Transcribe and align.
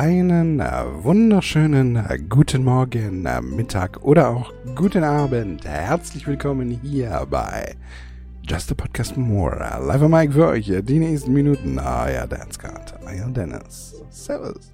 einen 0.00 0.60
äh, 0.60 0.82
wunderschönen 1.02 1.96
äh, 1.96 2.18
guten 2.26 2.64
Morgen, 2.64 3.26
äh, 3.26 3.42
Mittag 3.42 4.02
oder 4.02 4.30
auch 4.30 4.50
guten 4.74 5.04
Abend. 5.04 5.66
Herzlich 5.66 6.26
willkommen 6.26 6.70
hier 6.70 7.26
bei 7.28 7.74
Just 8.48 8.72
a 8.72 8.74
Podcast 8.74 9.18
More. 9.18 9.58
Live 9.58 10.00
am 10.00 10.12
Mike 10.12 10.32
für 10.32 10.46
euch 10.46 10.72
die 10.84 10.98
nächsten 10.98 11.34
Minuten. 11.34 11.78
Euer 11.78 12.26
Dancecard, 12.26 12.94
euer 13.04 13.28
Dennis. 13.28 14.02
Servus. 14.08 14.72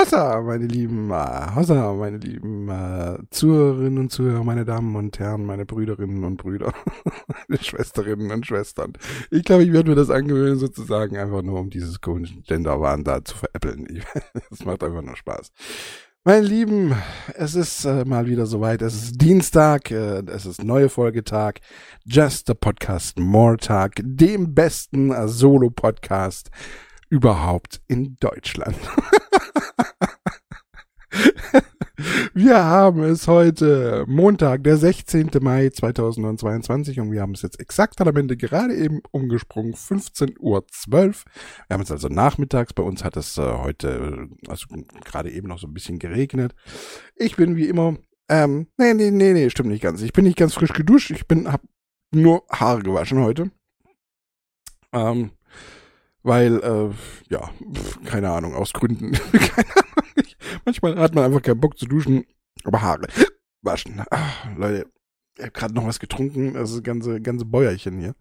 Hossa, 0.00 0.40
meine 0.40 0.66
lieben, 0.66 1.10
äh, 1.10 1.54
Hossa, 1.54 1.92
meine 1.92 2.16
lieben 2.16 2.70
äh, 2.70 3.18
Zuhörerinnen 3.28 3.98
und 3.98 4.10
Zuhörer, 4.10 4.42
meine 4.44 4.64
Damen 4.64 4.96
und 4.96 5.18
Herren, 5.18 5.44
meine 5.44 5.66
Brüderinnen 5.66 6.24
und 6.24 6.38
Brüder, 6.38 6.72
meine 7.48 7.62
Schwesterinnen 7.62 8.30
und 8.30 8.46
Schwestern. 8.46 8.94
Ich 9.30 9.44
glaube, 9.44 9.64
ich 9.64 9.74
werde 9.74 9.90
mir 9.90 9.96
das 9.96 10.08
angewöhnen, 10.08 10.58
sozusagen, 10.58 11.18
einfach 11.18 11.42
nur 11.42 11.60
um 11.60 11.68
dieses 11.68 12.00
komischen 12.00 12.42
Genderwahn 12.44 13.04
da 13.04 13.22
zu 13.22 13.36
veräppeln. 13.36 13.86
Das 14.48 14.64
macht 14.64 14.82
einfach 14.82 15.02
nur 15.02 15.16
Spaß. 15.16 15.52
Meine 16.24 16.46
Lieben, 16.46 16.94
es 17.34 17.54
ist 17.54 17.84
äh, 17.84 18.06
mal 18.06 18.26
wieder 18.26 18.46
soweit. 18.46 18.80
Es 18.80 18.94
ist 18.94 19.20
Dienstag, 19.20 19.90
äh, 19.90 20.22
es 20.28 20.46
ist 20.46 20.64
neue 20.64 20.88
Folgetag. 20.88 21.60
Just 22.06 22.48
a 22.48 22.54
Podcast 22.54 23.18
More 23.18 23.58
Tag, 23.58 24.00
dem 24.02 24.54
besten 24.54 25.12
äh, 25.12 25.28
Solo-Podcast 25.28 26.50
überhaupt 27.10 27.82
in 27.86 28.16
Deutschland. 28.18 28.76
wir 32.34 32.64
haben 32.64 33.02
es 33.02 33.28
heute 33.28 34.04
Montag, 34.06 34.64
der 34.64 34.76
16. 34.76 35.30
Mai 35.40 35.70
2022 35.70 37.00
und 37.00 37.12
wir 37.12 37.20
haben 37.20 37.34
es 37.34 37.42
jetzt 37.42 37.60
exakt 37.60 38.00
am 38.00 38.16
Ende 38.16 38.36
gerade 38.36 38.74
eben 38.74 39.00
umgesprungen, 39.10 39.74
15.12 39.74 40.38
Uhr. 40.38 40.64
Wir 40.88 41.12
haben 41.70 41.82
es 41.82 41.90
also 41.90 42.08
nachmittags, 42.08 42.72
bei 42.72 42.82
uns 42.82 43.04
hat 43.04 43.16
es 43.16 43.36
äh, 43.38 43.42
heute, 43.42 44.28
also 44.48 44.66
gerade 45.04 45.30
eben 45.30 45.48
noch 45.48 45.58
so 45.58 45.66
ein 45.66 45.74
bisschen 45.74 45.98
geregnet. 45.98 46.54
Ich 47.16 47.36
bin 47.36 47.56
wie 47.56 47.68
immer, 47.68 47.96
ähm, 48.28 48.68
nee, 48.78 48.94
nee, 48.94 49.10
nee, 49.10 49.32
nee, 49.32 49.50
stimmt 49.50 49.70
nicht 49.70 49.82
ganz. 49.82 50.02
Ich 50.02 50.12
bin 50.12 50.24
nicht 50.24 50.38
ganz 50.38 50.54
frisch 50.54 50.72
geduscht, 50.72 51.10
ich 51.10 51.26
bin, 51.26 51.50
hab 51.50 51.62
nur 52.12 52.44
Haare 52.50 52.82
gewaschen 52.82 53.20
heute. 53.20 53.50
Ähm, 54.92 55.30
weil, 56.22 56.60
äh, 56.62 56.90
ja, 57.32 57.50
keine 58.04 58.30
Ahnung, 58.30 58.54
aus 58.54 58.72
Gründen. 58.72 59.12
keine 59.32 59.70
Ahnung. 59.70 60.24
Manchmal 60.64 60.98
hat 60.98 61.14
man 61.14 61.24
einfach 61.24 61.42
keinen 61.42 61.60
Bock 61.60 61.78
zu 61.78 61.86
duschen, 61.86 62.24
aber 62.64 62.82
Haare 62.82 63.06
waschen. 63.62 64.02
Ach, 64.10 64.46
Leute, 64.56 64.86
ich 65.36 65.42
habe 65.42 65.52
gerade 65.52 65.74
noch 65.74 65.86
was 65.86 65.98
getrunken, 65.98 66.54
das 66.54 66.72
ist 66.72 66.84
ganze, 66.84 67.20
ganze 67.20 67.44
Bäuerchen 67.44 67.98
hier. 67.98 68.14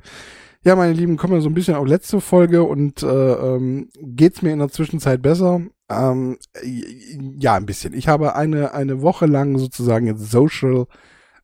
Ja, 0.63 0.75
meine 0.75 0.93
Lieben, 0.93 1.15
kommen 1.15 1.33
wir 1.33 1.41
so 1.41 1.49
ein 1.49 1.53
bisschen 1.53 1.75
auf 1.75 1.87
letzte 1.87 2.19
Folge 2.19 2.63
und 2.63 3.01
äh, 3.01 3.07
ähm, 3.07 3.89
geht's 3.95 4.41
mir 4.41 4.51
in 4.51 4.59
der 4.59 4.67
Zwischenzeit 4.69 5.21
besser? 5.21 5.61
Ähm, 5.89 6.37
ja, 7.37 7.55
ein 7.55 7.65
bisschen. 7.65 7.93
Ich 7.93 8.09
habe 8.09 8.35
eine, 8.35 8.73
eine 8.73 9.01
Woche 9.01 9.25
lang 9.25 9.57
sozusagen 9.57 10.05
jetzt 10.05 10.29
Social 10.29 10.85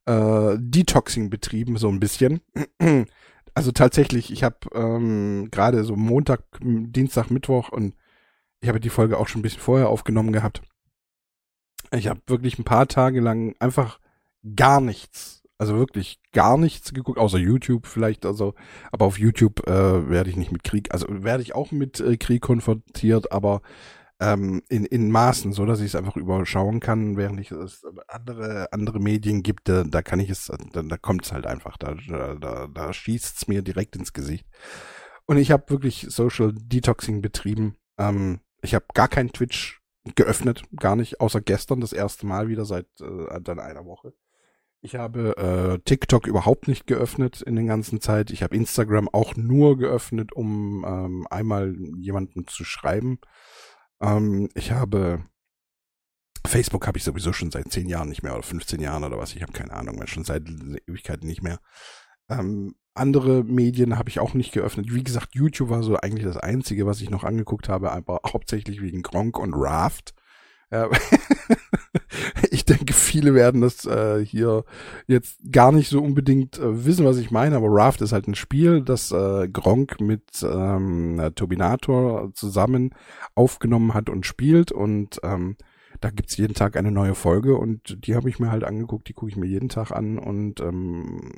äh, 0.05 0.57
Detoxing 0.59 1.29
betrieben, 1.29 1.77
so 1.77 1.87
ein 1.89 1.99
bisschen. 1.99 2.41
also 3.55 3.71
tatsächlich, 3.71 4.31
ich 4.31 4.43
habe 4.43 4.57
ähm, 4.73 5.47
gerade 5.49 5.83
so 5.85 5.95
Montag, 5.95 6.41
Dienstag, 6.61 7.31
Mittwoch 7.31 7.69
und 7.69 7.95
ich 8.59 8.67
habe 8.69 8.81
die 8.81 8.89
Folge 8.89 9.17
auch 9.17 9.27
schon 9.27 9.39
ein 9.39 9.43
bisschen 9.43 9.61
vorher 9.61 9.89
aufgenommen 9.89 10.33
gehabt. 10.33 10.61
Ich 11.91 12.07
habe 12.07 12.19
wirklich 12.27 12.59
ein 12.59 12.65
paar 12.65 12.87
Tage 12.87 13.21
lang 13.21 13.55
einfach 13.59 13.99
gar 14.55 14.81
nichts, 14.81 15.43
also 15.57 15.77
wirklich 15.77 16.19
gar 16.33 16.57
nichts 16.57 16.93
geguckt, 16.93 17.17
außer 17.17 17.37
YouTube 17.37 17.87
vielleicht, 17.87 18.25
also, 18.25 18.55
aber 18.91 19.05
auf 19.05 19.17
YouTube 19.17 19.65
äh, 19.67 20.09
werde 20.09 20.29
ich 20.29 20.35
nicht 20.35 20.51
mit 20.51 20.63
Krieg, 20.63 20.93
also 20.93 21.07
werde 21.09 21.41
ich 21.41 21.55
auch 21.55 21.71
mit 21.71 22.01
äh, 22.01 22.17
Krieg 22.17 22.41
konfrontiert, 22.41 23.31
aber 23.31 23.61
ähm, 24.25 24.63
in, 24.69 24.85
in 24.85 25.11
Maßen, 25.11 25.53
so 25.53 25.65
dass 25.65 25.79
ich 25.79 25.87
es 25.87 25.95
einfach 25.95 26.15
überschauen 26.15 26.79
kann, 26.79 27.15
während 27.17 27.39
ich 27.39 27.51
es 27.51 27.83
andere, 28.07 28.71
andere 28.71 28.99
Medien 28.99 29.43
gibt, 29.43 29.69
da, 29.69 29.83
da 29.83 30.01
kann 30.01 30.19
ich 30.19 30.29
es, 30.29 30.51
da, 30.73 30.81
da 30.81 30.97
kommt 30.97 31.25
es 31.25 31.31
halt 31.31 31.45
einfach, 31.45 31.77
da, 31.77 31.95
da, 32.39 32.67
da 32.67 32.93
schießt 32.93 33.37
es 33.37 33.47
mir 33.47 33.61
direkt 33.61 33.95
ins 33.95 34.13
Gesicht. 34.13 34.47
Und 35.25 35.37
ich 35.37 35.51
habe 35.51 35.69
wirklich 35.69 36.07
Social 36.09 36.53
Detoxing 36.53 37.21
betrieben. 37.21 37.77
Ähm, 37.97 38.39
ich 38.61 38.73
habe 38.73 38.85
gar 38.93 39.07
kein 39.07 39.31
Twitch 39.31 39.81
geöffnet, 40.15 40.63
gar 40.75 40.95
nicht, 40.95 41.19
außer 41.19 41.41
gestern 41.41 41.81
das 41.81 41.93
erste 41.93 42.25
Mal 42.25 42.47
wieder 42.47 42.65
seit 42.65 42.87
äh, 43.01 43.41
dann 43.41 43.59
einer 43.59 43.85
Woche. 43.85 44.13
Ich 44.81 44.95
habe 44.95 45.35
äh, 45.37 45.79
TikTok 45.83 46.27
überhaupt 46.27 46.67
nicht 46.67 46.85
geöffnet 46.85 47.41
in 47.41 47.55
den 47.55 47.65
ganzen 47.65 48.01
Zeit. 48.01 48.29
Ich 48.29 48.43
habe 48.43 48.55
Instagram 48.55 49.09
auch 49.11 49.35
nur 49.35 49.77
geöffnet, 49.77 50.31
um 50.31 50.85
ähm, 50.87 51.27
einmal 51.31 51.75
jemanden 51.97 52.45
zu 52.45 52.63
schreiben. 52.63 53.19
Ähm, 54.01 54.49
ich 54.53 54.71
habe 54.71 55.23
Facebook 56.47 56.87
habe 56.87 56.97
ich 56.97 57.03
sowieso 57.03 57.33
schon 57.33 57.51
seit 57.51 57.71
zehn 57.71 57.87
Jahren 57.87 58.09
nicht 58.09 58.23
mehr 58.23 58.33
oder 58.33 58.43
15 58.43 58.79
Jahren 58.79 59.03
oder 59.03 59.17
was. 59.17 59.35
Ich 59.35 59.41
habe 59.41 59.53
keine 59.53 59.73
Ahnung 59.73 59.97
mehr, 59.97 60.07
schon 60.07 60.23
seit 60.23 60.43
Ewigkeiten 60.87 61.27
nicht 61.27 61.41
mehr. 61.41 61.59
Ähm, 62.29 62.75
andere 62.93 63.43
Medien 63.43 63.97
habe 63.97 64.09
ich 64.09 64.19
auch 64.19 64.33
nicht 64.33 64.53
geöffnet. 64.53 64.87
Wie 64.89 65.03
gesagt, 65.03 65.35
YouTube 65.35 65.69
war 65.69 65.83
so 65.83 65.97
eigentlich 65.97 66.25
das 66.25 66.37
Einzige, 66.37 66.85
was 66.85 67.01
ich 67.01 67.09
noch 67.09 67.23
angeguckt 67.23 67.67
habe, 67.67 67.91
aber 67.91 68.21
hauptsächlich 68.25 68.81
wegen 68.81 69.01
Gronk 69.01 69.37
und 69.37 69.53
Raft. 69.53 70.13
Äh, 70.69 70.87
ich 72.51 72.65
denke, 72.65 72.93
viele 72.93 73.33
werden 73.33 73.61
das 73.61 73.85
äh, 73.85 74.23
hier 74.25 74.65
jetzt 75.07 75.39
gar 75.51 75.71
nicht 75.71 75.89
so 75.89 76.01
unbedingt 76.01 76.57
äh, 76.57 76.85
wissen, 76.85 77.05
was 77.05 77.17
ich 77.17 77.31
meine, 77.31 77.55
aber 77.55 77.67
Raft 77.69 78.01
ist 78.01 78.11
halt 78.11 78.27
ein 78.27 78.35
Spiel, 78.35 78.81
das 78.81 79.11
äh, 79.11 79.47
Gronk 79.47 79.99
mit 80.01 80.43
ähm, 80.43 81.31
Turbinator 81.35 82.31
zusammen 82.33 82.93
aufgenommen 83.35 83.93
hat 83.93 84.09
und 84.09 84.25
spielt 84.25 84.71
und 84.71 85.19
ähm, 85.23 85.57
da 86.01 86.09
gibt's 86.09 86.35
jeden 86.35 86.53
Tag 86.53 86.75
eine 86.75 86.91
neue 86.91 87.15
Folge 87.15 87.57
und 87.57 88.05
die 88.05 88.15
habe 88.15 88.29
ich 88.29 88.37
mir 88.37 88.51
halt 88.51 88.65
angeguckt, 88.65 89.07
die 89.07 89.13
gucke 89.13 89.31
ich 89.31 89.37
mir 89.37 89.47
jeden 89.47 89.69
Tag 89.69 89.91
an 89.91 90.19
und 90.19 90.59
ähm, 90.59 91.31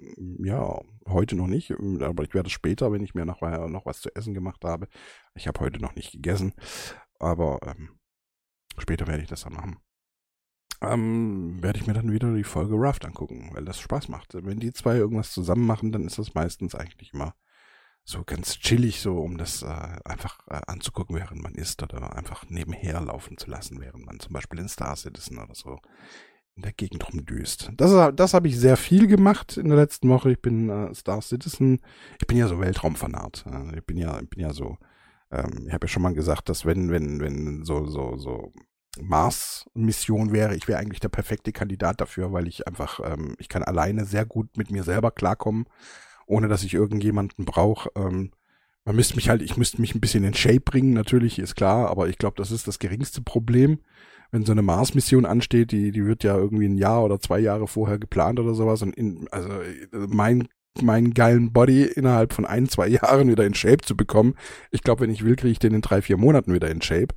ja, 0.43 0.79
heute 1.07 1.35
noch 1.35 1.47
nicht, 1.47 1.73
aber 2.01 2.23
ich 2.23 2.33
werde 2.33 2.47
es 2.47 2.53
später, 2.53 2.91
wenn 2.91 3.03
ich 3.03 3.13
mir 3.13 3.25
noch, 3.25 3.41
noch 3.41 3.85
was 3.85 4.01
zu 4.01 4.09
essen 4.15 4.33
gemacht 4.33 4.63
habe. 4.65 4.87
Ich 5.35 5.47
habe 5.47 5.59
heute 5.59 5.79
noch 5.79 5.95
nicht 5.95 6.11
gegessen, 6.11 6.53
aber 7.19 7.59
ähm, 7.67 7.97
Später 8.77 9.07
werde 9.07 9.23
ich 9.23 9.29
das 9.29 9.41
dann 9.41 9.53
machen. 9.53 9.77
Ähm, 10.81 11.57
werde 11.61 11.79
ich 11.79 11.87
mir 11.87 11.93
dann 11.93 12.11
wieder 12.11 12.33
die 12.33 12.43
Folge 12.43 12.75
Raft 12.77 13.05
angucken, 13.05 13.49
weil 13.53 13.65
das 13.65 13.79
Spaß 13.79 14.09
macht. 14.09 14.33
Wenn 14.33 14.59
die 14.59 14.73
zwei 14.73 14.95
irgendwas 14.95 15.31
zusammen 15.31 15.65
machen, 15.65 15.91
dann 15.91 16.05
ist 16.05 16.19
das 16.19 16.35
meistens 16.35 16.75
eigentlich 16.75 17.13
immer 17.13 17.33
so 18.03 18.23
ganz 18.23 18.59
chillig, 18.59 19.01
so 19.01 19.19
um 19.19 19.37
das 19.37 19.63
äh, 19.63 19.99
einfach 20.05 20.39
äh, 20.47 20.61
anzugucken, 20.67 21.15
während 21.15 21.41
man 21.41 21.55
isst 21.55 21.83
oder 21.83 22.15
einfach 22.15 22.49
nebenher 22.49 23.01
laufen 23.01 23.37
zu 23.37 23.49
lassen, 23.49 23.81
während 23.81 24.05
man 24.05 24.19
zum 24.19 24.33
Beispiel 24.33 24.59
in 24.59 24.69
Star 24.69 24.95
Citizen 24.95 25.39
oder 25.39 25.55
so 25.55 25.79
in 26.55 26.61
der 26.61 26.73
Gegend 26.73 27.07
rumdüst. 27.07 27.71
Das, 27.75 28.15
das 28.15 28.33
habe 28.33 28.47
ich 28.47 28.57
sehr 28.57 28.77
viel 28.77 29.07
gemacht 29.07 29.57
in 29.57 29.69
der 29.69 29.77
letzten 29.77 30.09
Woche. 30.09 30.31
Ich 30.31 30.41
bin 30.41 30.69
äh, 30.69 30.93
Star 30.93 31.21
Citizen. 31.21 31.81
Ich 32.21 32.27
bin 32.27 32.37
ja 32.37 32.47
so 32.47 32.59
Weltraumfanat. 32.59 33.45
Äh, 33.45 33.79
ich 33.79 33.85
bin 33.85 33.97
ja, 33.97 34.19
ich 34.19 34.29
bin 34.29 34.39
ja 34.39 34.53
so 34.53 34.77
ähm, 35.31 35.65
ich 35.67 35.73
habe 35.73 35.85
ja 35.85 35.89
schon 35.89 36.03
mal 36.03 36.13
gesagt, 36.13 36.49
dass 36.49 36.65
wenn, 36.65 36.89
wenn, 36.89 37.19
wenn 37.19 37.63
so, 37.63 37.85
so, 37.85 38.17
so 38.17 38.51
Mars-Mission 39.01 40.31
wäre, 40.31 40.55
ich 40.55 40.67
wäre 40.67 40.79
eigentlich 40.79 40.99
der 40.99 41.09
perfekte 41.09 41.51
Kandidat 41.51 42.01
dafür, 42.01 42.31
weil 42.33 42.47
ich 42.47 42.67
einfach, 42.67 42.99
ähm, 43.03 43.35
ich 43.39 43.49
kann 43.49 43.63
alleine 43.63 44.05
sehr 44.05 44.25
gut 44.25 44.57
mit 44.57 44.71
mir 44.71 44.83
selber 44.83 45.11
klarkommen, 45.11 45.65
ohne 46.25 46.47
dass 46.47 46.63
ich 46.63 46.73
irgendjemanden 46.73 47.45
brauche. 47.45 47.89
Ähm, 47.95 48.31
man 48.85 48.95
müsste 48.95 49.15
mich 49.15 49.29
halt, 49.29 49.41
ich 49.41 49.57
müsste 49.57 49.81
mich 49.81 49.95
ein 49.95 49.99
bisschen 49.99 50.23
in 50.23 50.33
Shape 50.33 50.61
bringen, 50.61 50.93
natürlich, 50.93 51.39
ist 51.39 51.55
klar, 51.55 51.89
aber 51.89 52.07
ich 52.07 52.17
glaube, 52.17 52.35
das 52.37 52.51
ist 52.51 52.67
das 52.67 52.79
geringste 52.79 53.21
Problem. 53.21 53.79
Wenn 54.31 54.45
so 54.45 54.51
eine 54.51 54.61
Mars-Mission 54.61 55.25
ansteht, 55.25 55.71
die, 55.71 55.91
die 55.91 56.05
wird 56.05 56.23
ja 56.23 56.35
irgendwie 56.35 56.67
ein 56.67 56.77
Jahr 56.77 57.03
oder 57.03 57.19
zwei 57.19 57.39
Jahre 57.39 57.67
vorher 57.67 57.97
geplant 57.97 58.39
oder 58.39 58.53
sowas. 58.53 58.81
Und 58.81 58.93
in, 58.95 59.27
also 59.31 59.49
mein 59.93 60.49
meinen 60.81 61.13
geilen 61.13 61.53
Body 61.53 61.83
innerhalb 61.83 62.33
von 62.33 62.45
ein, 62.45 62.69
zwei 62.69 62.87
Jahren 62.87 63.29
wieder 63.29 63.45
in 63.45 63.53
Shape 63.53 63.81
zu 63.81 63.95
bekommen. 63.95 64.35
Ich 64.71 64.83
glaube, 64.83 65.01
wenn 65.01 65.09
ich 65.09 65.23
will, 65.23 65.35
kriege 65.35 65.51
ich 65.51 65.59
den 65.59 65.73
in 65.73 65.81
drei, 65.81 66.01
vier 66.01 66.17
Monaten 66.17 66.53
wieder 66.53 66.69
in 66.69 66.81
Shape. 66.81 67.15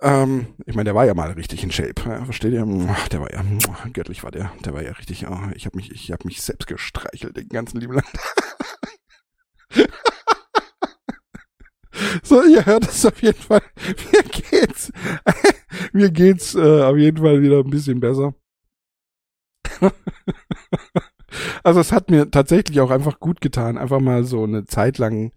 Ähm, 0.00 0.54
ich 0.64 0.74
meine, 0.74 0.84
der 0.84 0.94
war 0.94 1.06
ja 1.06 1.14
mal 1.14 1.32
richtig 1.32 1.64
in 1.64 1.72
Shape. 1.72 2.02
Ja, 2.04 2.24
versteht 2.24 2.52
ihr? 2.52 2.64
Der 3.10 3.20
war 3.20 3.32
ja, 3.32 3.44
göttlich 3.92 4.22
war 4.22 4.30
der. 4.30 4.52
Der 4.64 4.72
war 4.74 4.82
ja 4.82 4.92
richtig, 4.92 5.26
oh, 5.26 5.50
ich 5.54 5.66
habe 5.66 5.76
mich, 5.76 5.90
ich 5.90 6.12
habe 6.12 6.26
mich 6.26 6.40
selbst 6.40 6.66
gestreichelt 6.66 7.36
den 7.36 7.48
ganzen 7.48 7.80
lieben 7.80 7.94
Land. 7.94 8.06
so, 12.22 12.42
ihr 12.44 12.64
hört 12.64 12.86
es 12.88 13.04
auf 13.04 13.20
jeden 13.22 13.40
Fall. 13.40 13.62
Mir 14.12 14.22
geht's, 14.22 14.92
mir 15.92 16.10
geht's 16.10 16.54
äh, 16.54 16.82
auf 16.82 16.96
jeden 16.96 17.18
Fall 17.18 17.42
wieder 17.42 17.58
ein 17.58 17.70
bisschen 17.70 18.00
besser. 18.00 18.34
Also 21.62 21.80
es 21.80 21.92
hat 21.92 22.10
mir 22.10 22.30
tatsächlich 22.30 22.80
auch 22.80 22.90
einfach 22.90 23.20
gut 23.20 23.40
getan, 23.40 23.76
einfach 23.78 24.00
mal 24.00 24.24
so 24.24 24.44
eine 24.44 24.64
Zeit 24.64 24.98
lang, 24.98 25.32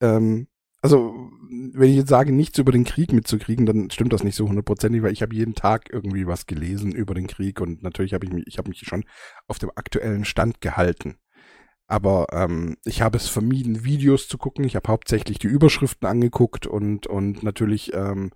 ähm, 0.00 0.46
also 0.82 1.31
wenn 1.52 1.90
ich 1.90 1.96
jetzt 1.96 2.08
sage, 2.08 2.32
nichts 2.32 2.58
über 2.58 2.72
den 2.72 2.84
Krieg 2.84 3.12
mitzukriegen, 3.12 3.66
dann 3.66 3.90
stimmt 3.90 4.12
das 4.12 4.24
nicht 4.24 4.36
so 4.36 4.48
hundertprozentig, 4.48 5.02
weil 5.02 5.12
ich 5.12 5.22
habe 5.22 5.34
jeden 5.34 5.54
Tag 5.54 5.90
irgendwie 5.92 6.26
was 6.26 6.46
gelesen 6.46 6.92
über 6.92 7.14
den 7.14 7.26
Krieg 7.26 7.60
und 7.60 7.82
natürlich 7.82 8.14
habe 8.14 8.24
ich 8.24 8.32
mich, 8.32 8.46
ich 8.46 8.58
habe 8.58 8.70
mich 8.70 8.80
schon 8.80 9.04
auf 9.48 9.58
dem 9.58 9.70
aktuellen 9.74 10.24
Stand 10.24 10.60
gehalten. 10.60 11.16
Aber 11.88 12.28
ähm, 12.32 12.78
ich 12.86 13.02
habe 13.02 13.18
es 13.18 13.28
vermieden, 13.28 13.84
Videos 13.84 14.26
zu 14.26 14.38
gucken. 14.38 14.64
Ich 14.64 14.76
habe 14.76 14.88
hauptsächlich 14.88 15.38
die 15.38 15.48
Überschriften 15.48 16.08
angeguckt 16.08 16.66
und, 16.66 17.06
und 17.06 17.42
natürlich 17.42 17.92
ähm, 17.92 18.30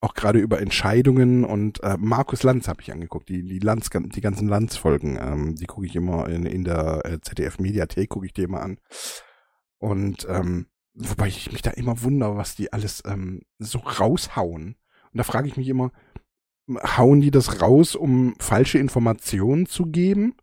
auch 0.00 0.14
gerade 0.14 0.38
über 0.38 0.60
Entscheidungen 0.60 1.44
und 1.44 1.82
äh, 1.82 1.98
Markus 1.98 2.42
Lanz 2.42 2.68
habe 2.68 2.80
ich 2.80 2.90
angeguckt, 2.90 3.28
die, 3.28 3.44
die 3.44 3.58
Lanz, 3.58 3.90
die 3.90 4.20
ganzen 4.22 4.48
Lanz-Folgen, 4.48 5.18
ähm, 5.20 5.54
die 5.56 5.66
gucke 5.66 5.86
ich 5.86 5.94
immer 5.94 6.26
in, 6.28 6.46
in 6.46 6.64
der 6.64 7.02
äh, 7.04 7.20
ZDF-Mediathek, 7.20 8.08
gucke 8.08 8.24
ich 8.24 8.32
die 8.32 8.44
immer 8.44 8.62
an. 8.62 8.78
Und 9.78 10.26
ähm, 10.30 10.68
wobei 10.94 11.28
ich 11.28 11.52
mich 11.52 11.62
da 11.62 11.70
immer 11.70 12.02
wundere, 12.02 12.36
was 12.36 12.54
die 12.54 12.72
alles 12.72 13.02
ähm, 13.06 13.42
so 13.58 13.78
raushauen. 13.78 14.76
Und 15.12 15.18
da 15.18 15.24
frage 15.24 15.48
ich 15.48 15.56
mich 15.56 15.68
immer, 15.68 15.90
hauen 16.68 17.20
die 17.20 17.30
das 17.30 17.60
raus, 17.60 17.94
um 17.94 18.34
falsche 18.38 18.78
Informationen 18.78 19.66
zu 19.66 19.86
geben? 19.86 20.34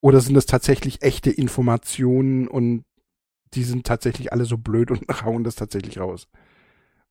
Oder 0.00 0.20
sind 0.20 0.34
das 0.34 0.46
tatsächlich 0.46 1.02
echte 1.02 1.30
Informationen 1.30 2.48
und 2.48 2.84
die 3.52 3.64
sind 3.64 3.86
tatsächlich 3.86 4.32
alle 4.32 4.44
so 4.44 4.56
blöd 4.56 4.90
und 4.90 5.02
hauen 5.24 5.44
das 5.44 5.56
tatsächlich 5.56 5.98
raus? 5.98 6.28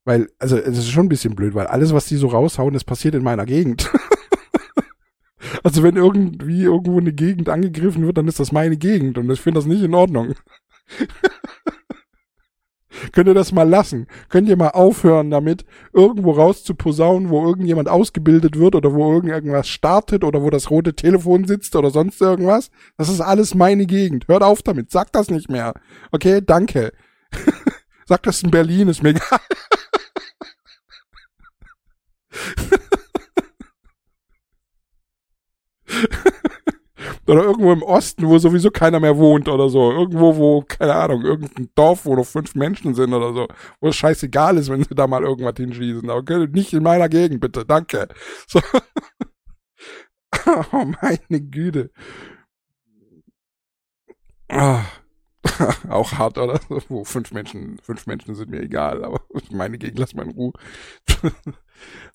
Weil, 0.06 0.30
also 0.40 0.58
es 0.58 0.78
ist 0.78 0.90
schon 0.90 1.06
ein 1.06 1.10
bisschen 1.10 1.36
blöd, 1.36 1.54
weil 1.54 1.68
alles, 1.68 1.94
was 1.94 2.08
die 2.08 2.16
so 2.16 2.28
raushauen, 2.28 2.74
das 2.74 2.84
passiert 2.84 3.16
in 3.16 3.24
meiner 3.24 3.46
Gegend. 3.46 3.92
also 5.64 5.84
wenn 5.84 5.98
irgendwie 5.98 6.64
irgendwo 6.64 7.00
eine 7.00 7.14
Gegend 7.14 7.50
angegriffen 7.50 8.06
wird, 8.06 8.18
dann 8.18 8.28
ist 8.28 8.40
das 8.40 8.52
meine 8.52 8.78
Gegend 8.78 9.18
und 9.18 9.30
ich 9.30 9.42
finde 9.42 9.60
das 9.60 9.68
nicht 9.68 9.84
in 9.84 9.94
Ordnung. 9.94 10.34
Könnt 13.12 13.28
ihr 13.28 13.34
das 13.34 13.52
mal 13.52 13.68
lassen? 13.68 14.08
Könnt 14.30 14.48
ihr 14.50 14.58
mal 14.58 14.70
aufhören 14.70 15.30
damit, 15.30 15.66
irgendwo 15.94 16.32
rauszuposaunen, 16.32 17.30
wo 17.30 17.46
irgendjemand 17.46 17.90
ausgebildet 17.90 18.58
wird 18.58 18.76
oder 18.76 18.94
wo 18.94 19.22
irgendwas 19.22 19.68
startet 19.68 20.24
oder 20.24 20.42
wo 20.42 20.50
das 20.50 20.70
rote 20.70 20.94
Telefon 20.94 21.46
sitzt 21.46 21.76
oder 21.76 21.90
sonst 21.90 22.22
irgendwas? 22.22 22.72
Das 22.98 23.10
ist 23.10 23.22
alles 23.22 23.56
meine 23.56 23.86
Gegend. 23.86 24.28
Hört 24.28 24.44
auf 24.44 24.62
damit. 24.62 24.92
Sagt 24.92 25.16
das 25.16 25.30
nicht 25.30 25.50
mehr. 25.50 25.74
Okay, 26.12 26.42
danke. 26.46 26.92
Sagt 28.06 28.28
das 28.28 28.42
in 28.44 28.52
Berlin, 28.52 28.88
ist 28.88 29.04
mir 29.04 29.10
egal. 29.16 29.40
Oder 37.30 37.44
irgendwo 37.44 37.72
im 37.72 37.84
Osten, 37.84 38.28
wo 38.28 38.40
sowieso 38.40 38.72
keiner 38.72 39.00
mehr 39.00 39.16
wohnt 39.16 39.48
oder 39.48 39.70
so. 39.70 39.92
Irgendwo, 39.92 40.36
wo, 40.36 40.62
keine 40.64 40.96
Ahnung, 40.96 41.22
irgendein 41.22 41.70
Dorf, 41.76 42.06
wo 42.06 42.16
noch 42.16 42.26
fünf 42.26 42.56
Menschen 42.56 42.96
sind 42.96 43.14
oder 43.14 43.34
so. 43.34 43.48
Wo 43.80 43.90
es 43.90 43.98
scheißegal 43.98 44.58
ist, 44.58 44.70
wenn 44.70 44.84
sie 44.84 44.96
da 44.96 45.06
mal 45.06 45.24
irgendwas 45.24 45.54
hinschießen. 45.58 46.10
Aber 46.10 46.48
nicht 46.48 46.74
in 46.74 46.82
meiner 46.82 47.08
Gegend, 47.08 47.40
bitte. 47.40 47.66
Danke. 47.66 48.08
So. 48.48 48.60
oh, 50.72 50.86
meine 51.02 51.42
Güte. 51.42 51.92
Ah. 54.50 54.86
auch 55.90 56.14
hart, 56.14 56.38
oder? 56.38 56.60
Wo 56.88 57.04
fünf 57.04 57.32
Menschen, 57.32 57.78
fünf 57.82 58.08
Menschen 58.08 58.36
sind 58.36 58.50
mir 58.50 58.62
egal, 58.62 59.04
aber 59.04 59.22
meine 59.52 59.78
Gegend, 59.78 60.00
lass 60.00 60.14
mal 60.14 60.26
in 60.26 60.32
Ruhe. 60.32 60.54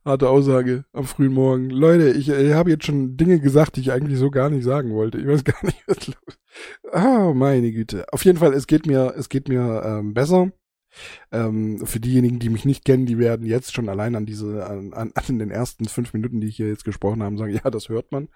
Harte 0.04 0.28
Aussage 0.28 0.84
am 0.92 1.04
frühen 1.04 1.32
Morgen. 1.32 1.70
Leute, 1.70 2.10
ich, 2.10 2.28
ich 2.28 2.52
habe 2.52 2.70
jetzt 2.70 2.84
schon 2.84 3.16
Dinge 3.16 3.40
gesagt, 3.40 3.76
die 3.76 3.80
ich 3.80 3.92
eigentlich 3.92 4.18
so 4.18 4.30
gar 4.30 4.50
nicht 4.50 4.64
sagen 4.64 4.92
wollte. 4.92 5.18
Ich 5.18 5.26
weiß 5.26 5.44
gar 5.44 5.64
nicht, 5.64 5.82
was 5.86 6.06
los. 6.06 6.16
Oh, 6.92 7.32
meine 7.34 7.72
Güte. 7.72 8.04
Auf 8.12 8.24
jeden 8.24 8.38
Fall, 8.38 8.52
es 8.52 8.66
geht 8.66 8.86
mir, 8.86 9.14
es 9.16 9.28
geht 9.28 9.48
mir 9.48 9.82
ähm, 9.84 10.12
besser. 10.12 10.50
Ähm, 11.32 11.84
für 11.86 12.00
diejenigen, 12.00 12.38
die 12.38 12.48
mich 12.48 12.64
nicht 12.64 12.84
kennen, 12.84 13.06
die 13.06 13.18
werden 13.18 13.46
jetzt 13.46 13.74
schon 13.74 13.88
allein 13.88 14.14
an 14.14 14.26
diese, 14.26 14.66
an, 14.66 14.92
an, 14.92 15.12
an 15.28 15.38
den 15.38 15.50
ersten 15.50 15.86
fünf 15.86 16.12
Minuten, 16.12 16.40
die 16.40 16.48
ich 16.48 16.56
hier 16.56 16.68
jetzt 16.68 16.84
gesprochen 16.84 17.22
habe, 17.22 17.36
sagen, 17.36 17.52
ja, 17.64 17.70
das 17.70 17.88
hört 17.88 18.12
man. 18.12 18.28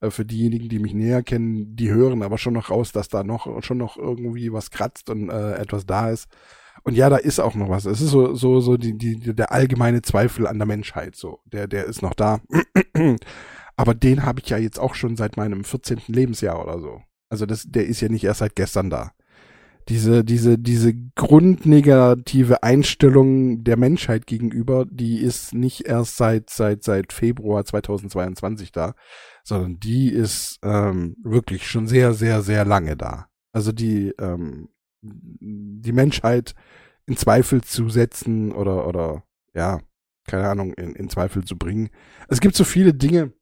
Äh, 0.00 0.10
für 0.10 0.24
diejenigen, 0.24 0.68
die 0.68 0.78
mich 0.78 0.94
näher 0.94 1.22
kennen, 1.22 1.76
die 1.76 1.90
hören 1.90 2.22
aber 2.22 2.38
schon 2.38 2.54
noch 2.54 2.70
raus, 2.70 2.92
dass 2.92 3.08
da 3.08 3.24
noch, 3.24 3.62
schon 3.62 3.78
noch 3.78 3.96
irgendwie 3.96 4.52
was 4.52 4.70
kratzt 4.70 5.10
und 5.10 5.30
äh, 5.30 5.54
etwas 5.54 5.86
da 5.86 6.10
ist. 6.10 6.28
Und 6.82 6.94
ja, 6.94 7.10
da 7.10 7.16
ist 7.16 7.40
auch 7.40 7.54
noch 7.54 7.68
was. 7.68 7.84
Es 7.84 8.00
ist 8.00 8.10
so, 8.10 8.34
so, 8.34 8.60
so 8.60 8.76
die, 8.76 8.96
die, 8.96 9.34
der 9.34 9.50
allgemeine 9.50 10.02
Zweifel 10.02 10.46
an 10.46 10.58
der 10.58 10.66
Menschheit, 10.66 11.16
so. 11.16 11.40
Der, 11.46 11.66
der 11.66 11.86
ist 11.86 12.00
noch 12.00 12.14
da. 12.14 12.40
aber 13.76 13.94
den 13.94 14.24
habe 14.24 14.40
ich 14.40 14.50
ja 14.50 14.58
jetzt 14.58 14.78
auch 14.78 14.94
schon 14.94 15.16
seit 15.16 15.36
meinem 15.36 15.64
14. 15.64 16.02
Lebensjahr 16.06 16.62
oder 16.62 16.78
so. 16.78 17.02
Also 17.28 17.44
das, 17.44 17.64
der 17.66 17.86
ist 17.86 18.00
ja 18.00 18.08
nicht 18.08 18.22
erst 18.22 18.38
seit 18.38 18.54
gestern 18.54 18.88
da 18.88 19.12
diese, 19.88 20.24
diese, 20.24 20.58
diese 20.58 20.94
grundnegative 21.14 22.62
Einstellung 22.62 23.62
der 23.62 23.76
Menschheit 23.76 24.26
gegenüber, 24.26 24.84
die 24.90 25.18
ist 25.18 25.54
nicht 25.54 25.86
erst 25.86 26.16
seit, 26.16 26.50
seit, 26.50 26.82
seit 26.82 27.12
Februar 27.12 27.64
2022 27.64 28.72
da, 28.72 28.94
sondern 29.44 29.78
die 29.78 30.08
ist 30.08 30.58
ähm, 30.62 31.16
wirklich 31.22 31.68
schon 31.70 31.86
sehr, 31.86 32.14
sehr, 32.14 32.42
sehr 32.42 32.64
lange 32.64 32.96
da. 32.96 33.28
Also 33.52 33.70
die, 33.70 34.12
ähm, 34.18 34.68
die 35.02 35.92
Menschheit 35.92 36.54
in 37.06 37.16
Zweifel 37.16 37.62
zu 37.62 37.88
setzen 37.88 38.52
oder, 38.52 38.88
oder, 38.88 39.22
ja, 39.54 39.80
keine 40.26 40.48
Ahnung, 40.48 40.74
in, 40.74 40.96
in 40.96 41.08
Zweifel 41.08 41.44
zu 41.44 41.56
bringen. 41.56 41.90
Es 42.28 42.40
gibt 42.40 42.56
so 42.56 42.64
viele 42.64 42.92
Dinge, 42.92 43.32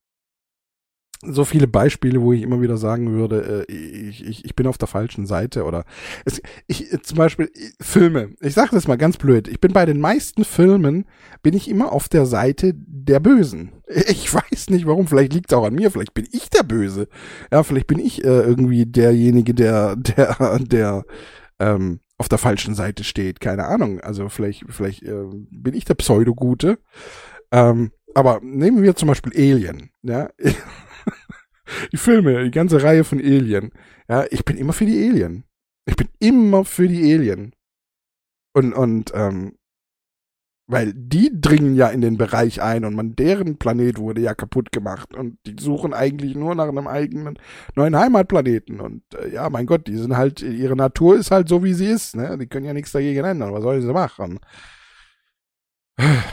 so 1.22 1.44
viele 1.44 1.66
Beispiele, 1.66 2.20
wo 2.20 2.32
ich 2.32 2.43
immer 2.43 2.61
wieder 2.61 2.76
sagen 2.76 3.12
würde, 3.12 3.66
äh, 3.69 3.72
ich, 3.72 4.26
ich, 4.26 4.44
ich 4.44 4.56
bin 4.56 4.66
auf 4.66 4.78
der 4.78 4.88
falschen 4.88 5.26
Seite 5.26 5.64
oder 5.64 5.84
es, 6.25 6.40
ich 6.66 6.90
zum 7.02 7.19
Beispiel 7.19 7.50
Filme. 7.81 8.31
Ich 8.40 8.55
sage 8.55 8.70
das 8.72 8.88
mal 8.88 8.96
ganz 8.96 9.16
blöd. 9.16 9.49
Ich 9.49 9.61
bin 9.61 9.72
bei 9.72 9.87
den 9.87 10.00
meisten 10.00 10.44
Filmen 10.44 11.06
bin 11.43 11.55
ich 11.55 11.69
immer 11.69 11.93
auf 11.93 12.08
der 12.08 12.26
Seite 12.26 12.72
der 12.75 13.20
Bösen. 13.20 13.72
Ich 14.06 14.32
weiß 14.32 14.70
nicht 14.70 14.87
warum. 14.87 15.06
Vielleicht 15.06 15.34
liegt 15.34 15.52
es 15.52 15.56
auch 15.56 15.64
an 15.64 15.75
mir. 15.75 15.90
Vielleicht 15.90 16.14
bin 16.14 16.26
ich 16.32 16.50
der 16.50 16.62
Böse. 16.62 17.06
Ja, 17.52 17.62
vielleicht 17.62 17.87
bin 17.87 17.99
ich 17.99 18.25
äh, 18.25 18.40
irgendwie 18.40 18.87
derjenige, 18.87 19.55
der 19.55 19.96
der 19.96 20.58
der 20.58 21.05
ähm, 21.58 22.00
auf 22.16 22.28
der 22.28 22.38
falschen 22.38 22.75
Seite 22.75 23.05
steht. 23.05 23.40
Keine 23.40 23.66
Ahnung. 23.66 24.00
Also 24.00 24.28
vielleicht 24.28 24.64
vielleicht 24.69 25.02
äh, 25.02 25.25
bin 25.50 25.75
ich 25.75 25.84
der 25.84 25.94
Pseudogute. 25.94 26.78
Ähm, 27.52 27.93
aber 28.14 28.40
nehmen 28.43 28.82
wir 28.82 28.94
zum 28.96 29.08
Beispiel 29.08 29.32
Alien. 29.37 29.90
Ja. 30.02 30.31
die 31.93 31.96
Filme, 31.96 32.44
die 32.44 32.50
ganze 32.50 32.82
Reihe 32.82 33.05
von 33.05 33.19
Alien. 33.19 33.72
Ja, 34.08 34.25
ich 34.31 34.44
bin 34.44 34.56
immer 34.56 34.72
für 34.72 34.87
die 34.87 35.08
Alien. 35.08 35.44
Ich 35.87 35.96
bin 35.96 36.08
immer 36.19 36.64
für 36.64 36.88
die 36.88 37.12
Alien. 37.12 37.55
Und, 38.55 38.72
und, 38.72 39.12
ähm, 39.14 39.56
weil 40.66 40.94
die 40.94 41.30
dringen 41.33 41.75
ja 41.75 41.88
in 41.88 42.00
den 42.00 42.16
Bereich 42.16 42.62
ein 42.62 42.85
und 42.85 42.94
man, 42.94 43.14
deren 43.16 43.59
Planet 43.59 43.99
wurde 43.99 44.23
ja 44.23 44.35
kaputt 44.35 44.73
gemacht 44.73 45.14
und 45.14 45.37
die 45.47 45.56
suchen 45.61 45.92
eigentlich 45.92 46.35
nur 46.35 46.54
nach 46.54 46.68
einem 46.68 46.87
eigenen 46.87 47.38
neuen 47.75 47.97
Heimatplaneten 47.97 48.80
und 48.80 49.02
äh, 49.14 49.35
ja, 49.35 49.50
mein 49.50 49.66
Gott, 49.66 49.87
die 49.87 49.97
sind 49.97 50.16
halt, 50.16 50.40
ihre 50.40 50.76
Natur 50.76 51.16
ist 51.16 51.30
halt 51.30 51.49
so 51.49 51.62
wie 51.64 51.75
sie 51.75 51.87
ist, 51.87 52.16
ne? 52.16 52.38
Die 52.38 52.47
können 52.47 52.64
ja 52.64 52.73
nichts 52.73 52.92
dagegen 52.92 53.25
ändern, 53.25 53.52
was 53.52 53.62
sollen 53.62 53.83
sie 53.83 53.92
machen? 53.92 54.40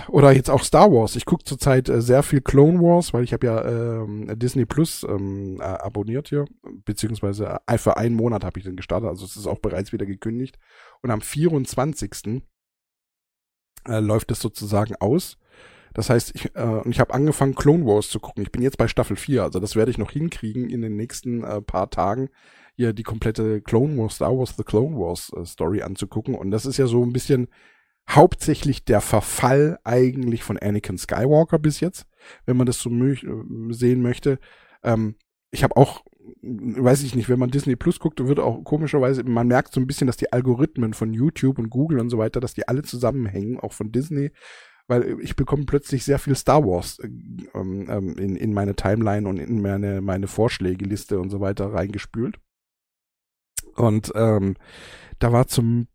Oder 0.08 0.32
jetzt 0.32 0.50
auch 0.50 0.64
Star 0.64 0.92
Wars. 0.92 1.16
Ich 1.16 1.26
gucke 1.26 1.44
zurzeit 1.44 1.88
äh, 1.88 2.02
sehr 2.02 2.24
viel 2.24 2.42
Clone 2.42 2.80
Wars, 2.80 3.14
weil 3.14 3.24
ich 3.24 3.34
habe 3.34 3.46
ja 3.46 3.64
ähm, 3.64 4.28
Disney 4.40 4.66
Plus 4.66 5.04
ähm, 5.04 5.60
äh, 5.60 5.64
abonniert 5.64 6.30
hier, 6.30 6.46
beziehungsweise 6.86 7.60
äh, 7.68 7.78
für 7.78 7.98
einen 7.98 8.16
Monat 8.16 8.44
habe 8.44 8.60
ich 8.60 8.66
den 8.66 8.76
gestartet, 8.76 9.10
also 9.10 9.26
es 9.26 9.36
ist 9.36 9.48
auch 9.48 9.60
bereits 9.60 9.94
wieder 9.94 10.06
gekündigt. 10.06 10.58
Und 11.02 11.12
am 11.12 11.22
24. 11.22 12.42
Äh, 13.88 14.00
läuft 14.00 14.32
es 14.32 14.40
sozusagen 14.40 14.96
aus. 15.00 15.38
Das 15.94 16.10
heißt, 16.10 16.32
ich, 16.36 16.56
äh, 16.56 16.90
ich 16.90 17.00
habe 17.00 17.14
angefangen, 17.14 17.56
Clone 17.56 17.86
Wars 17.86 18.10
zu 18.10 18.20
gucken. 18.20 18.44
Ich 18.44 18.52
bin 18.52 18.62
jetzt 18.62 18.78
bei 18.78 18.88
Staffel 18.88 19.16
4, 19.16 19.44
also 19.44 19.60
das 19.60 19.76
werde 19.76 19.92
ich 19.92 19.98
noch 19.98 20.12
hinkriegen 20.12 20.70
in 20.70 20.82
den 20.82 20.96
nächsten 20.96 21.44
äh, 21.44 21.62
paar 21.62 21.90
Tagen, 21.90 22.30
hier 22.76 22.94
die 22.94 23.04
komplette 23.04 23.62
Clone 23.62 23.98
Wars, 23.98 24.16
Star 24.16 24.38
Wars 24.38 24.56
The 24.56 24.64
Clone 24.64 24.96
Wars 24.98 25.32
äh, 25.36 25.46
Story 25.46 25.82
anzugucken. 25.82 26.36
Und 26.36 26.52
das 26.52 26.66
ist 26.66 26.78
ja 26.78 26.88
so 26.88 27.04
ein 27.04 27.14
bisschen 27.14 27.48
hauptsächlich 28.10 28.84
der 28.84 29.02
Verfall 29.02 29.80
eigentlich 29.84 30.44
von 30.44 30.58
Anakin 30.58 30.98
Skywalker 30.98 31.60
bis 31.60 31.80
jetzt, 31.80 32.06
wenn 32.46 32.58
man 32.58 32.66
das 32.66 32.80
so 32.80 32.90
sehen 33.70 34.02
möchte. 34.02 34.40
Ähm, 34.84 35.16
ich 35.52 35.64
habe 35.64 35.76
auch, 35.78 36.04
weiß 36.42 37.04
ich 37.04 37.16
nicht, 37.16 37.30
wenn 37.30 37.40
man 37.40 37.52
Disney 37.52 37.76
Plus 37.76 38.00
guckt, 38.00 38.26
wird 38.26 38.40
auch 38.40 38.64
komischerweise, 38.64 39.24
man 39.24 39.48
merkt 39.48 39.74
so 39.74 39.82
ein 39.82 39.88
bisschen, 39.88 40.08
dass 40.08 40.18
die 40.18 40.32
Algorithmen 40.32 40.94
von 40.94 41.14
YouTube 41.14 41.60
und 41.60 41.70
Google 41.70 42.00
und 42.00 42.10
so 42.10 42.18
weiter, 42.18 42.40
dass 42.40 42.54
die 42.54 42.68
alle 42.68 42.84
zusammenhängen, 42.84 43.60
auch 43.60 43.74
von 43.74 43.92
Disney, 43.92 44.32
weil 44.88 45.20
ich 45.22 45.36
bekomme 45.36 45.66
plötzlich 45.66 46.04
sehr 46.04 46.20
viel 46.20 46.36
Star 46.36 46.66
Wars 46.66 47.00
ähm, 47.04 47.88
ähm, 47.90 48.16
in, 48.18 48.36
in 48.36 48.54
meine 48.54 48.76
Timeline 48.76 49.28
und 49.28 49.38
in 49.38 49.62
meine, 49.62 50.02
meine 50.02 50.28
Vorschlägeliste 50.28 51.20
und 51.20 51.30
so 51.30 51.40
weiter 51.40 51.74
reingespült. 51.74 52.40
Und 53.76 54.12
ähm, 54.16 54.56
da 55.20 55.32
war 55.32 55.48
zum 55.48 55.88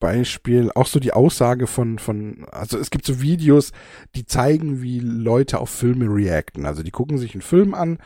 Beispiel 0.00 0.72
auch 0.74 0.86
so 0.86 0.98
die 0.98 1.12
Aussage 1.12 1.66
von, 1.66 1.98
von, 1.98 2.46
also 2.50 2.78
es 2.78 2.90
gibt 2.90 3.06
so 3.06 3.20
Videos, 3.20 3.72
die 4.16 4.26
zeigen, 4.26 4.82
wie 4.82 4.98
Leute 4.98 5.60
auf 5.60 5.70
Filme 5.70 6.06
reacten. 6.06 6.66
Also 6.66 6.82
die 6.82 6.90
gucken 6.90 7.18
sich 7.18 7.34
einen 7.34 7.42
Film 7.42 7.74
an 7.74 7.98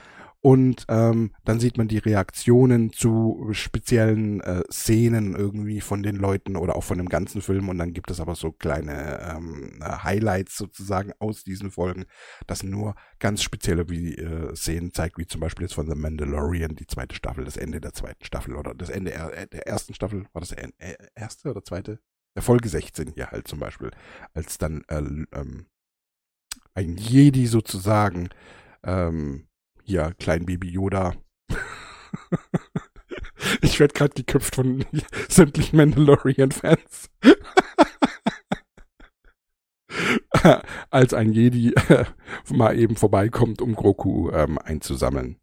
und 0.45 0.85
ähm, 0.89 1.31
dann 1.47 1.59
sieht 1.59 1.79
man 1.79 1.89
die 1.89 1.97
Reaktionen 1.97 2.93
zu 2.93 3.49
speziellen 3.53 4.43
äh, 4.43 4.63
Szenen 4.71 5.35
irgendwie 5.35 5.81
von 5.81 6.03
den 6.03 6.17
Leuten 6.17 6.57
oder 6.57 6.77
auch 6.77 6.85
von 6.85 6.99
dem 6.99 7.09
ganzen 7.09 7.41
Film. 7.41 7.71
Und 7.71 7.79
dann 7.79 7.95
gibt 7.95 8.11
es 8.11 8.21
aber 8.21 8.35
so 8.35 8.53
kleine 8.53 9.21
ähm, 9.23 9.83
Highlights 9.83 10.59
sozusagen 10.59 11.15
aus 11.19 11.45
diesen 11.45 11.71
Folgen, 11.71 12.05
das 12.47 12.63
nur 12.63 12.95
ganz 13.21 13.43
spezielle 13.43 13.89
wie, 13.89 14.17
äh, 14.17 14.55
Szenen 14.55 14.93
zeigt, 14.93 15.17
wie 15.17 15.27
zum 15.27 15.41
Beispiel 15.41 15.65
jetzt 15.65 15.77
von 15.77 15.89
The 15.89 15.95
Mandalorian, 15.95 16.77
die 16.77 16.87
zweite 16.87 17.15
Staffel, 17.15 17.47
das 17.47 17.57
Ende 17.57 17.81
der 17.81 17.95
zweiten 17.95 18.23
Staffel 18.23 18.55
oder 18.57 18.75
das 18.75 18.91
Ende 18.91 19.15
äh, 19.15 19.47
der 19.47 19.67
ersten 19.67 19.95
Staffel, 19.95 20.27
war 20.35 20.41
das 20.41 20.51
der 20.51 20.69
äh, 20.77 20.95
erste 21.15 21.49
oder 21.49 21.65
zweite? 21.65 22.01
Der 22.37 22.43
Folge 22.43 22.69
16 22.69 23.13
hier 23.15 23.31
halt 23.31 23.49
zum 23.49 23.61
Beispiel, 23.61 23.93
als 24.35 24.59
dann 24.59 24.83
äh, 24.89 24.99
ähm, 24.99 25.69
ein 26.75 26.99
Jedi 26.99 27.47
sozusagen 27.47 28.29
ähm, 28.83 29.47
ja, 29.85 30.13
klein 30.13 30.47
Baby 30.47 30.71
Yoda. 30.71 31.15
ich 33.63 33.79
werde 33.81 33.95
gerade 33.95 34.15
geköpft 34.15 34.55
von 34.57 34.85
sämtlichen 35.29 35.77
Mandalorian-Fans. 35.77 37.11
Als 40.91 41.15
ein 41.15 41.33
Jedi 41.33 41.73
mal 42.51 42.79
eben 42.79 42.97
vorbeikommt, 42.97 43.63
um 43.63 43.75
Groku 43.75 44.31
ähm, 44.31 44.59
einzusammeln 44.59 45.39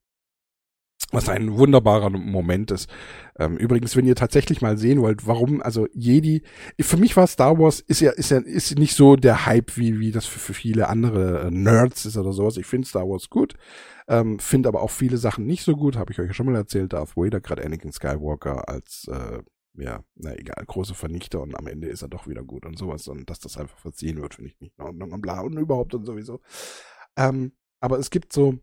was 1.11 1.29
ein 1.29 1.57
wunderbarer 1.57 2.09
Moment 2.09 2.71
ist. 2.71 2.89
Ähm, 3.37 3.57
übrigens, 3.57 3.95
wenn 3.95 4.05
ihr 4.05 4.15
tatsächlich 4.15 4.61
mal 4.61 4.77
sehen 4.77 5.01
wollt, 5.01 5.27
warum, 5.27 5.61
also 5.61 5.87
Jedi, 5.93 6.43
für 6.79 6.97
mich 6.97 7.15
war 7.17 7.27
Star 7.27 7.59
Wars, 7.59 7.79
ist 7.81 8.01
ja, 8.01 8.11
ist 8.11 8.31
ja, 8.31 8.37
ist 8.37 8.77
nicht 8.77 8.95
so 8.95 9.15
der 9.15 9.45
Hype, 9.45 9.77
wie, 9.77 9.99
wie 9.99 10.11
das 10.11 10.25
für, 10.25 10.39
für 10.39 10.53
viele 10.53 10.87
andere 10.87 11.47
äh, 11.47 11.51
Nerds 11.51 12.05
ist 12.05 12.17
oder 12.17 12.33
sowas. 12.33 12.57
Ich 12.57 12.65
finde 12.65 12.87
Star 12.87 13.07
Wars 13.07 13.29
gut, 13.29 13.55
ähm, 14.07 14.39
finde 14.39 14.69
aber 14.69 14.81
auch 14.81 14.91
viele 14.91 15.17
Sachen 15.17 15.45
nicht 15.45 15.63
so 15.63 15.75
gut, 15.75 15.97
habe 15.97 16.11
ich 16.11 16.19
euch 16.19 16.27
ja 16.27 16.33
schon 16.33 16.45
mal 16.45 16.55
erzählt, 16.55 16.93
Darth 16.93 17.17
Vader, 17.17 17.41
gerade 17.41 17.65
Anakin 17.65 17.91
Skywalker 17.91 18.67
als, 18.69 19.07
äh, 19.11 19.39
ja, 19.73 20.03
na 20.15 20.35
egal, 20.35 20.63
große 20.65 20.95
Vernichter 20.95 21.41
und 21.41 21.57
am 21.57 21.67
Ende 21.67 21.87
ist 21.87 22.01
er 22.01 22.09
doch 22.09 22.27
wieder 22.27 22.43
gut 22.43 22.65
und 22.65 22.77
sowas 22.77 23.07
und 23.07 23.29
dass 23.29 23.39
das 23.39 23.57
einfach 23.57 23.77
verziehen 23.77 24.21
wird, 24.21 24.35
finde 24.35 24.51
ich 24.51 24.59
nicht 24.59 24.77
in 24.77 24.83
Ordnung 24.83 25.11
und 25.11 25.21
bla 25.21 25.41
und 25.41 25.57
überhaupt 25.57 25.93
und 25.93 26.05
sowieso. 26.05 26.41
Ähm, 27.17 27.53
aber 27.79 27.97
es 27.99 28.09
gibt 28.09 28.33
so, 28.33 28.59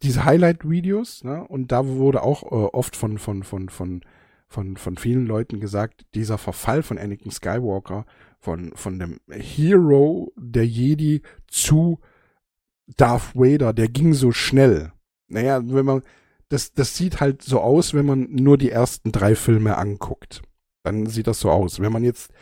diese 0.00 0.24
Highlight-Videos, 0.24 1.24
ne? 1.24 1.46
Und 1.46 1.72
da 1.72 1.86
wurde 1.86 2.22
auch 2.22 2.44
äh, 2.44 2.66
oft 2.72 2.96
von, 2.96 3.18
von, 3.18 3.42
von, 3.42 3.68
von, 3.68 4.02
von, 4.48 4.76
von 4.76 4.96
vielen 4.96 5.26
Leuten 5.26 5.60
gesagt, 5.60 6.06
dieser 6.14 6.38
Verfall 6.38 6.82
von 6.82 6.98
Anakin 6.98 7.30
Skywalker, 7.30 8.06
von, 8.38 8.72
von 8.74 8.98
dem 8.98 9.20
Hero 9.30 10.32
der 10.36 10.66
Jedi 10.66 11.22
zu 11.46 12.00
Darth 12.96 13.34
Vader, 13.34 13.72
der 13.72 13.88
ging 13.88 14.14
so 14.14 14.32
schnell. 14.32 14.92
Naja, 15.28 15.60
wenn 15.64 15.86
man, 15.86 16.02
das, 16.48 16.72
das 16.72 16.96
sieht 16.96 17.20
halt 17.20 17.42
so 17.42 17.60
aus, 17.60 17.94
wenn 17.94 18.06
man 18.06 18.28
nur 18.30 18.58
die 18.58 18.70
ersten 18.70 19.12
drei 19.12 19.34
Filme 19.34 19.78
anguckt. 19.78 20.42
Dann 20.82 21.06
sieht 21.06 21.26
das 21.26 21.40
so 21.40 21.50
aus. 21.50 21.80
Wenn 21.80 21.92
man 21.92 22.04
jetzt 22.04 22.32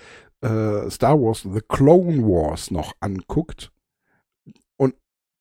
äh, 0.41 0.91
Star 0.91 1.21
Wars 1.21 1.43
The 1.43 1.61
Clone 1.69 2.23
Wars 2.23 2.71
noch 2.71 2.95
anguckt, 3.01 3.71
und 4.77 4.95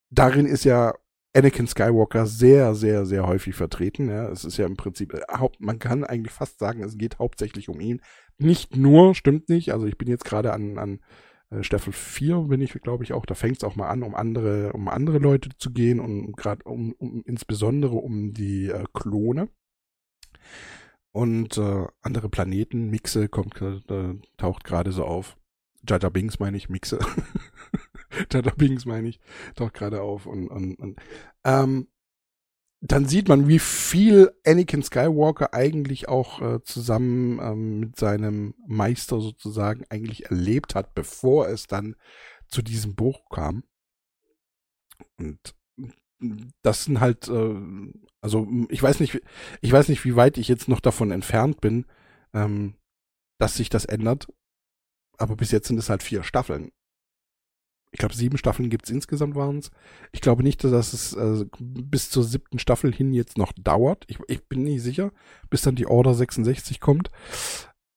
darin 0.10 0.46
ist 0.46 0.66
ja 0.66 0.94
Anakin 1.36 1.68
Skywalker 1.68 2.26
sehr, 2.26 2.74
sehr, 2.74 3.06
sehr 3.06 3.28
häufig 3.28 3.56
vertreten. 3.56 4.10
Ja, 4.10 4.30
es 4.30 4.46
ist 4.46 4.58
ja 4.58 4.66
im 4.66 4.78
Prinzip, 4.78 5.14
äh, 5.14 5.22
man 5.60 5.80
kann 5.80 6.04
eigentlich 6.04 6.34
fast 6.34 6.60
sagen, 6.60 6.84
es 6.84 6.98
geht 6.98 7.20
hauptsächlich 7.20 7.70
um 7.70 7.80
ihn. 7.80 8.02
Nicht 8.38 8.76
nur, 8.76 9.14
stimmt 9.16 9.50
nicht. 9.50 9.72
Also 9.72 9.86
ich 9.86 9.98
bin 9.98 10.08
jetzt 10.08 10.26
gerade 10.26 10.54
an, 10.54 10.78
an 10.78 11.00
äh, 11.52 11.64
Staffel 11.64 11.94
4 11.94 12.42
bin 12.42 12.62
ich, 12.62 12.74
glaube 12.74 13.04
ich, 13.04 13.14
auch, 13.14 13.26
da 13.26 13.36
fängt 13.36 13.58
es 13.58 13.64
auch 13.64 13.76
mal 13.76 13.90
an, 13.90 14.04
um 14.04 14.16
andere, 14.16 14.74
um 14.74 14.88
andere 14.88 15.20
Leute 15.20 15.50
zu 15.58 15.72
gehen 15.72 16.00
und 16.00 16.36
gerade 16.36 16.64
um, 16.64 16.94
um 16.94 17.24
insbesondere 17.26 17.96
um 17.96 18.34
die 18.34 18.70
äh, 18.70 18.86
Klone. 18.94 19.50
Und 21.12 21.58
äh, 21.58 21.86
andere 22.02 22.30
Planeten, 22.30 22.90
Mixe 22.90 23.30
kommt, 23.30 23.60
äh, 23.62 24.16
taucht 24.38 24.64
gerade 24.64 24.92
so 24.92 25.06
auf. 25.06 25.38
Jaja 25.88 26.10
Bings 26.10 26.40
meine 26.40 26.58
ich, 26.58 26.70
Mixe. 26.70 27.00
Jaja 28.32 28.52
Bings 28.56 28.86
meine 28.86 29.10
ich, 29.10 29.20
taucht 29.56 29.74
gerade 29.74 30.02
auf 30.02 30.26
und, 30.26 30.48
und, 30.48 30.76
und 30.76 31.00
ähm, 31.44 31.88
dann 32.82 33.06
sieht 33.06 33.28
man, 33.28 33.48
wie 33.48 33.60
viel 33.60 34.32
Anakin 34.46 34.84
Skywalker 34.84 35.54
eigentlich 35.54 36.08
auch 36.08 36.42
äh, 36.42 36.64
zusammen 36.64 37.40
ähm, 37.40 37.80
mit 37.82 37.98
seinem 37.98 38.54
Meister 38.68 39.20
sozusagen 39.20 39.84
eigentlich 39.90 40.28
erlebt 40.28 40.76
hat, 40.76 40.94
bevor 40.94 41.50
es 41.50 41.68
dann 41.68 41.96
zu 42.48 42.62
diesem 42.62 42.96
Buch 42.96 43.30
kam. 43.30 43.64
Und 45.18 45.56
das 46.62 46.86
sind 46.86 47.02
halt, 47.02 47.28
äh, 47.28 47.56
also 48.22 48.48
ich 48.70 48.82
weiß 48.82 49.02
nicht, 49.02 49.22
ich 49.62 49.72
weiß 49.72 49.90
nicht, 49.90 50.06
wie 50.06 50.16
weit 50.16 50.38
ich 50.38 50.48
jetzt 50.48 50.70
noch 50.70 50.80
davon 50.80 51.12
entfernt 51.12 51.60
bin, 51.60 51.86
ähm, 52.34 52.76
dass 53.40 53.56
sich 53.56 53.70
das 53.70 53.86
ändert. 53.86 54.28
Aber 55.18 55.36
bis 55.36 55.52
jetzt 55.52 55.68
sind 55.68 55.78
es 55.78 55.90
halt 55.90 56.02
vier 56.02 56.24
Staffeln 56.24 56.72
ich 57.92 58.00
glaube, 58.00 58.14
sieben 58.14 58.38
Staffeln 58.38 58.70
gibt's 58.70 58.90
insgesamt 58.90 59.36
waren 59.36 59.60
es. 59.60 59.72
Ich 60.12 60.22
glaube 60.22 60.44
nicht, 60.44 60.64
dass 60.64 60.94
es 60.94 61.14
äh, 61.14 61.46
bis 61.60 62.10
zur 62.10 62.24
siebten 62.24 62.60
Staffel 62.60 62.94
hin 62.94 63.14
jetzt 63.14 63.38
noch 63.38 63.52
dauert. 63.54 64.06
Ich, 64.08 64.20
ich 64.28 64.48
bin 64.48 64.64
nicht 64.64 64.84
sicher, 64.84 65.12
bis 65.50 65.64
dann 65.64 65.76
die 65.76 65.88
Order 65.88 66.14
66 66.14 66.80
kommt. 66.80 67.10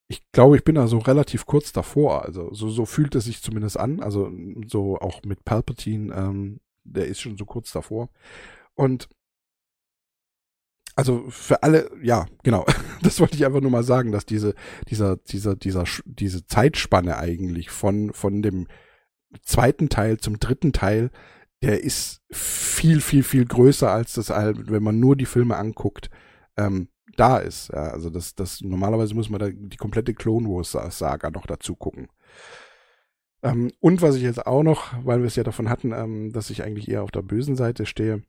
Ich 0.09 0.23
glaube, 0.33 0.57
ich 0.57 0.65
bin 0.65 0.79
also 0.79 0.99
relativ 0.99 1.47
kurz 1.47 1.73
davor. 1.73 2.25
Also 2.25 2.53
so, 2.55 2.69
so 2.69 2.87
fühlt 2.87 3.15
es 3.15 3.25
sich 3.25 3.43
zumindest 3.43 3.79
an. 3.79 4.03
Also 4.03 4.31
so 4.67 4.99
auch 4.99 5.23
mit 5.25 5.45
Palpatine, 5.45 6.15
ähm, 6.15 6.61
der 6.85 7.07
ist 7.07 7.21
schon 7.21 7.37
so 7.37 7.45
kurz 7.45 7.71
davor. 7.73 8.09
Und 8.75 9.09
also 10.95 11.25
für 11.29 11.63
alle, 11.63 11.91
ja, 12.03 12.27
genau. 12.43 12.65
Das 13.03 13.19
wollte 13.19 13.35
ich 13.35 13.45
einfach 13.45 13.61
nur 13.61 13.71
mal 13.73 13.83
sagen, 13.83 14.13
dass 14.13 14.27
diese, 14.27 14.55
dieser, 14.89 15.17
dieser, 15.17 15.57
dieser, 15.57 15.85
diese 16.05 16.47
Zeitspanne 16.47 17.17
eigentlich 17.17 17.69
von, 17.69 18.13
von 18.13 18.43
dem 18.43 18.69
zweiten 19.43 19.89
Teil 19.89 20.19
zum 20.19 20.39
dritten 20.39 20.73
Teil, 20.73 21.11
der 21.63 21.83
ist 21.83 22.23
viel, 22.31 23.01
viel, 23.01 23.23
viel 23.23 23.45
größer 23.47 23.91
als 23.91 24.15
das, 24.15 24.31
wenn 24.31 24.83
man 24.83 25.01
nur 25.01 25.17
die 25.17 25.27
Filme 25.27 25.57
anguckt, 25.57 26.11
ähm, 26.57 26.89
da 27.17 27.39
ist. 27.39 27.69
Ja, 27.69 27.91
also 27.91 28.11
das, 28.11 28.35
das, 28.35 28.61
normalerweise 28.61 29.15
muss 29.15 29.31
man 29.31 29.41
da 29.41 29.49
die 29.51 29.77
komplette 29.77 30.15
Clone 30.15 30.49
Wars 30.49 30.73
Saga 30.97 31.31
noch 31.31 31.47
dazu 31.47 31.77
gucken. 31.77 32.09
Ähm, 33.43 33.71
und 33.81 34.03
was 34.03 34.17
ich 34.17 34.23
jetzt 34.23 34.47
auch 34.47 34.63
noch, 34.63 34.93
weil 35.05 35.21
wir 35.21 35.27
es 35.27 35.37
ja 35.37 35.43
davon 35.43 35.69
hatten, 35.69 35.93
ähm, 35.93 36.33
dass 36.33 36.51
ich 36.51 36.63
eigentlich 36.63 36.89
eher 36.89 37.03
auf 37.03 37.11
der 37.11 37.23
bösen 37.23 37.57
Seite 37.57 37.87
stehe, 37.87 38.23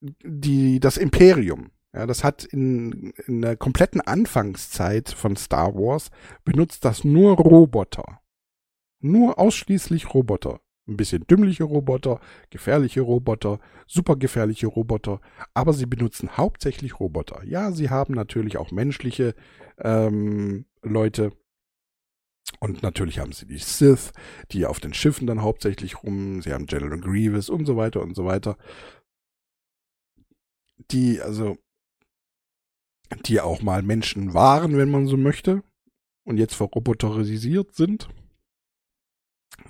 die, 0.00 0.80
das 0.80 0.96
Imperium. 0.96 1.70
Ja, 1.92 2.06
das 2.06 2.24
hat 2.24 2.44
in, 2.44 3.12
in 3.26 3.40
der 3.40 3.56
kompletten 3.56 4.00
Anfangszeit 4.00 5.10
von 5.10 5.36
Star 5.36 5.74
Wars 5.74 6.10
benutzt 6.44 6.84
das 6.84 7.04
nur 7.04 7.36
Roboter. 7.36 8.20
Nur 9.04 9.38
ausschließlich 9.38 10.14
Roboter. 10.14 10.62
Ein 10.88 10.96
bisschen 10.96 11.26
dümmliche 11.26 11.64
Roboter, 11.64 12.20
gefährliche 12.48 13.02
Roboter, 13.02 13.60
super 13.86 14.16
gefährliche 14.16 14.66
Roboter, 14.66 15.20
aber 15.52 15.74
sie 15.74 15.84
benutzen 15.84 16.38
hauptsächlich 16.38 16.98
Roboter. 17.00 17.44
Ja, 17.44 17.70
sie 17.70 17.90
haben 17.90 18.14
natürlich 18.14 18.56
auch 18.56 18.70
menschliche 18.70 19.34
ähm, 19.76 20.64
Leute. 20.82 21.32
Und 22.60 22.82
natürlich 22.82 23.18
haben 23.18 23.32
sie 23.32 23.44
die 23.44 23.58
Sith, 23.58 24.12
die 24.52 24.64
auf 24.64 24.80
den 24.80 24.94
Schiffen 24.94 25.26
dann 25.26 25.42
hauptsächlich 25.42 26.02
rum. 26.02 26.40
Sie 26.40 26.54
haben 26.54 26.64
General 26.64 26.98
Grievous 26.98 27.50
und 27.50 27.66
so 27.66 27.76
weiter 27.76 28.00
und 28.00 28.16
so 28.16 28.24
weiter. 28.24 28.56
Die, 30.90 31.20
also, 31.20 31.58
die 33.26 33.42
auch 33.42 33.60
mal 33.60 33.82
Menschen 33.82 34.32
waren, 34.32 34.78
wenn 34.78 34.90
man 34.90 35.06
so 35.06 35.18
möchte. 35.18 35.62
Und 36.24 36.38
jetzt 36.38 36.54
verroboterisiert 36.54 37.74
sind. 37.74 38.08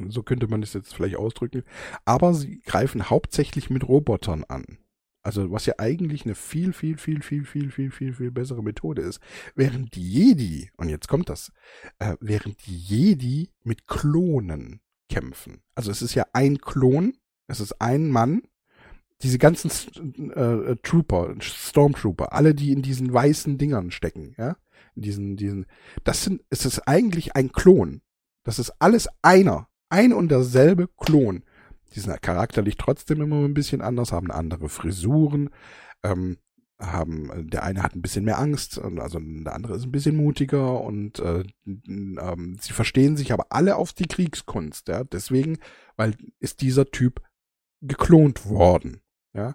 So 0.09 0.23
könnte 0.23 0.49
man 0.49 0.63
es 0.63 0.73
jetzt 0.73 0.95
vielleicht 0.95 1.17
ausdrücken. 1.17 1.63
Aber 2.05 2.35
sie 2.35 2.61
greifen 2.61 3.11
hauptsächlich 3.11 3.71
mit 3.71 3.87
Robotern 3.87 4.45
an. 4.45 4.79
Also 5.25 5.51
was 5.51 5.65
ja 5.65 5.75
eigentlich 5.79 6.27
eine 6.27 6.35
viel, 6.35 6.75
viel, 6.75 6.99
viel, 6.99 7.23
viel, 7.23 7.45
viel, 7.45 7.71
viel, 7.71 7.91
viel, 7.91 8.13
viel 8.13 8.31
bessere 8.31 8.63
Methode 8.63 9.01
ist. 9.03 9.21
Während 9.55 9.95
die 9.95 10.07
Jedi, 10.07 10.71
und 10.77 10.91
jetzt 10.91 11.09
kommt 11.09 11.31
das, 11.31 11.51
äh, 11.99 12.17
während 12.21 12.67
die 12.67 12.77
Jedi 12.77 13.51
mit 13.63 13.87
Klonen 13.87 14.81
kämpfen. 15.09 15.63
Also 15.75 15.91
es 15.91 16.03
ist 16.03 16.15
ja 16.15 16.27
ein 16.35 16.59
Klon, 16.59 17.17
es 17.47 17.61
ist 17.61 17.81
ein 17.81 18.11
Mann. 18.11 18.43
Diese 19.23 19.39
ganzen 19.39 19.71
äh, 20.37 20.73
äh, 20.73 20.77
Trooper, 20.83 21.35
Stormtrooper, 21.41 22.35
alle, 22.35 22.55
die 22.55 22.73
in 22.73 22.83
diesen 22.83 23.11
weißen 23.11 23.57
Dingern 23.57 23.91
stecken, 23.91 24.35
ja, 24.37 24.57
in 24.95 25.03
diesen, 25.03 25.37
diesen, 25.37 25.67
das 26.03 26.25
sind, 26.25 26.43
es 26.51 26.67
ist 26.67 26.81
eigentlich 26.81 27.35
ein 27.35 27.51
Klon. 27.51 28.03
Das 28.43 28.59
ist 28.59 28.71
alles 28.79 29.09
einer 29.23 29.69
ein 29.95 30.13
und 30.13 30.29
derselbe 30.29 30.89
Klon. 30.99 31.45
Die 31.95 32.01
sind 32.01 32.21
charakterlich 32.21 32.77
trotzdem 32.77 33.23
immer 33.23 33.45
ein 33.45 33.55
bisschen 33.55 33.81
anders, 33.81 34.13
haben 34.13 34.31
andere 34.31 34.69
Frisuren, 34.69 35.51
ähm, 36.03 36.39
haben, 36.81 37.49
der 37.49 37.63
eine 37.63 37.83
hat 37.83 37.95
ein 37.95 38.03
bisschen 38.03 38.25
mehr 38.25 38.39
Angst, 38.39 38.81
also 38.81 39.21
der 39.21 39.55
andere 39.55 39.77
ist 39.77 39.85
ein 39.85 39.93
bisschen 39.93 40.17
mutiger 40.17 40.81
und 40.81 41.21
äh, 41.21 41.45
ähm, 41.67 42.57
sie 42.61 42.73
verstehen 42.73 43.17
sich 43.17 43.33
aber 43.33 43.47
alle 43.51 43.77
auf 43.77 43.93
die 43.93 44.09
Kriegskunst, 44.09 44.89
ja, 44.89 45.05
deswegen, 45.05 45.59
weil 45.97 46.17
ist 46.41 46.63
dieser 46.63 46.87
Typ 46.91 47.23
geklont 47.81 48.47
worden, 48.47 49.01
ja, 49.35 49.55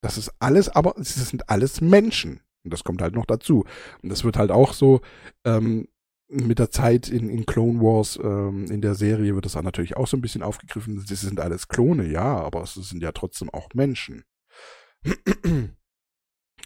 Das 0.00 0.18
ist 0.18 0.32
alles, 0.38 0.68
aber 0.68 0.96
es 0.98 1.14
sind 1.14 1.48
alles 1.48 1.80
Menschen. 1.80 2.40
Und 2.64 2.72
das 2.72 2.84
kommt 2.84 3.02
halt 3.02 3.14
noch 3.14 3.26
dazu. 3.26 3.64
Und 4.02 4.10
das 4.10 4.24
wird 4.24 4.36
halt 4.36 4.50
auch 4.50 4.72
so 4.72 5.00
ähm, 5.44 5.88
mit 6.28 6.58
der 6.58 6.70
Zeit 6.70 7.08
in, 7.08 7.28
in 7.28 7.46
Clone 7.46 7.80
Wars, 7.80 8.18
ähm, 8.22 8.66
in 8.70 8.80
der 8.82 8.94
Serie 8.94 9.34
wird 9.34 9.46
das 9.46 9.52
dann 9.52 9.64
natürlich 9.64 9.96
auch 9.96 10.06
so 10.06 10.16
ein 10.16 10.20
bisschen 10.20 10.42
aufgegriffen. 10.42 11.04
Das 11.08 11.20
sind 11.20 11.40
alles 11.40 11.68
Klone, 11.68 12.06
ja, 12.06 12.38
aber 12.38 12.62
es 12.62 12.74
sind 12.74 13.02
ja 13.02 13.12
trotzdem 13.12 13.50
auch 13.50 13.68
Menschen. 13.74 14.24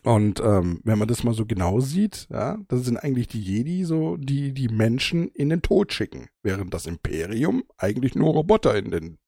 Und 0.05 0.41
ähm, 0.41 0.81
wenn 0.83 0.99
man 0.99 1.07
das 1.07 1.23
mal 1.23 1.35
so 1.35 1.47
genau 1.47 1.79
sieht, 1.79 2.27
ja, 2.29 2.59
das 2.67 2.85
sind 2.85 2.97
eigentlich 2.97 3.29
die 3.29 3.41
Jedi 3.41 3.85
so, 3.85 4.17
die 4.17 4.53
die 4.53 4.69
Menschen 4.69 5.29
in 5.29 5.49
den 5.49 5.63
Tod 5.63 5.93
schicken, 5.93 6.29
während 6.43 6.75
das 6.75 6.87
Imperium 6.87 7.63
eigentlich 7.77 8.17
nur 8.17 8.33
Roboter 8.33 8.77
in 8.77 8.91
den 8.91 9.19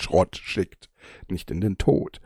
Schrott 0.00 0.36
schickt, 0.36 0.88
nicht 1.28 1.50
in 1.50 1.60
den 1.60 1.76
Tod. 1.76 2.22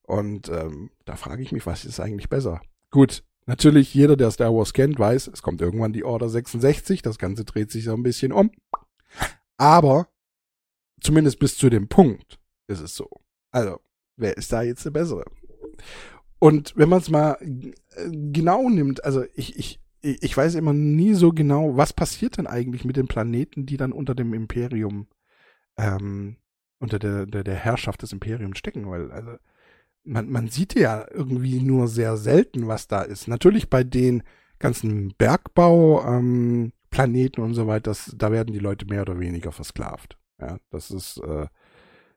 Und 0.00 0.48
ähm, 0.48 0.90
da 1.04 1.16
frage 1.16 1.42
ich 1.42 1.52
mich, 1.52 1.66
was 1.66 1.84
ist 1.84 2.00
eigentlich 2.00 2.30
besser? 2.30 2.62
Gut, 2.90 3.22
natürlich, 3.48 3.92
jeder, 3.94 4.16
der 4.16 4.30
Star 4.30 4.54
Wars 4.54 4.72
kennt, 4.72 4.98
weiß, 4.98 5.28
es 5.28 5.42
kommt 5.42 5.60
irgendwann 5.60 5.92
die 5.92 6.04
Order 6.04 6.28
66, 6.28 7.02
das 7.02 7.18
Ganze 7.18 7.44
dreht 7.44 7.72
sich 7.72 7.84
so 7.84 7.94
ein 7.94 8.02
bisschen 8.02 8.32
um. 8.32 8.50
Aber 9.56 10.08
zumindest 11.00 11.40
bis 11.40 11.56
zu 11.56 11.68
dem 11.70 11.88
Punkt 11.88 12.38
ist 12.68 12.80
es 12.80 12.94
so. 12.94 13.08
Also, 13.50 13.80
wer 14.16 14.36
ist 14.36 14.52
da 14.52 14.62
jetzt 14.62 14.84
der 14.84 14.90
Bessere? 14.90 15.24
Und 16.38 16.74
wenn 16.76 16.88
man 16.88 17.00
es 17.00 17.10
mal 17.10 17.36
äh, 17.40 18.10
genau 18.10 18.68
nimmt, 18.68 19.02
also 19.02 19.24
ich, 19.34 19.58
ich, 19.58 19.80
ich 20.02 20.36
weiß 20.36 20.54
immer 20.54 20.72
nie 20.72 21.14
so 21.14 21.32
genau, 21.32 21.76
was 21.76 21.92
passiert 21.92 22.38
denn 22.38 22.46
eigentlich 22.46 22.84
mit 22.84 22.96
den 22.96 23.08
Planeten, 23.08 23.66
die 23.66 23.76
dann 23.76 23.92
unter 23.92 24.14
dem 24.14 24.34
Imperium, 24.34 25.08
ähm, 25.76 26.36
unter 26.78 26.98
der, 27.00 27.26
der, 27.26 27.42
der 27.42 27.56
Herrschaft 27.56 28.02
des 28.02 28.12
Imperiums 28.12 28.58
stecken, 28.58 28.88
weil, 28.88 29.10
also, 29.10 29.36
man, 30.08 30.30
man 30.30 30.48
sieht 30.48 30.74
ja 30.74 31.06
irgendwie 31.10 31.60
nur 31.60 31.88
sehr 31.88 32.16
selten, 32.16 32.66
was 32.66 32.88
da 32.88 33.02
ist. 33.02 33.28
Natürlich 33.28 33.70
bei 33.70 33.84
den 33.84 34.22
ganzen 34.58 35.14
Bergbau, 35.16 36.04
ähm, 36.04 36.72
Planeten 36.90 37.42
und 37.42 37.54
so 37.54 37.66
weiter, 37.66 37.90
das, 37.90 38.14
da 38.16 38.32
werden 38.32 38.52
die 38.52 38.58
Leute 38.58 38.86
mehr 38.86 39.02
oder 39.02 39.20
weniger 39.20 39.52
versklavt. 39.52 40.18
Ja, 40.40 40.58
das 40.70 40.90
ist, 40.90 41.18
äh, 41.18 41.46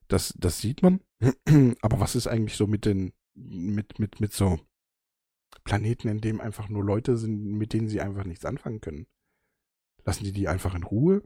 das, 0.08 0.34
das 0.38 0.60
sieht 0.60 0.82
man. 0.82 1.02
Aber 1.82 2.00
was 2.00 2.16
ist 2.16 2.28
eigentlich 2.28 2.56
so 2.56 2.68
mit 2.68 2.86
den 2.86 3.14
mit, 3.34 4.00
mit, 4.00 4.20
mit 4.20 4.34
so 4.34 4.60
Planeten, 5.64 6.08
in 6.08 6.22
dem 6.22 6.42
einfach 6.42 6.70
nur 6.70 6.84
Leute 6.84 7.18
sind, 7.18 7.44
mit 7.58 7.74
denen 7.74 7.90
sie 7.90 8.02
einfach 8.02 8.24
nichts 8.24 8.46
anfangen 8.46 8.82
können. 8.82 9.08
Lassen 10.04 10.24
die 10.24 10.32
die 10.32 10.48
einfach 10.48 10.74
in 10.76 10.84
Ruhe? 10.84 11.24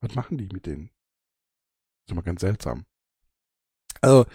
Was 0.00 0.14
machen 0.14 0.38
die 0.38 0.48
mit 0.52 0.66
denen? 0.66 0.88
Das 0.88 2.06
ist 2.06 2.12
immer 2.12 2.22
ganz 2.22 2.40
seltsam. 2.40 2.86
Also, 4.00 4.26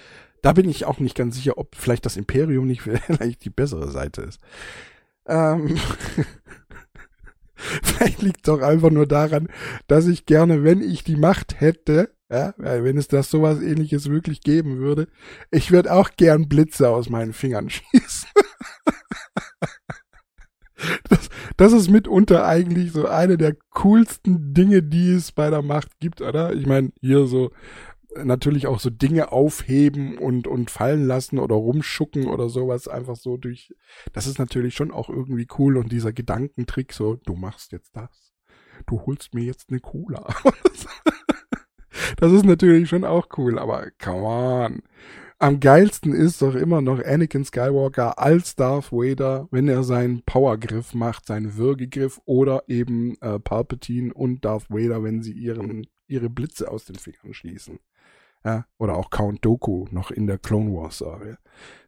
da 0.45 0.53
bin 0.53 0.69
ich 0.69 0.85
auch 0.85 0.99
nicht 0.99 1.15
ganz 1.15 1.35
sicher, 1.35 1.57
ob 1.57 1.75
vielleicht 1.75 2.05
das 2.05 2.17
Imperium 2.17 2.67
nicht 2.67 2.81
vielleicht 3.07 3.43
die 3.45 3.49
bessere 3.49 3.89
Seite 3.89 4.21
ist. 4.21 4.39
Ähm 5.25 5.75
vielleicht 7.55 8.21
liegt 8.21 8.47
es 8.47 8.53
auch 8.53 8.61
einfach 8.61 8.91
nur 8.91 9.07
daran, 9.07 9.47
dass 9.87 10.05
ich 10.05 10.27
gerne, 10.27 10.63
wenn 10.63 10.81
ich 10.81 11.03
die 11.03 11.15
Macht 11.15 11.59
hätte, 11.59 12.13
ja, 12.29 12.53
wenn 12.57 12.95
es 12.95 13.07
das 13.07 13.31
sowas 13.31 13.59
ähnliches 13.59 14.11
wirklich 14.11 14.41
geben 14.41 14.77
würde, 14.77 15.07
ich 15.49 15.71
würde 15.71 15.91
auch 15.91 16.11
gern 16.15 16.47
Blitze 16.47 16.89
aus 16.89 17.09
meinen 17.09 17.33
Fingern 17.33 17.69
schießen. 17.71 18.29
das, 21.09 21.29
das 21.57 21.73
ist 21.73 21.89
mitunter 21.89 22.45
eigentlich 22.45 22.91
so 22.91 23.07
eine 23.07 23.37
der 23.37 23.55
coolsten 23.71 24.53
Dinge, 24.53 24.83
die 24.83 25.09
es 25.09 25.31
bei 25.31 25.49
der 25.49 25.63
Macht 25.63 25.99
gibt, 25.99 26.21
oder? 26.21 26.53
Ich 26.53 26.67
meine, 26.67 26.91
hier 27.01 27.25
so 27.25 27.51
natürlich 28.23 28.67
auch 28.67 28.79
so 28.79 28.89
Dinge 28.89 29.31
aufheben 29.31 30.17
und, 30.17 30.47
und 30.47 30.71
fallen 30.71 31.05
lassen 31.05 31.39
oder 31.39 31.55
rumschucken 31.55 32.27
oder 32.27 32.49
sowas 32.49 32.87
einfach 32.87 33.15
so 33.15 33.37
durch. 33.37 33.73
Das 34.13 34.27
ist 34.27 34.39
natürlich 34.39 34.75
schon 34.75 34.91
auch 34.91 35.09
irgendwie 35.09 35.47
cool 35.57 35.77
und 35.77 35.91
dieser 35.91 36.13
Gedankentrick 36.13 36.93
so, 36.93 37.15
du 37.15 37.35
machst 37.35 37.71
jetzt 37.71 37.95
das. 37.95 38.33
Du 38.87 39.01
holst 39.05 39.33
mir 39.33 39.43
jetzt 39.43 39.69
eine 39.69 39.79
Cola. 39.79 40.27
Das 42.17 42.31
ist 42.31 42.45
natürlich 42.45 42.89
schon 42.89 43.03
auch 43.03 43.27
cool, 43.37 43.57
aber 43.57 43.87
come 44.01 44.23
on. 44.23 44.83
Am 45.37 45.59
geilsten 45.59 46.13
ist 46.13 46.41
doch 46.41 46.55
immer 46.55 46.81
noch 46.81 47.03
Anakin 47.03 47.43
Skywalker 47.43 48.17
als 48.19 48.55
Darth 48.55 48.91
Vader, 48.91 49.47
wenn 49.51 49.67
er 49.67 49.83
seinen 49.83 50.21
Powergriff 50.23 50.93
macht, 50.93 51.25
seinen 51.25 51.57
Würgegriff 51.57 52.21
oder 52.25 52.63
eben 52.67 53.17
äh, 53.21 53.39
Palpatine 53.39 54.13
und 54.13 54.45
Darth 54.45 54.69
Vader, 54.69 55.03
wenn 55.03 55.21
sie 55.21 55.33
ihren, 55.33 55.87
ihre 56.07 56.29
Blitze 56.29 56.71
aus 56.71 56.85
den 56.85 56.95
Fingern 56.95 57.33
schießen. 57.33 57.79
Ja, 58.45 58.67
oder 58.77 58.95
auch 58.95 59.09
Count 59.09 59.43
Doku 59.43 59.87
noch 59.89 60.11
in 60.11 60.27
der 60.27 60.37
Clone 60.37 60.71
Wars 60.71 60.99
Serie. 60.99 61.39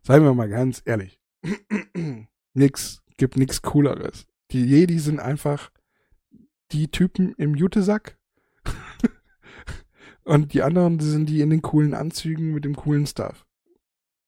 Seien 0.02 0.24
wir 0.24 0.34
mal 0.34 0.50
ganz 0.50 0.82
ehrlich. 0.86 1.20
nix, 2.56 3.04
gibt 3.18 3.38
nix 3.38 3.62
cooleres. 3.62 4.26
Die 4.50 4.66
Jedi 4.66 4.98
sind 4.98 5.20
einfach 5.20 5.72
die 6.72 6.90
Typen 6.90 7.34
im 7.36 7.54
Jutesack 7.54 8.18
und 10.24 10.54
die 10.54 10.64
anderen 10.64 11.00
sind 11.00 11.30
die 11.30 11.42
in 11.42 11.52
den 11.52 11.62
coolen 11.62 11.94
Anzügen 11.94 12.54
mit 12.54 12.66
dem 12.66 12.76
coolen 12.76 13.06
Stuff. 13.06 13.46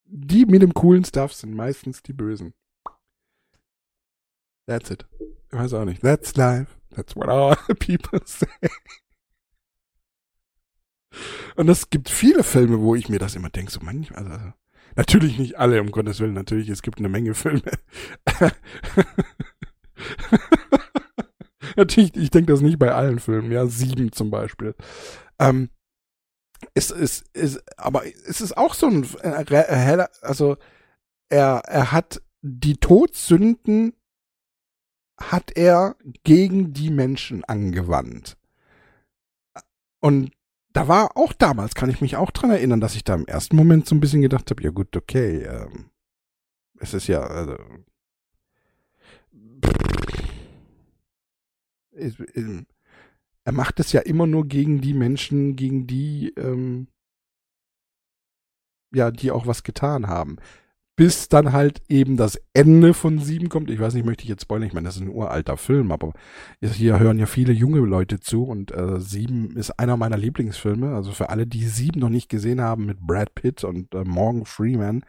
Die 0.06 0.46
mit 0.46 0.62
dem 0.62 0.76
coolen 0.76 1.04
Stuff 1.04 1.34
sind 1.34 1.56
meistens 1.56 2.04
die 2.04 2.14
Bösen. 2.14 2.54
That's 4.68 4.92
it. 4.92 5.08
Ich 5.52 5.58
weiß 5.58 5.74
auch 5.74 5.86
nicht. 5.86 6.04
That's 6.04 6.36
life. 6.36 6.78
That's 6.92 7.16
what 7.16 7.28
all 7.28 7.56
people 7.80 8.22
say. 8.24 8.48
Und 11.56 11.70
es 11.70 11.90
gibt 11.90 12.10
viele 12.10 12.44
Filme, 12.44 12.80
wo 12.80 12.96
ich 12.96 13.10
mir 13.10 13.20
das 13.20 13.36
immer 13.36 13.50
denke, 13.50 13.72
so 13.72 13.80
manchmal, 13.82 14.24
also, 14.24 14.32
also, 14.32 14.54
natürlich 14.96 15.38
nicht 15.40 15.58
alle, 15.58 15.82
um 15.82 15.92
Gottes 15.92 16.20
Willen, 16.20 16.34
natürlich, 16.34 16.70
es 16.70 16.82
gibt 16.82 17.00
eine 17.00 17.10
Menge 17.10 17.34
Filme. 17.34 17.72
natürlich, 21.76 22.16
ich 22.16 22.30
denke 22.32 22.54
das 22.54 22.62
nicht 22.62 22.80
bei 22.80 22.94
allen 22.94 23.20
Filmen, 23.20 23.52
ja, 23.52 23.66
sieben 23.66 24.12
zum 24.12 24.32
Beispiel. 24.32 24.76
Ähm, 25.40 25.70
es 26.74 26.92
ist, 26.92 27.28
ist, 27.34 27.64
aber 27.78 28.06
es 28.06 28.42
ist 28.42 28.58
auch 28.58 28.74
so 28.74 28.88
ein, 28.88 29.08
äh, 29.22 30.06
also 30.22 30.58
er, 31.30 31.62
er 31.66 31.92
hat 31.92 32.22
die 32.42 32.78
Todsünden 32.78 33.94
hat 35.20 35.52
er 35.56 35.96
gegen 36.24 36.74
die 36.74 36.90
Menschen 36.90 37.44
angewandt. 37.44 38.38
Und 40.00 40.32
da 40.74 40.88
war 40.88 41.18
auch 41.18 41.34
damals, 41.34 41.76
kann 41.76 41.90
ich 41.90 42.02
mich 42.02 42.16
auch 42.16 42.32
dran 42.32 42.52
erinnern, 42.52 42.82
dass 42.82 42.96
ich 42.96 43.04
da 43.04 43.16
im 43.16 43.26
ersten 43.26 43.56
Moment 43.56 43.88
so 43.88 43.96
ein 43.96 44.00
bisschen 44.00 44.22
gedacht 44.22 44.50
habe, 44.52 44.64
ja 44.64 44.70
gut, 44.70 44.96
okay, 44.96 45.44
ähm, 45.44 45.90
es 46.80 46.94
ist 46.94 47.08
ja, 47.08 47.22
also, 47.22 47.58
pff, 49.66 50.30
er 53.44 53.52
macht 53.52 53.80
es 53.80 53.92
ja 53.92 54.02
immer 54.02 54.28
nur 54.28 54.48
gegen 54.48 54.80
die 54.82 54.94
Menschen, 54.94 55.56
gegen 55.56 55.88
die, 55.88 56.34
ähm, 56.38 56.88
ja, 58.92 59.12
die 59.12 59.32
auch 59.32 59.48
was 59.48 59.64
getan 59.64 60.08
haben. 60.08 60.38
Bis 61.00 61.30
dann 61.30 61.54
halt 61.54 61.82
eben 61.88 62.18
das 62.18 62.38
Ende 62.54 62.94
von 62.94 63.20
Sieben 63.20 63.48
kommt. 63.48 63.70
Ich 63.70 63.80
weiß 63.80 63.94
nicht, 63.94 64.06
möchte 64.06 64.24
ich 64.24 64.30
jetzt 64.30 64.42
spoilern. 64.42 64.68
Ich 64.68 64.74
meine, 64.74 64.86
das 64.86 64.98
ist 64.98 65.02
ein 65.02 65.08
uralter 65.08 65.56
Film, 65.56 65.94
aber 65.94 66.12
hier 66.62 67.00
hören 67.00 67.18
ja 67.18 67.26
viele 67.26 67.54
junge 67.54 67.80
Leute 67.80 68.20
zu 68.20 68.44
und 68.44 68.74
äh, 68.74 69.00
Sieben 69.00 69.56
ist 69.56 69.72
einer 69.80 69.96
meiner 69.96 70.18
Lieblingsfilme. 70.18 70.94
Also 70.94 71.14
für 71.14 71.30
alle, 71.30 71.48
die 71.48 71.64
Sieben 71.64 72.02
noch 72.02 72.10
nicht 72.10 72.28
gesehen 72.28 72.60
haben 72.60 72.86
mit 72.86 73.00
Brad 73.00 73.34
Pitt 73.34 73.64
und 73.64 73.96
äh, 73.96 74.04
Morgan 74.04 74.44
Freeman, 74.44 75.06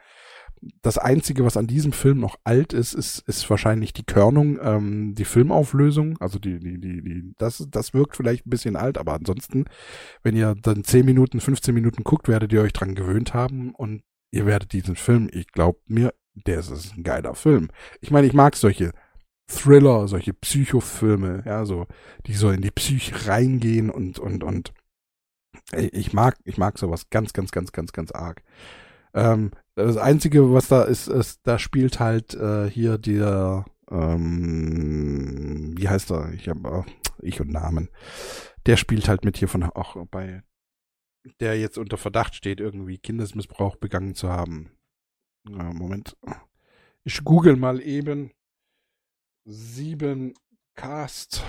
das 0.81 0.97
Einzige, 0.97 1.43
was 1.43 1.57
an 1.57 1.67
diesem 1.67 1.91
Film 1.91 2.19
noch 2.19 2.37
alt 2.45 2.71
ist, 2.71 2.93
ist, 2.93 3.27
ist 3.27 3.49
wahrscheinlich 3.49 3.91
die 3.91 4.05
Körnung, 4.05 4.59
ähm, 4.61 5.13
die 5.13 5.25
Filmauflösung. 5.25 6.17
Also 6.21 6.39
die, 6.39 6.57
die, 6.59 6.79
die, 6.79 7.01
die, 7.01 7.33
das, 7.37 7.67
das 7.69 7.93
wirkt 7.93 8.15
vielleicht 8.15 8.45
ein 8.45 8.49
bisschen 8.49 8.77
alt, 8.77 8.97
aber 8.97 9.13
ansonsten, 9.13 9.65
wenn 10.23 10.37
ihr 10.37 10.55
dann 10.61 10.85
10 10.85 11.05
Minuten, 11.05 11.41
15 11.41 11.73
Minuten 11.73 12.03
guckt, 12.03 12.29
werdet 12.29 12.53
ihr 12.53 12.61
euch 12.61 12.71
dran 12.71 12.95
gewöhnt 12.95 13.33
haben 13.33 13.73
und 13.75 14.03
ihr 14.31 14.45
werdet 14.45 14.73
diesen 14.73 14.95
Film, 14.95 15.29
ich 15.31 15.47
glaube 15.47 15.79
mir, 15.87 16.13
der 16.33 16.59
ist, 16.59 16.71
ist 16.71 16.97
ein 16.97 17.03
geiler 17.03 17.35
Film. 17.35 17.69
Ich 17.99 18.11
meine, 18.11 18.27
ich 18.27 18.33
mag 18.33 18.55
solche 18.55 18.91
Thriller, 19.47 20.07
solche 20.07 20.33
Psychofilme, 20.33 21.43
ja, 21.45 21.65
so, 21.65 21.87
die 22.25 22.33
so 22.33 22.49
in 22.49 22.61
die 22.61 22.71
Psyche 22.71 23.27
reingehen 23.27 23.89
und, 23.89 24.17
und, 24.17 24.43
und 24.43 24.73
ich 25.73 26.13
mag, 26.13 26.37
ich 26.45 26.57
mag 26.57 26.77
sowas 26.77 27.09
ganz, 27.09 27.33
ganz, 27.33 27.51
ganz, 27.51 27.71
ganz, 27.71 27.91
ganz 27.91 28.11
arg. 28.11 28.41
Ähm, 29.13 29.51
das 29.75 29.97
Einzige, 29.97 30.53
was 30.53 30.67
da 30.69 30.83
ist, 30.83 31.07
ist, 31.07 31.41
da 31.43 31.59
spielt 31.59 31.99
halt 31.99 32.33
äh, 32.33 32.69
hier 32.69 32.97
der, 32.97 33.65
ähm, 33.89 35.73
wie 35.77 35.89
heißt 35.89 36.11
er? 36.11 36.31
Ich 36.33 36.47
habe 36.47 36.85
äh, 36.87 36.91
ich 37.21 37.41
und 37.41 37.51
Namen. 37.51 37.89
Der 38.65 38.77
spielt 38.77 39.07
halt 39.07 39.25
mit 39.25 39.37
hier 39.37 39.47
von 39.47 39.63
auch 39.63 39.97
bei, 40.07 40.43
der 41.39 41.59
jetzt 41.59 41.77
unter 41.77 41.97
Verdacht 41.97 42.35
steht, 42.35 42.59
irgendwie 42.59 42.97
Kindesmissbrauch 42.97 43.75
begangen 43.75 44.15
zu 44.15 44.29
haben. 44.29 44.71
Ja, 45.47 45.71
Moment. 45.73 46.17
Ich 47.03 47.23
google 47.23 47.55
mal 47.55 47.81
eben 47.81 48.31
sieben 49.45 50.33
Cast. 50.75 51.43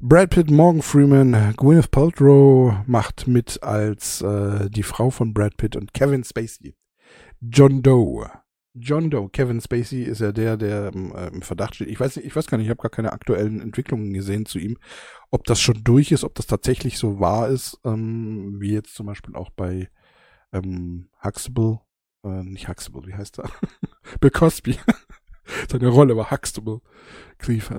Brad 0.00 0.30
Pitt, 0.30 0.50
Morgan 0.50 0.82
Freeman, 0.82 1.54
Gwyneth 1.56 1.90
Paltrow 1.92 2.74
macht 2.86 3.28
mit 3.28 3.62
als 3.62 4.20
äh, 4.20 4.68
die 4.68 4.82
Frau 4.82 5.10
von 5.10 5.32
Brad 5.32 5.56
Pitt 5.56 5.76
und 5.76 5.94
Kevin 5.94 6.24
Spacey. 6.24 6.74
John 7.40 7.82
Doe. 7.82 8.28
John 8.74 9.10
Doe. 9.10 9.28
Kevin 9.28 9.60
Spacey 9.60 10.02
ist 10.02 10.20
ja 10.20 10.32
der, 10.32 10.56
der 10.56 10.92
ähm, 10.94 11.14
äh, 11.14 11.28
im 11.28 11.42
Verdacht 11.42 11.74
steht. 11.74 11.88
Ich 11.88 12.00
weiß 12.00 12.16
ich 12.16 12.34
weiß 12.34 12.46
gar 12.46 12.56
nicht, 12.58 12.66
ich 12.66 12.70
habe 12.70 12.82
gar 12.82 12.90
keine 12.90 13.12
aktuellen 13.12 13.60
Entwicklungen 13.60 14.12
gesehen 14.12 14.46
zu 14.46 14.58
ihm, 14.58 14.78
ob 15.30 15.44
das 15.44 15.60
schon 15.60 15.84
durch 15.84 16.12
ist, 16.12 16.24
ob 16.24 16.34
das 16.34 16.46
tatsächlich 16.46 16.98
so 16.98 17.20
wahr 17.20 17.48
ist, 17.48 17.78
ähm, 17.84 18.60
wie 18.60 18.72
jetzt 18.72 18.94
zum 18.94 19.06
Beispiel 19.06 19.36
auch 19.36 19.50
bei 19.50 19.90
ähm, 20.52 21.08
Huxtable, 21.22 21.80
äh, 22.24 22.42
nicht 22.42 22.68
Huxtable, 22.68 23.06
wie 23.06 23.14
heißt 23.14 23.40
er? 23.40 23.50
Bill 24.20 24.30
Cosby. 24.30 24.78
Seine 25.70 25.88
Rolle 25.88 26.16
war 26.16 26.30
Huxtable. 26.30 26.80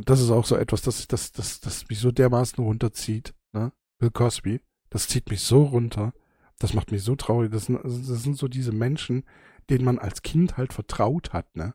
Das 0.05 0.19
ist 0.19 0.29
auch 0.29 0.45
so 0.45 0.55
etwas, 0.55 0.81
das, 0.81 1.07
das, 1.07 1.31
das, 1.31 1.59
das 1.59 1.87
mich 1.89 1.99
so 1.99 2.11
dermaßen 2.11 2.63
runterzieht. 2.63 3.33
Ne? 3.53 3.71
Bill 3.97 4.11
Cosby. 4.11 4.61
Das 4.89 5.07
zieht 5.07 5.29
mich 5.29 5.41
so 5.41 5.63
runter. 5.63 6.13
Das 6.59 6.73
macht 6.73 6.91
mich 6.91 7.03
so 7.03 7.15
traurig. 7.15 7.51
Das 7.51 7.65
das 7.65 8.23
sind 8.23 8.37
so 8.37 8.47
diese 8.47 8.71
Menschen, 8.71 9.23
denen 9.69 9.85
man 9.85 9.99
als 9.99 10.21
Kind 10.21 10.57
halt 10.57 10.73
vertraut 10.73 11.33
hat, 11.33 11.55
ne? 11.55 11.73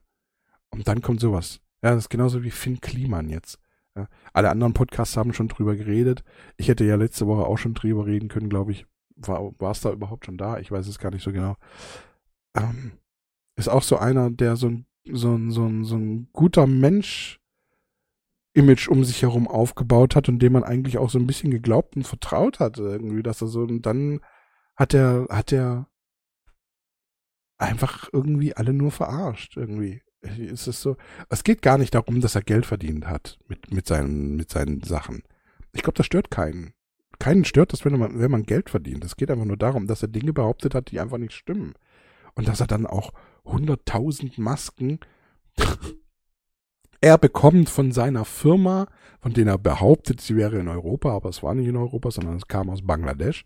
Und 0.70 0.88
dann 0.88 1.02
kommt 1.02 1.20
sowas. 1.20 1.60
Ja, 1.82 1.90
das 1.90 2.04
ist 2.04 2.10
genauso 2.10 2.42
wie 2.42 2.50
Finn 2.50 2.80
Kliman 2.80 3.30
jetzt. 3.30 3.58
Ja, 3.96 4.08
alle 4.32 4.50
anderen 4.50 4.74
Podcasts 4.74 5.16
haben 5.16 5.32
schon 5.32 5.48
drüber 5.48 5.76
geredet. 5.76 6.24
Ich 6.56 6.68
hätte 6.68 6.84
ja 6.84 6.96
letzte 6.96 7.26
Woche 7.26 7.46
auch 7.46 7.56
schon 7.58 7.74
drüber 7.74 8.06
reden 8.06 8.28
können, 8.28 8.48
glaube 8.48 8.72
ich. 8.72 8.86
War 9.16 9.70
es 9.70 9.80
da 9.80 9.92
überhaupt 9.92 10.26
schon 10.26 10.38
da? 10.38 10.58
Ich 10.58 10.70
weiß 10.70 10.86
es 10.86 10.98
gar 10.98 11.10
nicht 11.10 11.24
so 11.24 11.32
genau. 11.32 11.56
Ähm, 12.54 12.92
ist 13.56 13.68
auch 13.68 13.82
so 13.82 13.96
einer, 13.96 14.30
der 14.30 14.56
so 14.56 14.68
ein 14.68 14.86
so 15.12 15.34
ein, 15.34 15.50
so 15.50 15.66
ein, 15.66 15.84
so 15.84 15.96
ein 15.96 16.28
guter 16.32 16.66
Mensch 16.66 17.40
Image 18.54 18.88
um 18.88 19.04
sich 19.04 19.22
herum 19.22 19.46
aufgebaut 19.46 20.16
hat 20.16 20.28
und 20.28 20.40
dem 20.40 20.52
man 20.52 20.64
eigentlich 20.64 20.98
auch 20.98 21.10
so 21.10 21.18
ein 21.18 21.26
bisschen 21.26 21.50
geglaubt 21.50 21.96
und 21.96 22.06
vertraut 22.06 22.60
hat 22.60 22.78
irgendwie, 22.78 23.22
dass 23.22 23.40
er 23.40 23.48
so 23.48 23.62
und 23.62 23.82
dann 23.82 24.20
hat 24.74 24.94
er 24.94 25.26
hat 25.30 25.52
er 25.52 25.86
einfach 27.58 28.08
irgendwie 28.12 28.56
alle 28.56 28.72
nur 28.72 28.90
verarscht 28.90 29.56
irgendwie. 29.56 30.02
Ist 30.22 30.66
es 30.66 30.80
so? 30.80 30.96
Es 31.28 31.44
geht 31.44 31.62
gar 31.62 31.78
nicht 31.78 31.94
darum, 31.94 32.20
dass 32.20 32.34
er 32.34 32.42
Geld 32.42 32.66
verdient 32.66 33.06
hat 33.06 33.38
mit 33.48 33.72
mit 33.72 33.86
seinen 33.86 34.36
mit 34.36 34.50
seinen 34.50 34.82
Sachen. 34.82 35.22
Ich 35.72 35.82
glaube, 35.82 35.96
das 35.96 36.06
stört 36.06 36.30
keinen. 36.30 36.72
Keinen 37.18 37.44
stört 37.44 37.72
das, 37.72 37.84
wenn 37.84 37.98
man 37.98 38.18
wenn 38.18 38.30
man 38.30 38.44
Geld 38.44 38.70
verdient. 38.70 39.04
Es 39.04 39.16
geht 39.16 39.30
einfach 39.30 39.44
nur 39.44 39.56
darum, 39.56 39.86
dass 39.86 40.02
er 40.02 40.08
Dinge 40.08 40.32
behauptet 40.32 40.74
hat, 40.74 40.90
die 40.90 41.00
einfach 41.00 41.18
nicht 41.18 41.34
stimmen 41.34 41.74
und 42.34 42.48
dass 42.48 42.60
er 42.60 42.66
dann 42.66 42.86
auch 42.86 43.12
100.000 43.44 44.40
Masken 44.40 45.00
er 47.00 47.18
bekommt 47.18 47.68
von 47.68 47.92
seiner 47.92 48.24
Firma, 48.24 48.86
von 49.20 49.32
denen 49.32 49.48
er 49.48 49.58
behauptet, 49.58 50.20
sie 50.20 50.36
wäre 50.36 50.58
in 50.58 50.68
Europa, 50.68 51.10
aber 51.10 51.28
es 51.28 51.42
war 51.42 51.54
nicht 51.54 51.68
in 51.68 51.76
Europa, 51.76 52.10
sondern 52.10 52.36
es 52.36 52.46
kam 52.46 52.70
aus 52.70 52.86
Bangladesch, 52.86 53.44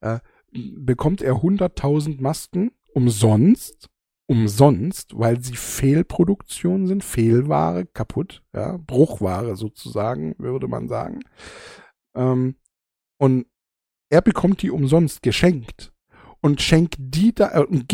äh, 0.00 0.18
bekommt 0.52 1.22
er 1.22 1.34
100.000 1.34 2.20
Masken 2.20 2.72
umsonst, 2.94 3.88
umsonst, 4.26 5.18
weil 5.18 5.42
sie 5.42 5.56
Fehlproduktion 5.56 6.86
sind, 6.86 7.04
Fehlware, 7.04 7.86
kaputt, 7.86 8.42
ja, 8.54 8.78
Bruchware 8.78 9.56
sozusagen, 9.56 10.34
würde 10.38 10.68
man 10.68 10.88
sagen. 10.88 11.20
Ähm, 12.14 12.56
und 13.18 13.46
er 14.10 14.22
bekommt 14.22 14.62
die 14.62 14.70
umsonst 14.70 15.22
geschenkt 15.22 15.92
und 16.40 16.60
schenkt 16.60 16.96
die 16.98 17.34
da 17.34 17.52
äh, 17.52 17.64
und 17.64 17.92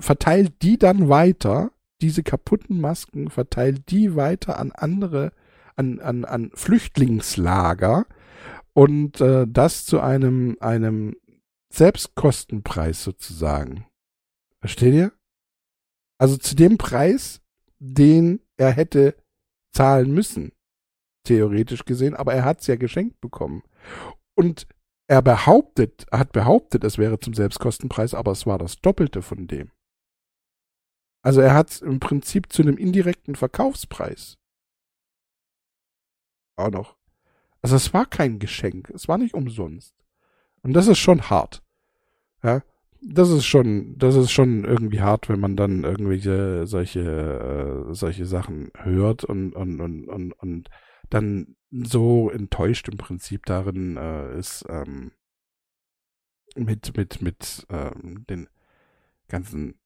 verteilt 0.00 0.62
die 0.62 0.78
dann 0.78 1.08
weiter, 1.08 1.72
diese 2.00 2.22
kaputten 2.22 2.80
Masken, 2.80 3.28
verteilt 3.28 3.90
die 3.90 4.14
weiter 4.16 4.58
an 4.58 4.72
andere, 4.72 5.32
an, 5.76 6.00
an, 6.00 6.24
an 6.24 6.50
Flüchtlingslager 6.54 8.06
und 8.72 9.20
äh, 9.20 9.46
das 9.48 9.84
zu 9.84 10.00
einem, 10.00 10.56
einem 10.60 11.16
Selbstkostenpreis 11.70 13.02
sozusagen. 13.02 13.84
Versteht 14.60 14.94
ihr? 14.94 15.12
Also 16.18 16.36
zu 16.36 16.56
dem 16.56 16.78
Preis, 16.78 17.40
den 17.78 18.40
er 18.56 18.72
hätte 18.72 19.16
zahlen 19.72 20.12
müssen, 20.12 20.52
theoretisch 21.24 21.84
gesehen, 21.84 22.14
aber 22.14 22.34
er 22.34 22.44
hat 22.44 22.60
es 22.60 22.66
ja 22.66 22.76
geschenkt 22.76 23.20
bekommen. 23.20 23.62
Und 24.34 24.66
er 25.06 25.22
behauptet, 25.22 26.06
hat 26.10 26.32
behauptet, 26.32 26.84
es 26.84 26.98
wäre 26.98 27.18
zum 27.18 27.34
Selbstkostenpreis, 27.34 28.14
aber 28.14 28.32
es 28.32 28.46
war 28.46 28.58
das 28.58 28.80
Doppelte 28.80 29.22
von 29.22 29.46
dem. 29.46 29.70
Also 31.22 31.40
er 31.40 31.54
hat 31.54 31.70
es 31.70 31.82
im 31.82 32.00
Prinzip 32.00 32.52
zu 32.52 32.62
einem 32.62 32.76
indirekten 32.76 33.34
Verkaufspreis. 33.34 34.38
Auch 36.56 36.70
noch. 36.70 36.96
Also 37.62 37.76
es 37.76 37.92
war 37.92 38.06
kein 38.06 38.38
Geschenk, 38.38 38.90
es 38.90 39.08
war 39.08 39.18
nicht 39.18 39.34
umsonst. 39.34 39.94
Und 40.62 40.72
das 40.74 40.88
ist 40.88 40.98
schon 40.98 41.30
hart. 41.30 41.62
Ja, 42.42 42.62
das 43.00 43.30
ist 43.30 43.46
schon, 43.46 43.96
das 43.98 44.14
ist 44.14 44.30
schon 44.30 44.64
irgendwie 44.64 45.00
hart, 45.00 45.28
wenn 45.28 45.40
man 45.40 45.56
dann 45.56 45.84
irgendwelche 45.84 46.66
solche, 46.66 47.00
äh, 47.90 47.94
solche 47.94 48.26
Sachen 48.26 48.70
hört 48.74 49.24
und, 49.24 49.54
und, 49.54 49.80
und, 49.80 50.08
und, 50.08 50.32
und 50.32 50.68
dann 51.10 51.56
so 51.70 52.30
enttäuscht 52.30 52.88
im 52.88 52.98
Prinzip 52.98 53.46
darin 53.46 53.96
äh, 53.96 54.38
ist 54.38 54.64
ähm, 54.68 55.12
mit 56.56 56.96
mit 56.96 57.22
mit 57.22 57.66
ähm, 57.70 58.24
den 58.28 58.48
ganzen 59.28 59.78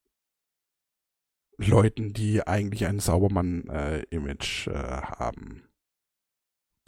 Leuten, 1.59 2.13
die 2.13 2.47
eigentlich 2.47 2.87
ein 2.87 2.99
Saubermann-Image 2.99 4.69
äh, 4.69 4.71
äh, 4.71 5.03
haben. 5.03 5.69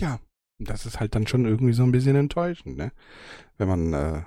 Ja, 0.00 0.20
das 0.58 0.86
ist 0.86 1.00
halt 1.00 1.14
dann 1.14 1.26
schon 1.26 1.44
irgendwie 1.44 1.72
so 1.72 1.82
ein 1.82 1.92
bisschen 1.92 2.16
enttäuschend, 2.16 2.76
ne? 2.76 2.92
Wenn 3.58 3.68
man 3.68 3.92
äh, 3.92 4.22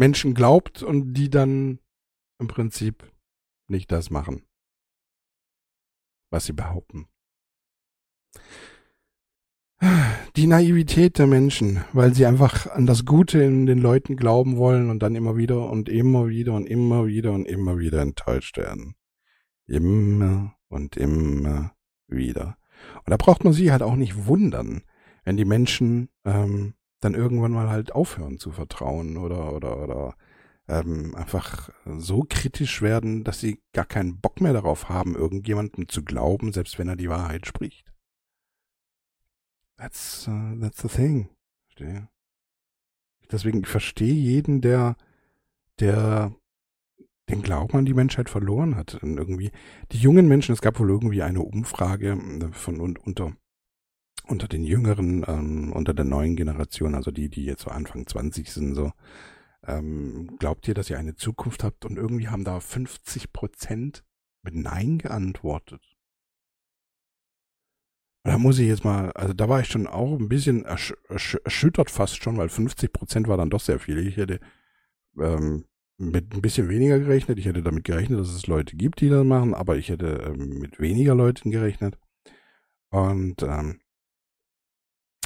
Menschen 0.00 0.32
glaubt 0.32 0.82
und 0.82 1.12
die 1.12 1.28
dann 1.28 1.78
im 2.38 2.48
Prinzip 2.48 3.12
nicht 3.68 3.92
das 3.92 4.08
machen, 4.08 4.46
was 6.30 6.46
sie 6.46 6.54
behaupten. 6.54 7.06
Die 10.36 10.46
Naivität 10.46 11.18
der 11.18 11.26
Menschen, 11.26 11.84
weil 11.92 12.14
sie 12.14 12.24
einfach 12.24 12.66
an 12.66 12.86
das 12.86 13.04
Gute 13.04 13.42
in 13.42 13.66
den 13.66 13.78
Leuten 13.78 14.16
glauben 14.16 14.56
wollen 14.56 14.88
und 14.88 15.02
dann 15.02 15.14
immer 15.14 15.36
wieder 15.36 15.68
und 15.68 15.90
immer 15.90 16.28
wieder 16.28 16.54
und 16.54 16.66
immer 16.66 17.06
wieder 17.06 17.32
und 17.32 17.44
immer 17.44 17.78
wieder 17.78 18.00
enttäuscht 18.00 18.56
werden. 18.56 18.94
Immer 19.66 20.56
und 20.68 20.96
immer 20.96 21.74
wieder. 22.06 22.56
Und 23.04 23.10
da 23.10 23.18
braucht 23.18 23.44
man 23.44 23.52
sich 23.52 23.70
halt 23.70 23.82
auch 23.82 23.96
nicht 23.96 24.26
wundern, 24.26 24.82
wenn 25.24 25.36
die 25.36 25.44
Menschen 25.44 26.08
ähm, 26.24 26.72
dann 27.00 27.14
irgendwann 27.14 27.52
mal 27.52 27.68
halt 27.68 27.92
aufhören 27.92 28.38
zu 28.38 28.52
vertrauen 28.52 29.16
oder 29.16 29.52
oder 29.52 29.82
oder 29.82 30.14
ähm, 30.68 31.14
einfach 31.16 31.70
so 31.98 32.24
kritisch 32.28 32.80
werden, 32.80 33.24
dass 33.24 33.40
sie 33.40 33.60
gar 33.72 33.86
keinen 33.86 34.20
Bock 34.20 34.40
mehr 34.40 34.52
darauf 34.52 34.88
haben, 34.88 35.16
irgendjemandem 35.16 35.88
zu 35.88 36.04
glauben, 36.04 36.52
selbst 36.52 36.78
wenn 36.78 36.88
er 36.88 36.96
die 36.96 37.08
Wahrheit 37.08 37.46
spricht. 37.46 37.92
That's, 39.76 40.28
uh, 40.28 40.60
that's 40.60 40.82
the 40.82 40.88
thing. 40.88 41.30
Verstehe. 41.66 42.08
Deswegen, 43.32 43.60
ich 43.60 43.68
verstehe 43.68 44.12
jeden, 44.12 44.60
der, 44.60 44.96
der 45.78 46.34
den 47.30 47.42
Glauben 47.42 47.78
an 47.78 47.84
die 47.84 47.94
Menschheit 47.94 48.28
verloren 48.28 48.76
hat. 48.76 49.02
Und 49.02 49.16
irgendwie, 49.16 49.50
die 49.92 49.98
jungen 49.98 50.28
Menschen, 50.28 50.52
es 50.52 50.60
gab 50.60 50.78
wohl 50.78 50.90
irgendwie 50.90 51.22
eine 51.22 51.40
Umfrage 51.40 52.12
äh, 52.12 52.52
von 52.52 52.80
und, 52.80 52.98
unter, 52.98 53.32
unter 54.30 54.48
den 54.48 54.64
Jüngeren, 54.64 55.24
ähm, 55.26 55.72
unter 55.72 55.94
der 55.94 56.04
neuen 56.04 56.36
Generation, 56.36 56.94
also 56.94 57.10
die, 57.10 57.28
die 57.28 57.44
jetzt 57.44 57.62
so 57.62 57.70
Anfang 57.70 58.06
20 58.06 58.50
sind, 58.50 58.74
so, 58.74 58.92
ähm, 59.66 60.36
glaubt 60.38 60.66
ihr, 60.68 60.74
dass 60.74 60.90
ihr 60.90 60.98
eine 60.98 61.16
Zukunft 61.16 61.64
habt? 61.64 61.84
Und 61.84 61.96
irgendwie 61.96 62.28
haben 62.28 62.44
da 62.44 62.60
50 62.60 63.32
Prozent 63.32 64.04
mit 64.42 64.54
Nein 64.54 64.98
geantwortet. 64.98 65.82
Da 68.22 68.38
muss 68.38 68.58
ich 68.58 68.68
jetzt 68.68 68.84
mal, 68.84 69.12
also 69.12 69.32
da 69.32 69.48
war 69.48 69.60
ich 69.60 69.68
schon 69.68 69.86
auch 69.86 70.18
ein 70.18 70.28
bisschen 70.28 70.64
ersch 70.64 70.94
ersch 71.08 71.36
erschüttert 71.42 71.90
fast 71.90 72.22
schon, 72.22 72.36
weil 72.36 72.50
50 72.50 72.92
Prozent 72.92 73.28
war 73.28 73.38
dann 73.38 73.50
doch 73.50 73.60
sehr 73.60 73.78
viel. 73.78 74.06
Ich 74.06 74.18
hätte 74.18 74.40
ähm, 75.18 75.64
mit 75.96 76.34
ein 76.34 76.42
bisschen 76.42 76.68
weniger 76.68 76.98
gerechnet. 76.98 77.38
Ich 77.38 77.46
hätte 77.46 77.62
damit 77.62 77.84
gerechnet, 77.84 78.20
dass 78.20 78.28
es 78.28 78.46
Leute 78.46 78.76
gibt, 78.76 79.00
die 79.00 79.08
das 79.08 79.24
machen, 79.24 79.54
aber 79.54 79.76
ich 79.76 79.88
hätte 79.88 80.34
ähm, 80.34 80.58
mit 80.58 80.80
weniger 80.80 81.14
Leuten 81.14 81.50
gerechnet. 81.50 81.98
Und 82.90 83.42
ähm, 83.42 83.80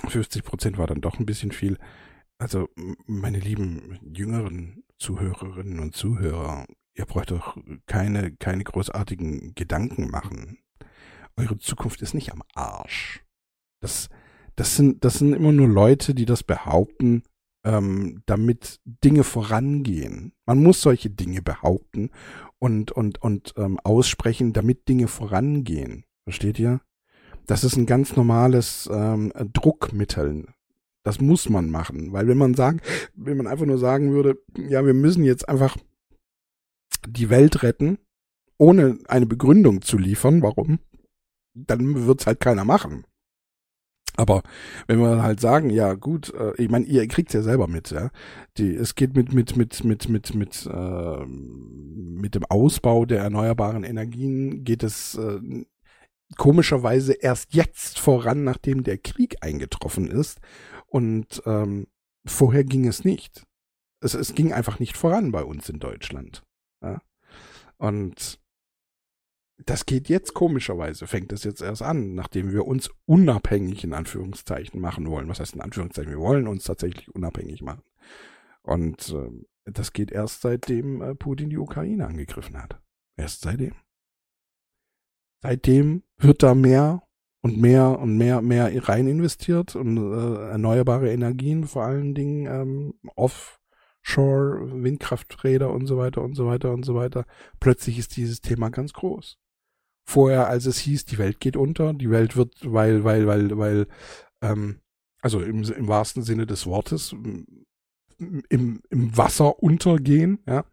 50 0.09 0.45
Prozent 0.45 0.79
war 0.79 0.87
dann 0.87 1.01
doch 1.01 1.19
ein 1.19 1.27
bisschen 1.27 1.53
viel. 1.53 1.79
Also, 2.39 2.69
meine 3.07 3.39
lieben 3.39 3.99
jüngeren 4.03 4.85
Zuhörerinnen 4.99 5.79
und 5.81 5.95
Zuhörer, 5.95 6.67
ihr 6.95 7.07
braucht 7.07 7.31
doch 7.31 7.57
keine, 7.87 8.33
keine 8.33 8.65
großartigen 8.65 9.55
Gedanken 9.55 10.11
machen 10.11 10.59
eure 11.37 11.59
Zukunft 11.59 12.03
ist 12.03 12.15
nicht 12.15 12.33
am 12.33 12.43
Arsch. 12.55 13.25
Das, 13.81 14.09
das, 14.57 14.77
sind, 14.77 15.05
das 15.05 15.15
sind 15.15 15.33
immer 15.33 15.53
nur 15.53 15.69
Leute, 15.69 16.15
die 16.15 16.27
das 16.27 16.43
behaupten, 16.43 17.23
ähm, 17.65 18.23
damit 18.27 18.81
Dinge 18.85 19.25
vorangehen. 19.25 20.33
Man 20.47 20.63
muss 20.63 20.81
solche 20.81 21.11
Dinge 21.11 21.43
behaupten 21.43 22.11
und, 22.59 22.93
und, 22.93 23.21
und 23.23 23.55
ähm, 23.57 23.79
aussprechen, 23.81 24.53
damit 24.53 24.89
Dinge 24.89 25.09
vorangehen. 25.09 26.05
Versteht 26.25 26.59
ihr? 26.59 26.81
Das 27.47 27.65
ist 27.65 27.77
ein 27.77 27.87
ganz 27.87 28.17
normales 28.17 28.89
ähm, 28.93 29.33
Druckmittel. 29.53 30.47
Das 31.03 31.21
muss 31.21 31.51
man 31.51 31.69
machen, 31.71 32.13
weil 32.13 32.29
wenn 32.29 32.39
man 32.39 32.55
sagen, 32.55 32.81
wenn 33.15 33.37
man 33.37 33.47
einfach 33.47 33.67
nur 33.67 33.79
sagen 33.79 34.13
würde, 34.13 34.39
ja, 34.57 34.87
wir 34.87 34.95
müssen 34.95 35.23
jetzt 35.25 35.47
einfach 35.49 35.77
die 37.07 37.29
Welt 37.29 37.63
retten, 37.63 37.99
ohne 38.57 38.99
eine 39.09 39.27
Begründung 39.27 39.83
zu 39.83 39.99
liefern, 39.99 40.41
warum, 40.41 40.79
dann 41.53 42.07
wird's 42.07 42.27
halt 42.27 42.41
keiner 42.41 42.65
machen. 42.65 43.05
Aber 44.17 44.43
wenn 44.87 45.01
wir 45.01 45.23
halt 45.23 45.41
sagen, 45.41 45.71
ja 45.71 45.95
gut, 45.95 46.33
äh, 46.35 46.53
ich 46.57 46.71
meine, 46.71 46.87
ihr 46.87 47.07
kriegt's 47.09 47.33
ja 47.33 47.43
selber 47.43 47.67
mit, 47.67 47.91
ja. 47.91 48.11
Die, 48.57 48.75
es 48.75 48.95
geht 48.95 49.17
mit 49.17 49.33
mit 49.33 49.57
mit 49.57 49.83
mit 49.83 50.09
mit 50.09 50.35
mit 50.35 50.67
äh, 50.73 51.27
mit 51.27 52.37
dem 52.37 52.45
Ausbau 52.49 53.07
der 53.07 53.23
erneuerbaren 53.23 53.83
Energien 53.83 54.63
geht 54.63 54.85
es 54.85 55.17
äh, 55.17 55.65
komischerweise 56.37 57.15
erst 57.15 57.55
jetzt 57.55 57.99
voran, 57.99 58.45
nachdem 58.45 58.85
der 58.85 58.99
Krieg 58.99 59.37
eingetroffen 59.41 60.09
ist. 60.09 60.41
Und 60.87 61.43
ähm, 61.47 61.89
vorher 62.27 62.65
ging 62.65 62.87
es 62.87 63.05
nicht. 63.05 63.45
Es, 64.01 64.15
es 64.15 64.35
ging 64.35 64.53
einfach 64.53 64.79
nicht 64.79 64.97
voran 64.97 65.33
bei 65.33 65.45
uns 65.45 65.69
in 65.69 65.79
Deutschland. 65.79 66.45
Ja? 66.83 67.01
Und 67.79 68.41
das 69.65 69.87
geht 69.87 70.09
jetzt 70.09 70.35
komischerweise, 70.35 71.07
fängt 71.07 71.33
das 71.33 71.45
jetzt 71.45 71.63
erst 71.63 71.83
an, 71.83 72.15
nachdem 72.15 72.53
wir 72.53 72.67
uns 72.67 72.91
unabhängig 73.07 73.85
in 73.85 73.95
Anführungszeichen 73.95 74.81
machen 74.81 75.09
wollen. 75.09 75.29
Was 75.29 75.41
heißt 75.41 75.55
in 75.55 75.61
Anführungszeichen? 75.61 76.11
Wir 76.11 76.19
wollen 76.19 76.49
uns 76.49 76.65
tatsächlich 76.65 77.15
unabhängig 77.15 77.63
machen. 77.63 77.83
Und 78.63 79.11
äh, 79.11 79.31
das 79.65 79.93
geht 79.93 80.11
erst 80.11 80.41
seitdem 80.41 81.03
äh, 81.03 81.15
Putin 81.15 81.51
die 81.51 81.59
Ukraine 81.59 82.07
angegriffen 82.07 82.61
hat. 82.61 82.81
Erst 83.17 83.43
seitdem. 83.43 83.75
Seitdem 85.45 86.03
wird 86.19 86.43
da 86.43 86.55
mehr 86.55 87.03
und 87.43 87.61
mehr 87.61 87.99
und 87.99 88.17
mehr 88.17 88.41
mehr 88.41 88.89
rein 88.89 89.07
investiert 89.07 89.77
und 89.77 89.99
äh, 89.99 90.51
erneuerbare 90.51 91.13
Energien, 91.13 91.67
vor 91.67 91.85
allen 91.85 92.15
Dingen 92.15 92.47
ähm, 92.47 92.95
Offshore, 93.15 94.83
Windkrafträder 94.83 95.71
und 95.71 95.87
so 95.87 95.99
weiter 95.99 96.23
und 96.23 96.35
so 96.35 96.47
weiter 96.47 96.73
und 96.73 96.85
so 96.85 96.95
weiter. 96.95 97.27
Plötzlich 97.61 97.99
ist 97.99 98.17
dieses 98.17 98.41
Thema 98.41 98.71
ganz 98.71 98.95
groß 98.95 99.39
vorher, 100.05 100.49
als 100.49 100.67
es 100.67 100.79
hieß, 100.79 101.07
die 101.07 101.19
Welt 101.19 101.41
geht 101.41 101.57
unter, 101.57 101.93
die 101.93 102.11
Welt 102.11 102.37
wird, 102.37 102.55
weil, 102.63 103.05
weil, 103.05 103.27
weil, 103.27 103.59
weil, 103.59 103.87
ähm, 104.43 104.81
also 105.21 105.41
im, 105.41 105.63
im 105.63 105.89
wahrsten 105.89 106.23
Sinne 106.23 106.47
des 106.47 106.67
Wortes, 106.67 107.13
im, 107.13 108.81
im 108.89 109.17
Wasser 109.17 109.63
untergehen, 109.63 110.39
ja, 110.47 110.65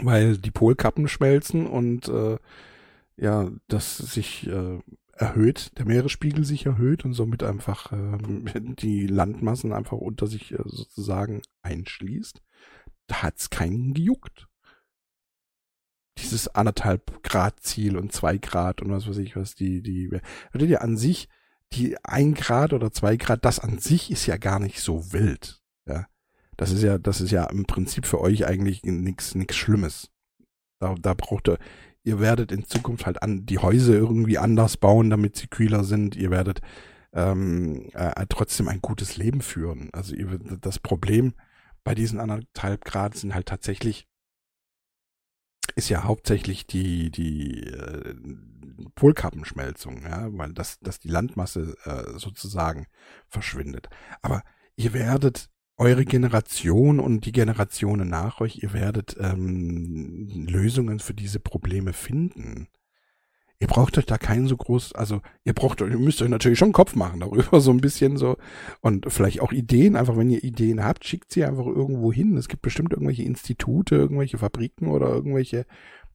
weil 0.00 0.38
die 0.38 0.50
Polkappen 0.50 1.08
schmelzen 1.08 1.66
und 1.66 2.08
äh, 2.08 2.38
ja, 3.16 3.50
das 3.68 3.98
sich 3.98 4.46
äh, 4.46 4.80
erhöht, 5.14 5.78
der 5.78 5.86
Meeresspiegel 5.86 6.44
sich 6.44 6.66
erhöht 6.66 7.04
und 7.04 7.14
somit 7.14 7.42
einfach 7.42 7.92
äh, 7.92 8.18
die 8.78 9.06
Landmassen 9.06 9.72
einfach 9.72 9.98
unter 9.98 10.26
sich 10.26 10.52
äh, 10.52 10.62
sozusagen 10.64 11.42
einschließt. 11.62 12.42
Da 13.06 13.22
hat's 13.22 13.50
keinen 13.50 13.94
gejuckt 13.94 14.48
dieses 16.18 16.48
anderthalb 16.48 17.22
Grad 17.22 17.60
Ziel 17.60 17.96
und 17.96 18.12
zwei 18.12 18.38
Grad 18.38 18.82
und 18.82 18.90
was 18.90 19.08
weiß 19.08 19.18
ich 19.18 19.36
was, 19.36 19.54
die, 19.54 19.82
die, 19.82 20.10
die 20.54 20.64
ja 20.66 20.80
an 20.80 20.96
sich, 20.96 21.28
die 21.72 21.96
ein 22.04 22.34
Grad 22.34 22.72
oder 22.72 22.92
zwei 22.92 23.16
Grad, 23.16 23.44
das 23.44 23.58
an 23.58 23.78
sich 23.78 24.10
ist 24.10 24.26
ja 24.26 24.36
gar 24.36 24.58
nicht 24.58 24.80
so 24.80 25.12
wild, 25.12 25.62
ja. 25.86 26.06
Das 26.58 26.70
ist 26.70 26.82
ja, 26.82 26.98
das 26.98 27.20
ist 27.20 27.30
ja 27.30 27.44
im 27.44 27.64
Prinzip 27.64 28.06
für 28.06 28.20
euch 28.20 28.46
eigentlich 28.46 28.82
nichts, 28.84 29.34
nichts 29.34 29.56
Schlimmes. 29.56 30.10
Da, 30.78 30.94
da 31.00 31.14
braucht 31.14 31.48
ihr, 31.48 31.58
ihr 32.04 32.20
werdet 32.20 32.52
in 32.52 32.64
Zukunft 32.64 33.06
halt 33.06 33.22
an, 33.22 33.46
die 33.46 33.58
Häuser 33.58 33.94
irgendwie 33.94 34.38
anders 34.38 34.76
bauen, 34.76 35.10
damit 35.10 35.36
sie 35.36 35.46
kühler 35.46 35.84
sind. 35.84 36.16
Ihr 36.16 36.30
werdet 36.30 36.60
ähm, 37.12 37.90
äh, 37.94 38.26
trotzdem 38.28 38.68
ein 38.68 38.80
gutes 38.80 39.16
Leben 39.16 39.40
führen. 39.40 39.90
Also 39.92 40.14
ihr, 40.14 40.38
das 40.60 40.78
Problem 40.78 41.34
bei 41.84 41.94
diesen 41.94 42.20
anderthalb 42.20 42.84
Grad 42.84 43.16
sind 43.16 43.34
halt 43.34 43.46
tatsächlich 43.46 44.08
ist 45.74 45.88
ja 45.88 46.04
hauptsächlich 46.04 46.66
die, 46.66 47.10
die 47.10 47.62
äh, 47.62 48.14
Polkappenschmelzung, 48.94 50.02
ja, 50.02 50.28
weil 50.36 50.52
das, 50.52 50.78
dass 50.80 50.98
die 50.98 51.08
Landmasse 51.08 51.76
äh, 51.84 52.18
sozusagen 52.18 52.86
verschwindet. 53.28 53.88
Aber 54.20 54.42
ihr 54.76 54.92
werdet 54.92 55.50
eure 55.76 56.04
Generation 56.04 57.00
und 57.00 57.24
die 57.24 57.32
Generationen 57.32 58.08
nach 58.08 58.40
euch, 58.40 58.62
ihr 58.62 58.72
werdet 58.72 59.16
ähm, 59.18 60.46
Lösungen 60.48 61.00
für 61.00 61.14
diese 61.14 61.40
Probleme 61.40 61.92
finden. 61.92 62.68
Ihr 63.62 63.68
braucht 63.68 63.96
euch 63.96 64.06
da 64.06 64.18
keinen 64.18 64.48
so 64.48 64.56
groß, 64.56 64.92
also 64.96 65.20
ihr 65.44 65.52
braucht, 65.52 65.80
ihr 65.80 65.86
müsst 65.86 66.20
euch 66.20 66.28
natürlich 66.28 66.58
schon 66.58 66.72
Kopf 66.72 66.96
machen 66.96 67.20
darüber, 67.20 67.60
so 67.60 67.70
ein 67.70 67.80
bisschen 67.80 68.16
so. 68.16 68.36
Und 68.80 69.06
vielleicht 69.12 69.40
auch 69.40 69.52
Ideen, 69.52 69.94
einfach 69.94 70.16
wenn 70.16 70.30
ihr 70.30 70.42
Ideen 70.42 70.84
habt, 70.84 71.04
schickt 71.04 71.30
sie 71.30 71.44
einfach 71.44 71.66
irgendwo 71.66 72.12
hin. 72.12 72.36
Es 72.36 72.48
gibt 72.48 72.62
bestimmt 72.62 72.92
irgendwelche 72.92 73.22
Institute, 73.22 73.94
irgendwelche 73.94 74.38
Fabriken 74.38 74.88
oder 74.88 75.10
irgendwelche, 75.10 75.64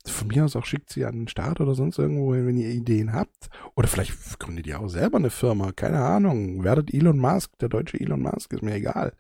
von 0.10 0.28
mir 0.28 0.46
aus 0.46 0.56
auch 0.56 0.66
schickt 0.66 0.92
sie 0.92 1.06
an 1.06 1.14
den 1.14 1.28
Staat 1.28 1.60
oder 1.60 1.76
sonst 1.76 1.98
irgendwo, 1.98 2.32
wenn 2.32 2.58
ihr 2.58 2.70
Ideen 2.70 3.14
habt. 3.14 3.50
Oder 3.76 3.88
vielleicht 3.88 4.40
gründet 4.40 4.68
ihr 4.68 4.80
auch 4.80 4.90
selber 4.90 5.18
eine 5.18 5.30
Firma, 5.30 5.72
keine 5.72 6.00
Ahnung. 6.04 6.64
Werdet 6.64 6.94
Elon 6.94 7.18
Musk, 7.18 7.58
der 7.60 7.70
deutsche 7.70 8.00
Elon 8.00 8.22
Musk, 8.22 8.54
ist 8.54 8.64
mir 8.64 8.76
egal. 8.76 9.14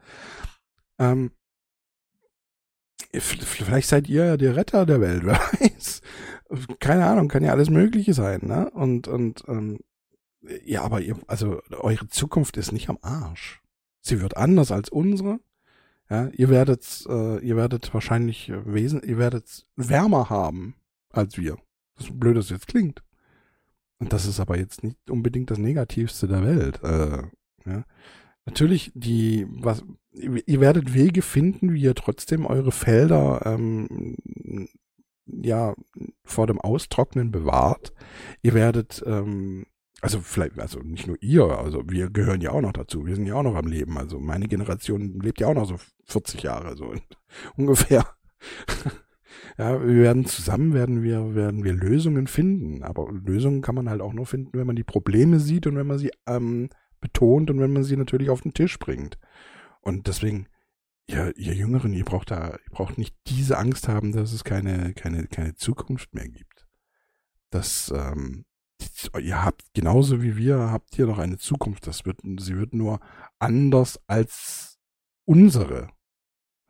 Ähm, 0.99 1.31
vielleicht 3.13 3.87
seid 3.87 4.09
ihr 4.09 4.37
der 4.37 4.55
Retter 4.55 4.85
der 4.85 5.01
Welt, 5.01 5.23
wer 5.25 5.39
weiß 5.39 6.01
keine 6.79 7.05
Ahnung, 7.05 7.27
kann 7.27 7.43
ja 7.43 7.51
alles 7.51 7.69
Mögliche 7.69 8.13
sein, 8.13 8.41
ne? 8.43 8.69
Und, 8.71 9.07
und, 9.07 9.43
ähm, 9.47 9.79
ja, 10.63 10.83
aber 10.83 11.01
ihr, 11.01 11.17
also 11.27 11.61
eure 11.71 12.07
Zukunft 12.07 12.57
ist 12.57 12.71
nicht 12.71 12.89
am 12.89 12.99
Arsch. 13.01 13.61
Sie 14.01 14.21
wird 14.21 14.37
anders 14.37 14.71
als 14.71 14.89
unsere. 14.89 15.39
Ja, 16.09 16.29
ihr 16.33 16.49
werdet, 16.49 17.05
äh, 17.09 17.39
ihr 17.39 17.57
werdet 17.57 17.93
wahrscheinlich 17.93 18.51
wesen, 18.65 19.01
ihr 19.03 19.17
werdet 19.17 19.65
wärmer 19.75 20.29
haben 20.29 20.75
als 21.09 21.37
wir. 21.37 21.57
So 21.97 22.13
blöd 22.13 22.37
das 22.37 22.49
jetzt 22.49 22.67
klingt. 22.67 23.03
Und 23.99 24.13
das 24.13 24.25
ist 24.25 24.39
aber 24.39 24.57
jetzt 24.57 24.83
nicht 24.83 25.09
unbedingt 25.09 25.51
das 25.51 25.57
Negativste 25.57 26.27
der 26.27 26.43
Welt. 26.43 26.83
Äh, 26.83 27.23
ja. 27.69 27.83
Natürlich, 28.45 28.91
die, 28.93 29.45
was, 29.49 29.83
ihr 30.11 30.61
werdet 30.61 30.93
Wege 30.93 31.21
finden, 31.21 31.73
wie 31.73 31.81
ihr 31.81 31.95
trotzdem 31.95 32.45
eure 32.45 32.71
Felder 32.71 33.41
ähm, 33.45 34.17
ja 35.25 35.75
vor 36.23 36.47
dem 36.47 36.61
Austrocknen 36.61 37.31
bewahrt. 37.31 37.91
Ihr 38.41 38.53
werdet, 38.53 39.03
ähm, 39.05 39.65
also 40.01 40.19
vielleicht, 40.19 40.59
also 40.59 40.79
nicht 40.79 41.07
nur 41.07 41.17
ihr, 41.21 41.43
also 41.43 41.83
wir 41.87 42.09
gehören 42.09 42.41
ja 42.41 42.51
auch 42.51 42.61
noch 42.61 42.73
dazu, 42.73 43.05
wir 43.05 43.15
sind 43.15 43.25
ja 43.25 43.35
auch 43.35 43.43
noch 43.43 43.55
am 43.55 43.67
Leben. 43.67 43.97
Also 43.97 44.19
meine 44.19 44.47
Generation 44.47 45.19
lebt 45.19 45.39
ja 45.39 45.47
auch 45.47 45.55
noch 45.55 45.65
so 45.65 45.77
40 46.05 46.43
Jahre, 46.43 46.75
so 46.75 46.93
ungefähr. 47.57 48.05
ja, 49.57 49.81
wir 49.81 49.95
werden 49.95 50.25
zusammen 50.25 50.73
werden 50.73 51.01
wir, 51.01 51.33
werden 51.33 51.63
wir 51.63 51.73
Lösungen 51.73 52.27
finden. 52.27 52.83
Aber 52.83 53.11
Lösungen 53.11 53.61
kann 53.61 53.75
man 53.75 53.89
halt 53.89 54.01
auch 54.01 54.13
nur 54.13 54.27
finden, 54.27 54.51
wenn 54.53 54.67
man 54.67 54.75
die 54.75 54.83
Probleme 54.83 55.39
sieht 55.39 55.65
und 55.65 55.75
wenn 55.75 55.87
man 55.87 55.97
sie 55.97 56.11
ähm, 56.27 56.69
betont 57.01 57.49
und 57.49 57.59
wenn 57.59 57.73
man 57.73 57.83
sie 57.83 57.97
natürlich 57.97 58.29
auf 58.29 58.41
den 58.41 58.53
Tisch 58.53 58.77
bringt. 58.77 59.17
Und 59.81 60.05
deswegen, 60.05 60.47
ihr, 61.07 61.35
ihr 61.37 61.53
Jüngeren, 61.53 61.93
ihr 61.93 62.05
braucht 62.05 62.29
da, 62.29 62.51
ihr 62.51 62.71
braucht 62.71 62.99
nicht 62.99 63.15
diese 63.25 63.57
Angst 63.57 63.87
haben, 63.87 64.11
dass 64.11 64.31
es 64.31 64.43
keine, 64.43 64.93
keine, 64.93 65.25
keine 65.27 65.55
Zukunft 65.55 66.13
mehr 66.13 66.27
gibt. 66.27 66.67
Das, 67.49 67.91
ähm, 67.95 68.45
ihr 69.19 69.43
habt 69.43 69.73
genauso 69.73 70.21
wie 70.21 70.37
wir, 70.37 70.71
habt 70.71 70.97
ihr 70.97 71.07
noch 71.07 71.19
eine 71.19 71.37
Zukunft. 71.37 71.87
Das 71.87 72.05
wird, 72.05 72.19
sie 72.39 72.57
wird 72.57 72.73
nur 72.73 72.99
anders 73.39 73.99
als 74.07 74.79
unsere. 75.25 75.89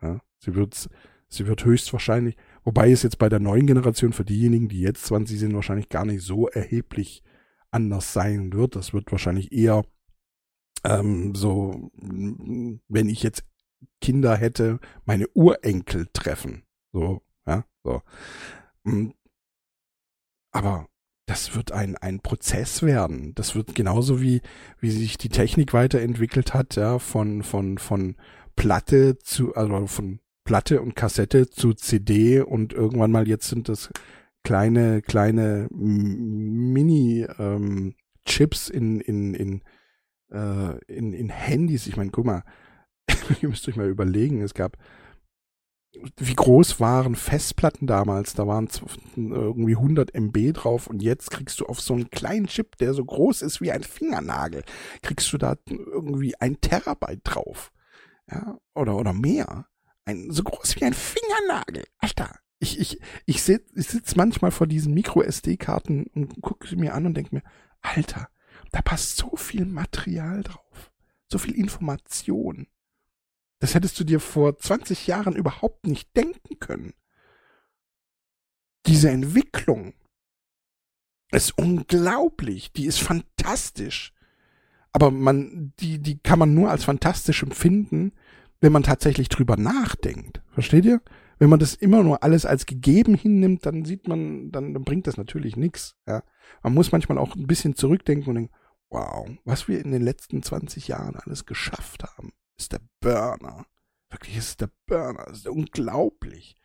Ja? 0.02 0.22
Sie 0.40 0.56
wird, 0.56 0.90
sie 1.28 1.48
wird 1.48 1.66
höchstwahrscheinlich, 1.66 2.36
wobei 2.64 2.92
es 2.92 3.04
jetzt 3.04 3.18
bei 3.18 3.30
der 3.30 3.40
neuen 3.40 3.68
Generation 3.68 4.14
für 4.14 4.26
diejenigen, 4.26 4.70
die 4.70 4.82
jetzt 4.82 5.06
20 5.06 5.40
sind, 5.40 5.56
wahrscheinlich 5.56 5.90
gar 5.90 6.06
nicht 6.06 6.24
so 6.24 6.48
erheblich 6.48 7.24
anders 7.72 8.14
sein 8.14 8.54
wird. 8.54 8.76
Das 8.76 8.94
wird 8.94 9.12
wahrscheinlich 9.12 9.52
eher 9.52 9.84
ähm, 10.84 11.36
so, 11.36 11.92
wenn 11.96 13.10
ich 13.10 13.24
jetzt 13.24 13.44
Kinder 14.02 14.36
hätte, 14.36 14.80
meine 15.06 15.28
Urenkel 15.30 16.08
treffen. 16.14 16.64
So, 16.92 17.22
ja, 17.46 17.66
so. 17.84 18.02
Mm. 18.84 19.12
Aber 20.52 20.88
das 21.28 21.56
wird 21.56 21.74
ein, 21.74 21.98
ein 21.98 22.22
Prozess 22.22 22.82
werden. 22.82 23.34
Das 23.36 23.54
wird 23.54 23.76
genauso 23.76 24.22
wie, 24.22 24.42
wie 24.80 24.90
sich 24.90 25.18
die 25.18 25.30
Technik 25.30 25.74
weiterentwickelt 25.74 26.54
hat, 26.54 26.78
ja, 26.78 27.00
von, 27.00 27.44
von, 27.44 27.78
von 27.78 28.16
Platte 28.56 29.20
zu, 29.20 29.54
also 29.54 29.88
von 29.88 30.20
Platte 30.46 30.82
und 30.82 30.96
Kassette 30.96 31.50
zu 31.50 31.74
CD 31.74 32.40
und 32.40 32.72
irgendwann 32.72 33.12
mal 33.12 33.28
jetzt 33.28 33.50
sind 33.50 33.68
das 33.68 33.90
kleine, 34.44 35.02
kleine 35.02 35.68
Mini, 35.70 37.28
ähm, 37.38 37.96
in, 38.72 39.02
in, 39.02 39.34
in, 39.34 39.62
äh, 40.32 40.78
in, 40.88 41.12
in 41.12 41.30
Handys. 41.30 41.88
Ich 41.88 41.98
meine, 41.98 42.12
guck 42.12 42.26
mal, 42.26 42.44
ihr 43.42 43.50
müsst 43.50 43.68
euch 43.68 43.76
mal 43.76 43.90
überlegen, 43.90 44.42
es 44.42 44.54
gab 44.54 44.78
wie 46.18 46.36
groß 46.36 46.80
waren 46.80 47.16
Festplatten 47.16 47.88
damals? 47.88 48.34
Da 48.34 48.48
waren 48.48 48.70
irgendwie 49.16 49.76
100 49.76 50.14
MB 50.14 50.54
drauf 50.54 50.88
und 50.88 51.02
jetzt 51.02 51.32
kriegst 51.32 51.60
du 51.60 51.66
auf 51.66 51.80
so 51.80 51.94
einen 51.94 52.10
kleinen 52.10 52.48
Chip, 52.48 52.78
der 52.78 52.94
so 52.94 53.04
groß 53.04 53.42
ist 53.42 53.62
wie 53.62 53.72
ein 53.72 53.84
Fingernagel, 53.84 54.64
kriegst 55.02 55.32
du 55.34 55.38
da 55.38 55.56
irgendwie 55.68 56.36
ein 56.40 56.60
Terabyte 56.62 57.22
drauf. 57.24 57.72
Ja, 58.30 58.58
oder, 58.76 58.98
oder 58.98 59.14
mehr. 59.14 59.68
Ein, 60.06 60.32
so 60.32 60.44
groß 60.44 60.76
wie 60.78 60.86
ein 60.86 60.94
Fingernagel. 60.94 61.86
Alter, 62.00 62.40
ich, 62.60 62.80
ich, 62.80 63.00
ich 63.26 63.44
sitze 63.44 63.72
ich 63.76 63.88
sitz 63.88 64.16
manchmal 64.16 64.52
vor 64.52 64.68
diesen 64.68 64.94
Micro-SD-Karten 64.94 66.08
und 66.14 66.42
gucke 66.42 66.68
sie 66.68 66.76
mir 66.76 66.94
an 66.94 67.06
und 67.06 67.14
denke 67.16 67.36
mir, 67.36 67.44
Alter, 67.82 68.30
da 68.72 68.82
passt 68.82 69.18
so 69.18 69.36
viel 69.36 69.66
Material 69.66 70.44
drauf. 70.44 70.92
So 71.32 71.38
viel 71.38 71.56
Information. 71.56 72.68
Das 73.60 73.74
hättest 73.74 74.00
du 74.00 74.04
dir 74.04 74.20
vor 74.20 74.58
20 74.58 75.08
Jahren 75.08 75.36
überhaupt 75.36 75.88
nicht 75.88 76.16
denken 76.16 76.60
können. 76.60 76.94
Diese 78.86 79.10
Entwicklung 79.10 79.94
ist 81.32 81.58
unglaublich, 81.58 82.72
die 82.72 82.86
ist 82.86 83.00
fantastisch. 83.00 84.14
Aber 84.94 85.12
man, 85.12 85.74
die, 85.80 86.00
die 86.00 86.20
kann 86.20 86.40
man 86.40 86.54
nur 86.54 86.70
als 86.70 86.84
fantastisch 86.84 87.44
empfinden, 87.44 88.14
wenn 88.62 88.72
man 88.72 88.84
tatsächlich 88.84 89.30
drüber 89.30 89.58
nachdenkt. 89.58 90.42
Versteht 90.52 90.86
ihr? 90.86 91.02
Wenn 91.40 91.50
man 91.50 91.60
das 91.60 91.76
immer 91.76 92.02
nur 92.02 92.24
alles 92.24 92.46
als 92.46 92.66
gegeben 92.66 93.14
hinnimmt, 93.14 93.66
dann 93.66 93.86
sieht 93.86 94.08
man, 94.08 94.52
dann, 94.52 94.74
dann 94.74 94.84
bringt 94.84 95.06
das 95.06 95.18
natürlich 95.18 95.56
nichts. 95.56 95.96
Ja. 96.08 96.24
Man 96.64 96.74
muss 96.74 96.92
manchmal 96.92 97.18
auch 97.18 97.36
ein 97.36 97.46
bisschen 97.46 97.76
zurückdenken 97.76 98.30
und 98.30 98.36
denken, 98.36 98.56
wow, 98.90 99.28
was 99.44 99.68
wir 99.68 99.84
in 99.84 99.92
den 99.92 100.02
letzten 100.02 100.42
20 100.42 100.88
Jahren 100.88 101.16
alles 101.16 101.46
geschafft 101.46 102.04
haben 102.04 102.32
ist 102.58 102.72
der 102.72 102.82
Burner. 103.00 103.66
Wirklich 104.10 104.38
ist 104.38 104.62
der 104.62 104.70
Burner. 104.86 105.26
Das 105.28 105.40
ist 105.40 105.48
unglaublich. 105.48 106.56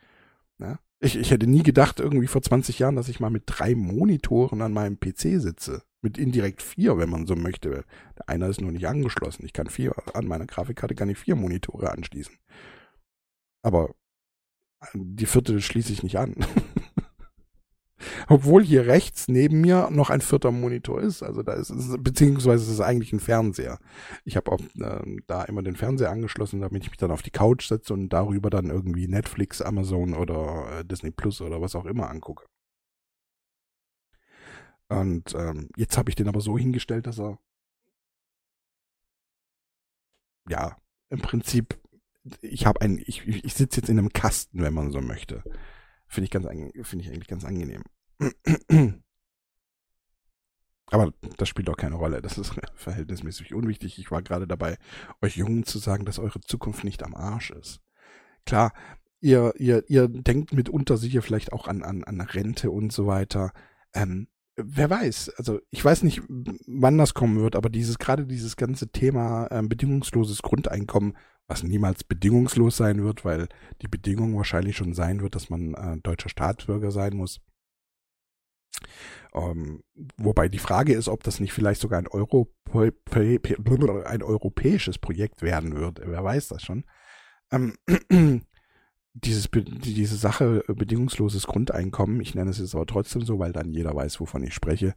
Ja? 0.58 0.78
Ich, 1.00 1.16
ich 1.16 1.30
hätte 1.30 1.46
nie 1.46 1.62
gedacht, 1.62 2.00
irgendwie 2.00 2.28
vor 2.28 2.42
20 2.42 2.78
Jahren, 2.78 2.96
dass 2.96 3.08
ich 3.08 3.20
mal 3.20 3.30
mit 3.30 3.44
drei 3.46 3.74
Monitoren 3.74 4.62
an 4.62 4.72
meinem 4.72 4.98
PC 4.98 5.40
sitze. 5.40 5.82
Mit 6.00 6.18
indirekt 6.18 6.62
vier, 6.62 6.98
wenn 6.98 7.10
man 7.10 7.26
so 7.26 7.36
möchte. 7.36 7.84
Der 8.18 8.28
einer 8.28 8.48
ist 8.48 8.60
nur 8.60 8.72
nicht 8.72 8.86
angeschlossen. 8.86 9.44
Ich 9.44 9.52
kann 9.52 9.68
vier, 9.68 9.94
an 10.14 10.26
meiner 10.26 10.46
Grafikkarte 10.46 10.94
kann 10.94 11.08
ich 11.08 11.18
vier 11.18 11.36
Monitore 11.36 11.90
anschließen. 11.90 12.36
Aber 13.62 13.94
die 14.94 15.26
vierte 15.26 15.60
schließe 15.60 15.92
ich 15.92 16.02
nicht 16.02 16.18
an. 16.18 16.34
Obwohl 18.28 18.64
hier 18.64 18.86
rechts 18.86 19.28
neben 19.28 19.60
mir 19.60 19.88
noch 19.90 20.10
ein 20.10 20.20
vierter 20.20 20.50
Monitor 20.50 21.00
ist. 21.00 21.22
Also 21.22 21.42
da 21.42 21.54
ist 21.54 21.70
es, 21.70 21.96
beziehungsweise 21.98 22.64
es 22.64 22.70
ist 22.70 22.80
eigentlich 22.80 23.12
ein 23.12 23.20
Fernseher. 23.20 23.78
Ich 24.24 24.36
habe 24.36 24.52
auch 24.52 24.60
äh, 24.60 25.20
da 25.26 25.44
immer 25.44 25.62
den 25.62 25.76
Fernseher 25.76 26.10
angeschlossen, 26.10 26.60
damit 26.60 26.84
ich 26.84 26.90
mich 26.90 26.98
dann 26.98 27.10
auf 27.10 27.22
die 27.22 27.30
Couch 27.30 27.68
setze 27.68 27.92
und 27.94 28.08
darüber 28.10 28.50
dann 28.50 28.70
irgendwie 28.70 29.08
Netflix, 29.08 29.62
Amazon 29.62 30.14
oder 30.14 30.80
äh, 30.80 30.84
Disney 30.84 31.10
Plus 31.10 31.40
oder 31.40 31.60
was 31.60 31.74
auch 31.74 31.86
immer 31.86 32.10
angucke. 32.10 32.46
Und 34.88 35.34
ähm, 35.34 35.70
jetzt 35.76 35.96
habe 35.96 36.10
ich 36.10 36.16
den 36.16 36.28
aber 36.28 36.40
so 36.40 36.58
hingestellt, 36.58 37.06
dass 37.06 37.18
er 37.18 37.38
ja 40.48 40.76
im 41.08 41.20
Prinzip 41.20 41.78
ich 42.40 42.66
habe 42.66 42.80
ein 42.80 43.02
ich, 43.04 43.26
ich 43.26 43.54
sitze 43.54 43.80
jetzt 43.80 43.88
in 43.88 43.98
einem 43.98 44.12
Kasten, 44.12 44.62
wenn 44.62 44.74
man 44.74 44.90
so 44.90 45.00
möchte. 45.00 45.42
Finde 46.12 46.26
ich 46.26 46.30
ganz 46.30 46.46
finde 46.46 47.04
ich 47.04 47.10
eigentlich 47.10 47.26
ganz 47.26 47.42
angenehm. 47.46 47.84
Aber 50.90 51.10
das 51.38 51.48
spielt 51.48 51.70
auch 51.70 51.76
keine 51.78 51.94
Rolle. 51.94 52.20
Das 52.20 52.36
ist 52.36 52.54
verhältnismäßig 52.74 53.54
unwichtig. 53.54 53.98
Ich 53.98 54.10
war 54.10 54.20
gerade 54.20 54.46
dabei, 54.46 54.76
euch 55.22 55.38
Jungen 55.38 55.64
zu 55.64 55.78
sagen, 55.78 56.04
dass 56.04 56.18
eure 56.18 56.42
Zukunft 56.42 56.84
nicht 56.84 57.02
am 57.02 57.14
Arsch 57.14 57.50
ist. 57.52 57.80
Klar, 58.44 58.74
ihr, 59.20 59.54
ihr, 59.56 59.88
ihr 59.88 60.06
denkt 60.06 60.52
mitunter 60.52 60.98
sicher 60.98 61.22
vielleicht 61.22 61.54
auch 61.54 61.66
an, 61.66 61.82
an, 61.82 62.04
an 62.04 62.20
Rente 62.20 62.70
und 62.70 62.92
so 62.92 63.06
weiter. 63.06 63.54
Ähm, 63.94 64.28
wer 64.56 64.90
weiß, 64.90 65.30
also 65.36 65.60
ich 65.70 65.84
weiß 65.84 66.02
nicht, 66.02 66.22
wann 66.66 66.98
das 66.98 67.14
kommen 67.14 67.40
wird, 67.40 67.56
aber 67.56 67.70
dieses, 67.70 67.98
gerade 67.98 68.26
dieses 68.26 68.56
ganze 68.56 68.90
Thema 68.90 69.48
ähm, 69.50 69.68
bedingungsloses 69.68 70.42
Grundeinkommen 70.42 71.14
was 71.48 71.62
niemals 71.62 72.04
bedingungslos 72.04 72.76
sein 72.76 73.02
wird, 73.02 73.24
weil 73.24 73.48
die 73.82 73.88
Bedingung 73.88 74.36
wahrscheinlich 74.36 74.76
schon 74.76 74.94
sein 74.94 75.20
wird, 75.20 75.34
dass 75.34 75.50
man 75.50 75.74
äh, 75.74 75.98
deutscher 76.02 76.28
Staatsbürger 76.28 76.90
sein 76.90 77.16
muss. 77.16 77.40
Ähm, 79.34 79.82
wobei 80.16 80.48
die 80.48 80.58
Frage 80.58 80.94
ist, 80.94 81.08
ob 81.08 81.22
das 81.22 81.40
nicht 81.40 81.52
vielleicht 81.52 81.80
sogar 81.80 81.98
ein, 81.98 82.08
Europä 82.08 82.46
ein 82.72 84.22
europäisches 84.22 84.98
Projekt 84.98 85.42
werden 85.42 85.76
wird. 85.76 86.00
Wer 86.02 86.24
weiß 86.24 86.48
das 86.48 86.62
schon. 86.62 86.84
Ähm, 87.50 87.74
dieses, 89.14 89.48
diese 89.52 90.16
Sache 90.16 90.64
äh, 90.68 90.74
bedingungsloses 90.74 91.46
Grundeinkommen, 91.46 92.20
ich 92.20 92.34
nenne 92.34 92.50
es 92.50 92.58
jetzt 92.58 92.74
aber 92.74 92.86
trotzdem 92.86 93.22
so, 93.22 93.38
weil 93.38 93.52
dann 93.52 93.72
jeder 93.72 93.94
weiß, 93.94 94.20
wovon 94.20 94.42
ich 94.42 94.54
spreche, 94.54 94.94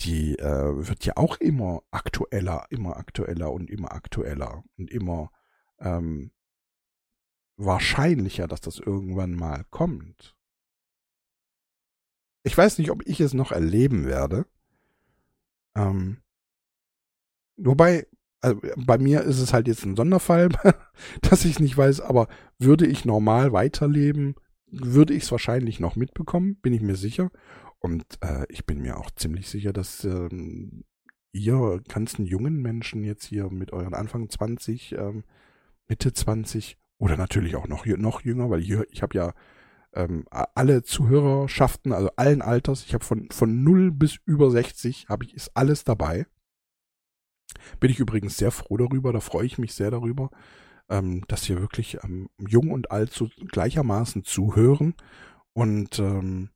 die 0.00 0.38
äh, 0.38 0.86
wird 0.86 1.04
ja 1.06 1.14
auch 1.16 1.38
immer 1.38 1.82
aktueller, 1.90 2.66
immer 2.70 2.96
aktueller 2.96 3.50
und 3.52 3.70
immer 3.70 3.92
aktueller 3.92 4.62
und 4.76 4.90
immer 4.90 5.30
ähm, 5.78 6.32
wahrscheinlicher, 7.56 8.46
dass 8.46 8.60
das 8.60 8.78
irgendwann 8.78 9.34
mal 9.34 9.64
kommt. 9.70 10.36
Ich 12.42 12.56
weiß 12.56 12.78
nicht, 12.78 12.90
ob 12.90 13.06
ich 13.06 13.20
es 13.20 13.34
noch 13.34 13.52
erleben 13.52 14.04
werde. 14.04 14.46
Ähm, 15.74 16.22
wobei, 17.56 18.06
also 18.46 18.60
bei 18.76 18.96
mir 18.96 19.22
ist 19.22 19.40
es 19.40 19.52
halt 19.52 19.66
jetzt 19.66 19.84
ein 19.84 19.96
Sonderfall, 19.96 20.50
dass 21.20 21.44
ich 21.44 21.52
es 21.52 21.60
nicht 21.60 21.76
weiß, 21.76 22.00
aber 22.00 22.28
würde 22.60 22.86
ich 22.86 23.04
normal 23.04 23.52
weiterleben, 23.52 24.36
würde 24.70 25.14
ich 25.14 25.24
es 25.24 25.32
wahrscheinlich 25.32 25.80
noch 25.80 25.96
mitbekommen, 25.96 26.56
bin 26.62 26.72
ich 26.72 26.80
mir 26.80 26.94
sicher. 26.94 27.30
Und 27.80 28.04
äh, 28.20 28.46
ich 28.48 28.64
bin 28.64 28.80
mir 28.80 28.98
auch 28.98 29.10
ziemlich 29.10 29.48
sicher, 29.48 29.72
dass 29.72 30.04
ähm, 30.04 30.84
ihr 31.32 31.80
ganzen 31.88 32.24
jungen 32.24 32.62
Menschen 32.62 33.02
jetzt 33.02 33.24
hier 33.24 33.50
mit 33.50 33.72
euren 33.72 33.94
Anfang 33.94 34.30
20 34.30 34.92
ähm, 34.92 35.24
Mitte 35.88 36.12
20 36.12 36.78
oder 36.98 37.16
natürlich 37.16 37.56
auch 37.56 37.66
noch, 37.66 37.84
noch 37.84 38.20
jünger, 38.22 38.48
weil 38.48 38.60
ich, 38.60 38.70
ich 38.92 39.02
habe 39.02 39.16
ja 39.16 39.34
ähm, 39.92 40.24
alle 40.30 40.84
Zuhörerschaften, 40.84 41.92
also 41.92 42.10
allen 42.14 42.42
Alters, 42.42 42.84
ich 42.84 42.94
habe 42.94 43.04
von, 43.04 43.28
von 43.32 43.64
0 43.64 43.90
bis 43.90 44.18
über 44.24 44.52
60, 44.52 45.08
habe 45.08 45.24
ich, 45.24 45.34
ist 45.34 45.50
alles 45.54 45.82
dabei. 45.82 46.26
Bin 47.80 47.90
ich 47.90 47.98
übrigens 47.98 48.36
sehr 48.36 48.50
froh 48.50 48.76
darüber, 48.76 49.12
da 49.12 49.20
freue 49.20 49.46
ich 49.46 49.58
mich 49.58 49.74
sehr 49.74 49.90
darüber, 49.90 50.30
ähm, 50.88 51.24
dass 51.28 51.44
hier 51.44 51.60
wirklich 51.60 51.98
ähm, 52.04 52.28
jung 52.38 52.70
und 52.70 52.90
alt 52.90 53.12
so 53.12 53.28
gleichermaßen 53.50 54.24
zuhören 54.24 54.94
und 55.52 55.98
ähm, 55.98 56.50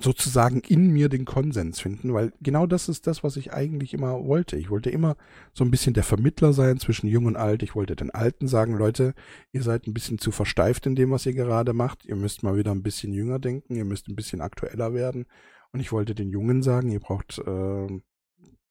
sozusagen 0.00 0.60
in 0.60 0.92
mir 0.92 1.08
den 1.08 1.24
Konsens 1.24 1.80
finden, 1.80 2.14
weil 2.14 2.32
genau 2.40 2.66
das 2.66 2.88
ist 2.88 3.08
das, 3.08 3.24
was 3.24 3.36
ich 3.36 3.52
eigentlich 3.52 3.94
immer 3.94 4.24
wollte. 4.24 4.56
Ich 4.56 4.70
wollte 4.70 4.90
immer 4.90 5.16
so 5.52 5.64
ein 5.64 5.72
bisschen 5.72 5.92
der 5.92 6.04
Vermittler 6.04 6.52
sein 6.52 6.78
zwischen 6.78 7.08
jung 7.08 7.26
und 7.26 7.36
alt. 7.36 7.64
Ich 7.64 7.74
wollte 7.74 7.96
den 7.96 8.10
Alten 8.10 8.46
sagen, 8.46 8.74
Leute, 8.74 9.14
ihr 9.50 9.62
seid 9.64 9.88
ein 9.88 9.94
bisschen 9.94 10.18
zu 10.18 10.30
versteift 10.30 10.86
in 10.86 10.94
dem, 10.94 11.10
was 11.10 11.26
ihr 11.26 11.34
gerade 11.34 11.72
macht. 11.72 12.04
Ihr 12.04 12.14
müsst 12.14 12.44
mal 12.44 12.56
wieder 12.56 12.70
ein 12.70 12.84
bisschen 12.84 13.12
jünger 13.12 13.40
denken, 13.40 13.74
ihr 13.74 13.84
müsst 13.84 14.08
ein 14.08 14.14
bisschen 14.14 14.40
aktueller 14.40 14.94
werden. 14.94 15.26
Und 15.72 15.80
ich 15.80 15.90
wollte 15.90 16.14
den 16.14 16.30
Jungen 16.30 16.62
sagen, 16.62 16.90
ihr 16.90 17.00
braucht, 17.00 17.38
äh, 17.38 18.00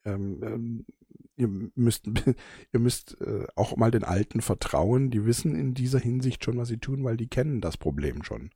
ähm, 0.08 0.44
ähm, 0.44 0.86
ihr 1.36 1.48
müsst, 1.76 2.08
ihr 2.74 2.80
müsst 2.80 3.20
äh, 3.22 3.46
auch 3.56 3.76
mal 3.78 3.92
den 3.92 4.04
Alten 4.04 4.42
vertrauen. 4.42 5.12
Die 5.12 5.26
wissen 5.26 5.56
in 5.56 5.74
dieser 5.74 6.00
Hinsicht 6.00 6.44
schon, 6.44 6.58
was 6.58 6.68
sie 6.68 6.78
tun, 6.78 7.04
weil 7.04 7.18
die 7.18 7.28
kennen 7.28 7.62
das 7.62 7.78
Problem 7.78 8.24
schon. 8.24 8.52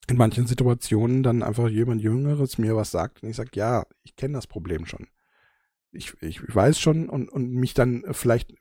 in 0.09 0.17
manchen 0.17 0.47
Situationen 0.47 1.23
dann 1.23 1.43
einfach 1.43 1.69
jemand 1.69 2.03
Jüngeres 2.03 2.59
mir 2.59 2.77
was 2.77 2.91
sagt 2.91 3.23
und 3.23 3.31
ich 3.31 3.37
sage, 3.37 3.51
ja, 3.55 3.85
ich 4.03 4.17
kenne 4.17 4.35
das 4.35 4.47
Problem 4.47 4.87
schon. 4.87 5.07
Ich, 5.93 6.15
ich 6.21 6.41
weiß 6.55 6.79
schon 6.79 7.09
und, 7.09 7.29
und 7.29 7.51
mich 7.53 7.75
dann 7.75 8.05
vielleicht 8.13 8.55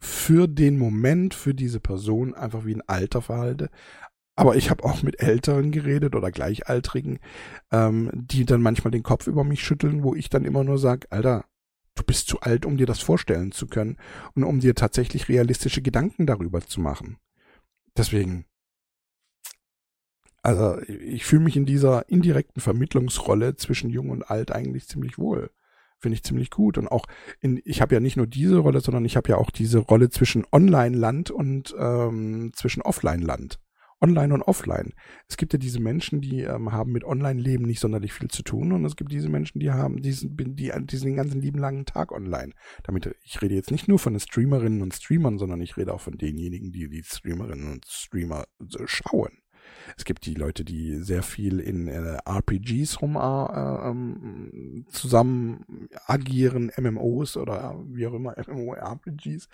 für 0.00 0.46
den 0.46 0.78
Moment, 0.78 1.34
für 1.34 1.54
diese 1.54 1.80
Person 1.80 2.34
einfach 2.34 2.64
wie 2.64 2.74
ein 2.74 2.88
Alter 2.88 3.20
verhalte. 3.22 3.70
Aber 4.36 4.54
ich 4.54 4.70
habe 4.70 4.84
auch 4.84 5.02
mit 5.02 5.20
Älteren 5.20 5.72
geredet 5.72 6.14
oder 6.14 6.30
Gleichaltrigen, 6.30 7.18
ähm, 7.72 8.10
die 8.14 8.44
dann 8.44 8.62
manchmal 8.62 8.92
den 8.92 9.02
Kopf 9.02 9.26
über 9.26 9.42
mich 9.42 9.64
schütteln, 9.64 10.04
wo 10.04 10.14
ich 10.14 10.30
dann 10.30 10.44
immer 10.44 10.62
nur 10.62 10.78
sage, 10.78 11.08
Alter, 11.10 11.44
du 11.96 12.04
bist 12.04 12.28
zu 12.28 12.40
alt, 12.40 12.64
um 12.64 12.76
dir 12.76 12.86
das 12.86 13.00
vorstellen 13.00 13.50
zu 13.50 13.66
können 13.66 13.96
und 14.34 14.44
um 14.44 14.60
dir 14.60 14.76
tatsächlich 14.76 15.28
realistische 15.28 15.82
Gedanken 15.82 16.26
darüber 16.26 16.60
zu 16.60 16.80
machen. 16.80 17.18
Deswegen, 17.96 18.44
also 20.42 20.78
ich 20.86 21.24
fühle 21.24 21.42
mich 21.42 21.56
in 21.56 21.66
dieser 21.66 22.08
indirekten 22.08 22.60
Vermittlungsrolle 22.60 23.56
zwischen 23.56 23.90
Jung 23.90 24.10
und 24.10 24.22
Alt 24.22 24.52
eigentlich 24.52 24.86
ziemlich 24.86 25.18
wohl. 25.18 25.50
Finde 26.00 26.14
ich 26.14 26.22
ziemlich 26.22 26.50
gut. 26.50 26.78
Und 26.78 26.88
auch 26.88 27.06
in, 27.40 27.60
ich 27.64 27.80
habe 27.80 27.94
ja 27.94 28.00
nicht 28.00 28.16
nur 28.16 28.28
diese 28.28 28.58
Rolle, 28.58 28.80
sondern 28.80 29.04
ich 29.04 29.16
habe 29.16 29.30
ja 29.30 29.36
auch 29.36 29.50
diese 29.50 29.78
Rolle 29.78 30.10
zwischen 30.10 30.46
Online-Land 30.52 31.30
und 31.30 31.74
ähm, 31.76 32.52
zwischen 32.54 32.82
Offline-Land. 32.82 33.58
Online 34.00 34.32
und 34.32 34.42
Offline. 34.42 34.92
Es 35.26 35.36
gibt 35.36 35.52
ja 35.52 35.58
diese 35.58 35.80
Menschen, 35.80 36.20
die 36.20 36.42
ähm, 36.42 36.70
haben 36.70 36.92
mit 36.92 37.04
Online-Leben 37.04 37.64
nicht 37.64 37.80
sonderlich 37.80 38.12
viel 38.12 38.28
zu 38.28 38.42
tun 38.42 38.72
und 38.72 38.84
es 38.84 38.94
gibt 38.94 39.10
diese 39.10 39.28
Menschen, 39.28 39.58
die 39.58 39.72
haben 39.72 40.00
diesen, 40.00 40.36
die, 40.36 40.72
diesen 40.84 41.06
den 41.06 41.16
ganzen 41.16 41.40
lieben 41.40 41.58
langen 41.58 41.84
Tag 41.84 42.12
online. 42.12 42.52
Damit 42.84 43.12
ich 43.24 43.42
rede 43.42 43.56
jetzt 43.56 43.72
nicht 43.72 43.88
nur 43.88 43.98
von 43.98 44.12
den 44.12 44.20
Streamerinnen 44.20 44.82
und 44.82 44.94
Streamern, 44.94 45.38
sondern 45.38 45.60
ich 45.60 45.76
rede 45.76 45.92
auch 45.92 46.00
von 46.00 46.16
denjenigen, 46.16 46.70
die 46.70 46.88
die 46.88 47.02
Streamerinnen 47.02 47.72
und 47.72 47.86
Streamer 47.86 48.44
äh, 48.60 48.84
schauen. 48.86 49.32
Es 49.96 50.04
gibt 50.04 50.26
die 50.26 50.34
Leute, 50.34 50.64
die 50.64 50.98
sehr 50.98 51.22
viel 51.22 51.60
in 51.60 51.88
äh, 51.88 52.18
RPGs 52.24 53.00
rum 53.02 53.16
äh, 53.16 53.90
ähm, 53.90 54.86
zusammen 54.88 55.88
agieren, 56.06 56.70
MMOs 56.76 57.36
oder 57.36 57.82
wie 57.88 58.06
auch 58.06 58.14
immer, 58.14 58.34
MMORPGs. 58.46 59.48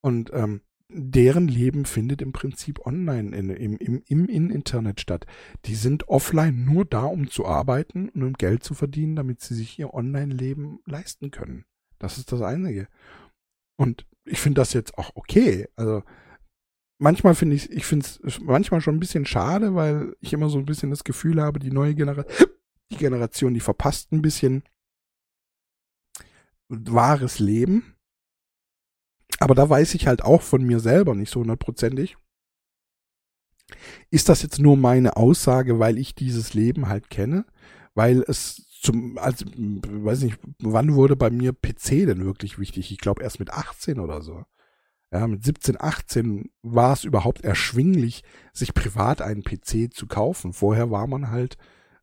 Und 0.00 0.30
ähm, 0.32 0.62
deren 0.94 1.48
Leben 1.48 1.84
findet 1.84 2.22
im 2.22 2.32
Prinzip 2.32 2.84
online 2.86 3.36
in, 3.36 3.50
im, 3.50 3.76
im, 3.76 4.02
im, 4.06 4.26
im 4.26 4.50
Internet 4.50 5.00
statt. 5.00 5.26
Die 5.64 5.74
sind 5.74 6.08
offline 6.08 6.64
nur 6.64 6.84
da, 6.84 7.04
um 7.04 7.28
zu 7.28 7.46
arbeiten 7.46 8.08
und 8.10 8.22
um 8.22 8.32
Geld 8.34 8.62
zu 8.62 8.74
verdienen, 8.74 9.16
damit 9.16 9.40
sie 9.40 9.54
sich 9.54 9.78
ihr 9.78 9.94
Online-Leben 9.94 10.80
leisten 10.86 11.30
können. 11.30 11.64
Das 11.98 12.18
ist 12.18 12.32
das 12.32 12.42
Einzige. 12.42 12.88
Und 13.76 14.06
ich 14.24 14.40
finde 14.40 14.60
das 14.60 14.72
jetzt 14.72 14.98
auch 14.98 15.12
okay. 15.14 15.68
Also 15.76 16.02
manchmal 17.02 17.34
finde 17.34 17.56
ich, 17.56 17.70
ich 17.70 17.84
finde 17.84 18.06
es 18.24 18.40
manchmal 18.40 18.80
schon 18.80 18.96
ein 18.96 19.00
bisschen 19.00 19.26
schade, 19.26 19.74
weil 19.74 20.16
ich 20.20 20.32
immer 20.32 20.48
so 20.48 20.58
ein 20.58 20.66
bisschen 20.66 20.90
das 20.90 21.04
Gefühl 21.04 21.42
habe, 21.42 21.58
die 21.58 21.70
neue 21.70 21.94
Generation, 21.94 22.48
die 22.90 22.96
Generation, 22.96 23.54
die 23.54 23.60
verpasst 23.60 24.12
ein 24.12 24.22
bisschen 24.22 24.62
wahres 26.68 27.38
Leben 27.38 27.92
aber 29.42 29.56
da 29.56 29.68
weiß 29.68 29.94
ich 29.94 30.06
halt 30.06 30.22
auch 30.22 30.40
von 30.40 30.62
mir 30.62 30.78
selber 30.78 31.16
nicht 31.16 31.30
so 31.30 31.40
hundertprozentig. 31.40 32.16
Ist 34.10 34.28
das 34.28 34.42
jetzt 34.42 34.60
nur 34.60 34.76
meine 34.76 35.16
Aussage, 35.16 35.80
weil 35.80 35.98
ich 35.98 36.14
dieses 36.14 36.54
Leben 36.54 36.88
halt 36.88 37.10
kenne? 37.10 37.44
Weil 37.94 38.24
es 38.28 38.68
zum, 38.82 39.18
also, 39.18 39.44
weiß 39.46 40.22
nicht, 40.22 40.38
wann 40.60 40.94
wurde 40.94 41.16
bei 41.16 41.30
mir 41.30 41.52
PC 41.52 42.06
denn 42.06 42.24
wirklich 42.24 42.60
wichtig? 42.60 42.92
Ich 42.92 42.98
glaube 42.98 43.24
erst 43.24 43.40
mit 43.40 43.50
18 43.50 43.98
oder 43.98 44.22
so. 44.22 44.44
Ja, 45.12 45.26
mit 45.26 45.44
17, 45.44 45.78
18 45.78 46.50
war 46.62 46.94
es 46.94 47.04
überhaupt 47.04 47.44
erschwinglich, 47.44 48.24
sich 48.54 48.72
privat 48.72 49.20
einen 49.20 49.42
PC 49.42 49.92
zu 49.92 50.06
kaufen. 50.06 50.54
Vorher 50.54 50.90
war 50.90 51.06
man 51.06 51.30
halt 51.30 51.58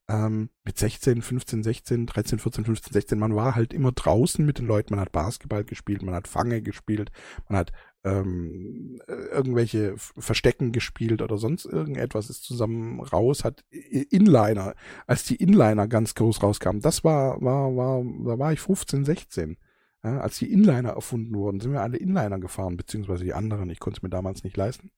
ähm, 0.08 0.50
mit 0.64 0.78
16, 0.78 1.24
15, 1.24 1.64
16, 1.64 2.06
13, 2.06 2.40
14, 2.40 2.66
15, 2.66 2.94
16, 2.94 3.20
man 3.20 3.36
war 3.36 3.56
halt 3.56 3.74
immer 3.74 3.92
draußen 3.92 4.46
mit 4.46 4.60
den 4.60 4.68
Leuten, 4.68 4.94
man 4.94 5.00
hat 5.00 5.12
Basketball 5.12 5.64
gespielt, 5.64 6.04
man 6.04 6.16
hat 6.16 6.28
Fange 6.28 6.62
gespielt, 6.62 7.12
man 7.48 7.60
hat 7.60 7.72
ähm, 8.04 9.00
irgendwelche 9.08 9.96
Verstecken 9.98 10.72
gespielt 10.72 11.22
oder 11.22 11.38
sonst 11.38 11.66
irgendetwas 11.66 12.30
ist 12.30 12.44
zusammen 12.44 13.02
raus, 13.02 13.44
hat 13.44 13.64
Inliner, 13.70 14.74
als 15.06 15.26
die 15.26 15.36
Inliner 15.36 15.88
ganz 15.88 16.16
groß 16.16 16.42
rauskamen, 16.42 16.82
das 16.82 17.04
war, 17.04 17.42
war, 17.42 17.76
war, 17.76 18.04
da 18.26 18.40
war 18.40 18.54
ich 18.54 18.60
15, 18.62 19.06
16. 19.06 19.58
Ja, 20.04 20.22
als 20.22 20.38
die 20.38 20.52
Inliner 20.52 20.92
erfunden 20.92 21.36
wurden, 21.36 21.60
sind 21.60 21.74
wir 21.74 21.82
alle 21.82 21.98
Inliner 21.98 22.40
gefahren, 22.40 22.78
beziehungsweise 22.78 23.26
die 23.26 23.34
anderen. 23.34 23.70
Ich 23.70 23.80
konnte 23.80 23.98
es 24.00 24.04
mir 24.04 24.10
damals 24.10 24.44
nicht 24.44 24.58
leisten. 24.58 24.92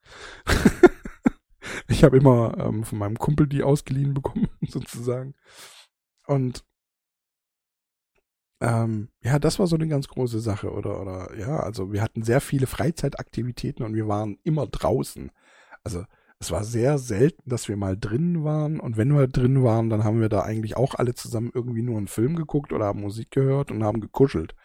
Ich 1.88 2.04
habe 2.04 2.18
immer 2.18 2.58
ähm, 2.58 2.84
von 2.84 2.98
meinem 2.98 3.18
Kumpel 3.18 3.48
die 3.48 3.64
ausgeliehen 3.64 4.14
bekommen, 4.14 4.48
sozusagen. 4.68 5.36
Und 6.26 6.64
ähm, 8.62 9.10
ja, 9.22 9.40
das 9.40 9.60
war 9.60 9.68
so 9.68 9.76
eine 9.76 9.88
ganz 9.88 10.08
große 10.08 10.40
Sache, 10.40 10.72
oder, 10.72 11.02
oder, 11.02 11.38
ja, 11.38 11.60
also 11.60 11.92
wir 11.92 12.02
hatten 12.02 12.24
sehr 12.24 12.42
viele 12.42 12.68
Freizeitaktivitäten 12.68 13.84
und 13.84 13.96
wir 13.96 14.08
waren 14.08 14.38
immer 14.44 14.68
draußen. 14.68 15.32
Also 15.84 16.06
es 16.40 16.52
war 16.52 16.64
sehr 16.64 16.98
selten, 16.98 17.50
dass 17.50 17.68
wir 17.68 17.78
mal 17.78 17.98
drin 17.98 18.44
waren 18.44 18.80
und 18.80 18.98
wenn 18.98 19.16
wir 19.16 19.28
drin 19.28 19.64
waren, 19.64 19.90
dann 19.90 20.04
haben 20.04 20.22
wir 20.22 20.30
da 20.30 20.42
eigentlich 20.42 20.78
auch 20.78 20.96
alle 20.96 21.16
zusammen 21.16 21.52
irgendwie 21.54 21.82
nur 21.82 21.98
einen 21.98 22.08
Film 22.08 22.36
geguckt 22.36 22.72
oder 22.72 22.86
haben 22.86 23.02
Musik 23.02 23.32
gehört 23.32 23.72
und 23.72 23.84
haben 23.84 24.00
gekuschelt. 24.00 24.56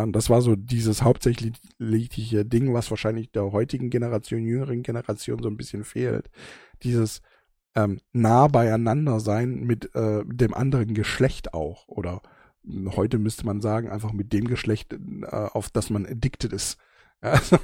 Und 0.00 0.12
das 0.12 0.30
war 0.30 0.40
so 0.40 0.56
dieses 0.56 1.02
hauptsächliche 1.02 2.44
Ding, 2.46 2.72
was 2.72 2.90
wahrscheinlich 2.90 3.30
der 3.30 3.52
heutigen 3.52 3.90
Generation, 3.90 4.46
jüngeren 4.46 4.82
Generation 4.82 5.42
so 5.42 5.50
ein 5.50 5.58
bisschen 5.58 5.84
fehlt. 5.84 6.30
Dieses 6.82 7.20
ähm, 7.74 8.00
nah 8.12 8.48
beieinander 8.48 9.20
sein 9.20 9.60
mit 9.60 9.94
äh, 9.94 10.24
dem 10.24 10.54
anderen 10.54 10.94
Geschlecht 10.94 11.52
auch. 11.52 11.88
Oder 11.88 12.22
heute 12.66 13.18
müsste 13.18 13.44
man 13.44 13.60
sagen, 13.60 13.90
einfach 13.90 14.12
mit 14.12 14.32
dem 14.32 14.46
Geschlecht, 14.46 14.94
äh, 14.94 15.26
auf 15.26 15.70
das 15.70 15.90
man 15.90 16.06
addicted 16.06 16.52
ist. 16.52 16.78
Also, 17.20 17.58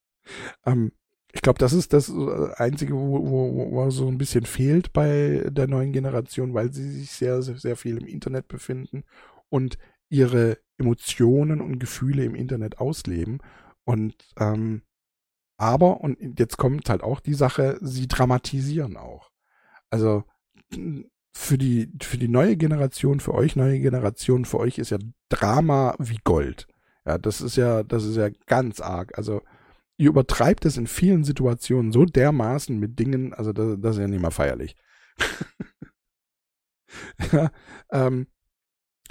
ähm, 0.66 0.92
ich 1.32 1.42
glaube, 1.42 1.58
das 1.58 1.72
ist 1.72 1.92
das 1.92 2.08
äh, 2.08 2.52
Einzige, 2.56 2.94
wo, 2.94 3.30
wo, 3.30 3.70
wo 3.70 3.90
so 3.90 4.08
ein 4.08 4.18
bisschen 4.18 4.44
fehlt 4.44 4.92
bei 4.92 5.46
der 5.48 5.68
neuen 5.68 5.92
Generation, 5.92 6.54
weil 6.54 6.72
sie 6.72 6.90
sich 6.90 7.10
sehr, 7.12 7.42
sehr, 7.42 7.56
sehr 7.56 7.76
viel 7.76 7.98
im 7.98 8.06
Internet 8.06 8.48
befinden 8.48 9.04
und 9.48 9.78
ihre 10.08 10.58
Emotionen 10.80 11.60
und 11.60 11.78
Gefühle 11.78 12.24
im 12.24 12.34
Internet 12.34 12.78
ausleben. 12.78 13.38
Und 13.84 14.14
ähm, 14.38 14.82
aber, 15.56 16.00
und 16.00 16.38
jetzt 16.38 16.56
kommt 16.56 16.88
halt 16.88 17.02
auch 17.02 17.20
die 17.20 17.34
Sache, 17.34 17.78
sie 17.82 18.08
dramatisieren 18.08 18.96
auch. 18.96 19.30
Also 19.90 20.24
für 21.34 21.58
die, 21.58 21.92
für 22.02 22.16
die 22.16 22.28
neue 22.28 22.56
Generation, 22.56 23.20
für 23.20 23.34
euch 23.34 23.56
neue 23.56 23.78
Generation, 23.78 24.46
für 24.46 24.58
euch 24.58 24.78
ist 24.78 24.90
ja 24.90 24.98
Drama 25.28 25.94
wie 25.98 26.18
Gold. 26.24 26.66
Ja, 27.06 27.18
das 27.18 27.40
ist 27.40 27.56
ja, 27.56 27.82
das 27.82 28.04
ist 28.04 28.16
ja 28.16 28.30
ganz 28.46 28.80
arg. 28.80 29.16
Also 29.18 29.42
ihr 29.96 30.08
übertreibt 30.08 30.64
es 30.64 30.78
in 30.78 30.86
vielen 30.86 31.24
Situationen 31.24 31.92
so 31.92 32.06
dermaßen 32.06 32.78
mit 32.78 32.98
Dingen, 32.98 33.34
also 33.34 33.52
das, 33.52 33.76
das 33.80 33.96
ist 33.96 34.00
ja 34.00 34.08
nicht 34.08 34.22
mal 34.22 34.30
feierlich. 34.30 34.76
ja, 37.32 37.50
ähm, 37.90 38.28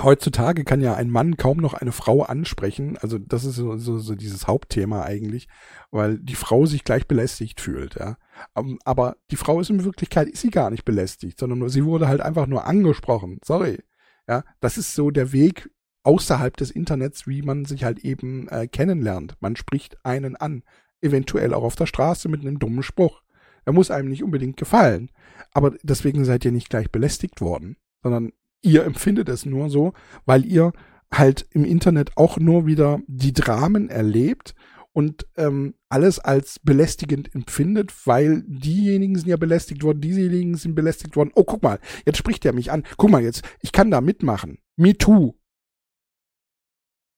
heutzutage 0.04 0.64
kann 0.64 0.82
ja 0.82 0.96
ein 0.96 1.10
Mann 1.10 1.38
kaum 1.38 1.58
noch 1.58 1.74
eine 1.74 1.92
Frau 1.92 2.24
ansprechen. 2.24 2.98
Also 2.98 3.18
das 3.18 3.46
ist 3.46 3.56
so, 3.56 3.78
so, 3.78 3.98
so 4.00 4.16
dieses 4.16 4.48
Hauptthema 4.48 5.04
eigentlich, 5.04 5.48
weil 5.92 6.20
die 6.20 6.36
Frau 6.36 6.66
sich 6.66 6.84
gleich 6.84 7.08
belästigt 7.08 7.62
fühlt. 7.62 7.96
Ja. 7.96 8.18
Ähm, 8.56 8.80
aber 8.86 9.18
die 9.32 9.36
Frau 9.36 9.60
ist 9.60 9.70
in 9.70 9.84
Wirklichkeit 9.84 10.28
ist 10.28 10.42
sie 10.42 10.50
gar 10.52 10.70
nicht 10.70 10.86
belästigt, 10.86 11.40
sondern 11.40 11.70
sie 11.70 11.86
wurde 11.86 12.08
halt 12.08 12.22
einfach 12.22 12.48
nur 12.48 12.66
angesprochen. 12.66 13.40
Sorry. 13.44 13.80
Ja, 14.28 14.44
das 14.60 14.78
ist 14.78 14.94
so 14.94 15.10
der 15.10 15.32
Weg 15.32 15.72
außerhalb 16.04 16.56
des 16.56 16.72
Internets, 16.72 17.28
wie 17.28 17.42
man 17.42 17.66
sich 17.66 17.84
halt 17.84 18.00
eben 18.00 18.48
äh, 18.50 18.68
kennenlernt. 18.68 19.36
Man 19.40 19.56
spricht 19.56 19.98
einen 20.06 20.36
an, 20.36 20.64
eventuell 21.02 21.54
auch 21.54 21.64
auf 21.64 21.76
der 21.76 21.88
Straße 21.88 22.30
mit 22.30 22.42
einem 22.42 22.60
dummen 22.60 22.84
Spruch. 22.84 23.22
Er 23.66 23.74
muss 23.74 23.92
einem 23.92 24.10
nicht 24.10 24.24
unbedingt 24.24 24.58
gefallen, 24.58 25.12
aber 25.52 25.76
deswegen 25.84 26.26
seid 26.26 26.46
ihr 26.46 26.52
nicht 26.52 26.70
gleich 26.70 26.92
belästigt 26.92 27.42
worden, 27.42 27.78
sondern 28.02 28.32
ihr 28.62 28.84
empfindet 28.84 29.30
es 29.30 29.46
nur 29.46 29.70
so, 29.70 29.94
weil 30.26 30.46
ihr 30.46 30.74
halt 31.12 31.48
im 31.52 31.66
Internet 31.66 32.18
auch 32.18 32.38
nur 32.38 32.66
wieder 32.66 33.00
die 33.08 33.34
Dramen 33.34 33.90
erlebt 33.90 34.54
und 34.92 35.28
ähm, 35.38 35.76
alles 35.88 36.20
als 36.20 36.60
belästigend 36.60 37.34
empfindet, 37.34 37.94
weil 38.06 38.44
diejenigen 38.48 39.16
sind 39.16 39.28
ja 39.28 39.38
belästigt 39.38 39.84
worden, 39.84 40.02
diejenigen 40.02 40.56
sind 40.56 40.76
belästigt 40.76 41.16
worden. 41.16 41.32
Oh, 41.36 41.44
guck 41.44 41.64
mal, 41.64 41.80
jetzt 42.06 42.18
spricht 42.18 42.46
er 42.46 42.54
mich 42.54 42.72
an. 42.72 42.84
Guck 42.98 43.10
mal 43.10 43.24
jetzt, 43.24 43.44
ich 43.62 43.72
kann 43.72 43.92
da 43.92 44.02
mitmachen. 44.02 44.60
Me 44.76 44.98
too. 44.98 45.36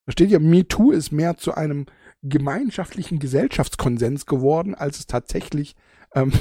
Da 0.06 0.12
steht 0.12 0.32
ja, 0.32 0.39
Me 0.39 0.68
too 0.68 0.92
ist 0.92 1.12
mehr 1.12 1.38
zu 1.38 1.54
einem 1.54 1.86
gemeinschaftlichen 2.22 3.20
Gesellschaftskonsens 3.20 4.26
geworden, 4.26 4.76
als 4.76 5.00
es 5.00 5.08
tatsächlich 5.08 5.76
ähm, 6.14 6.32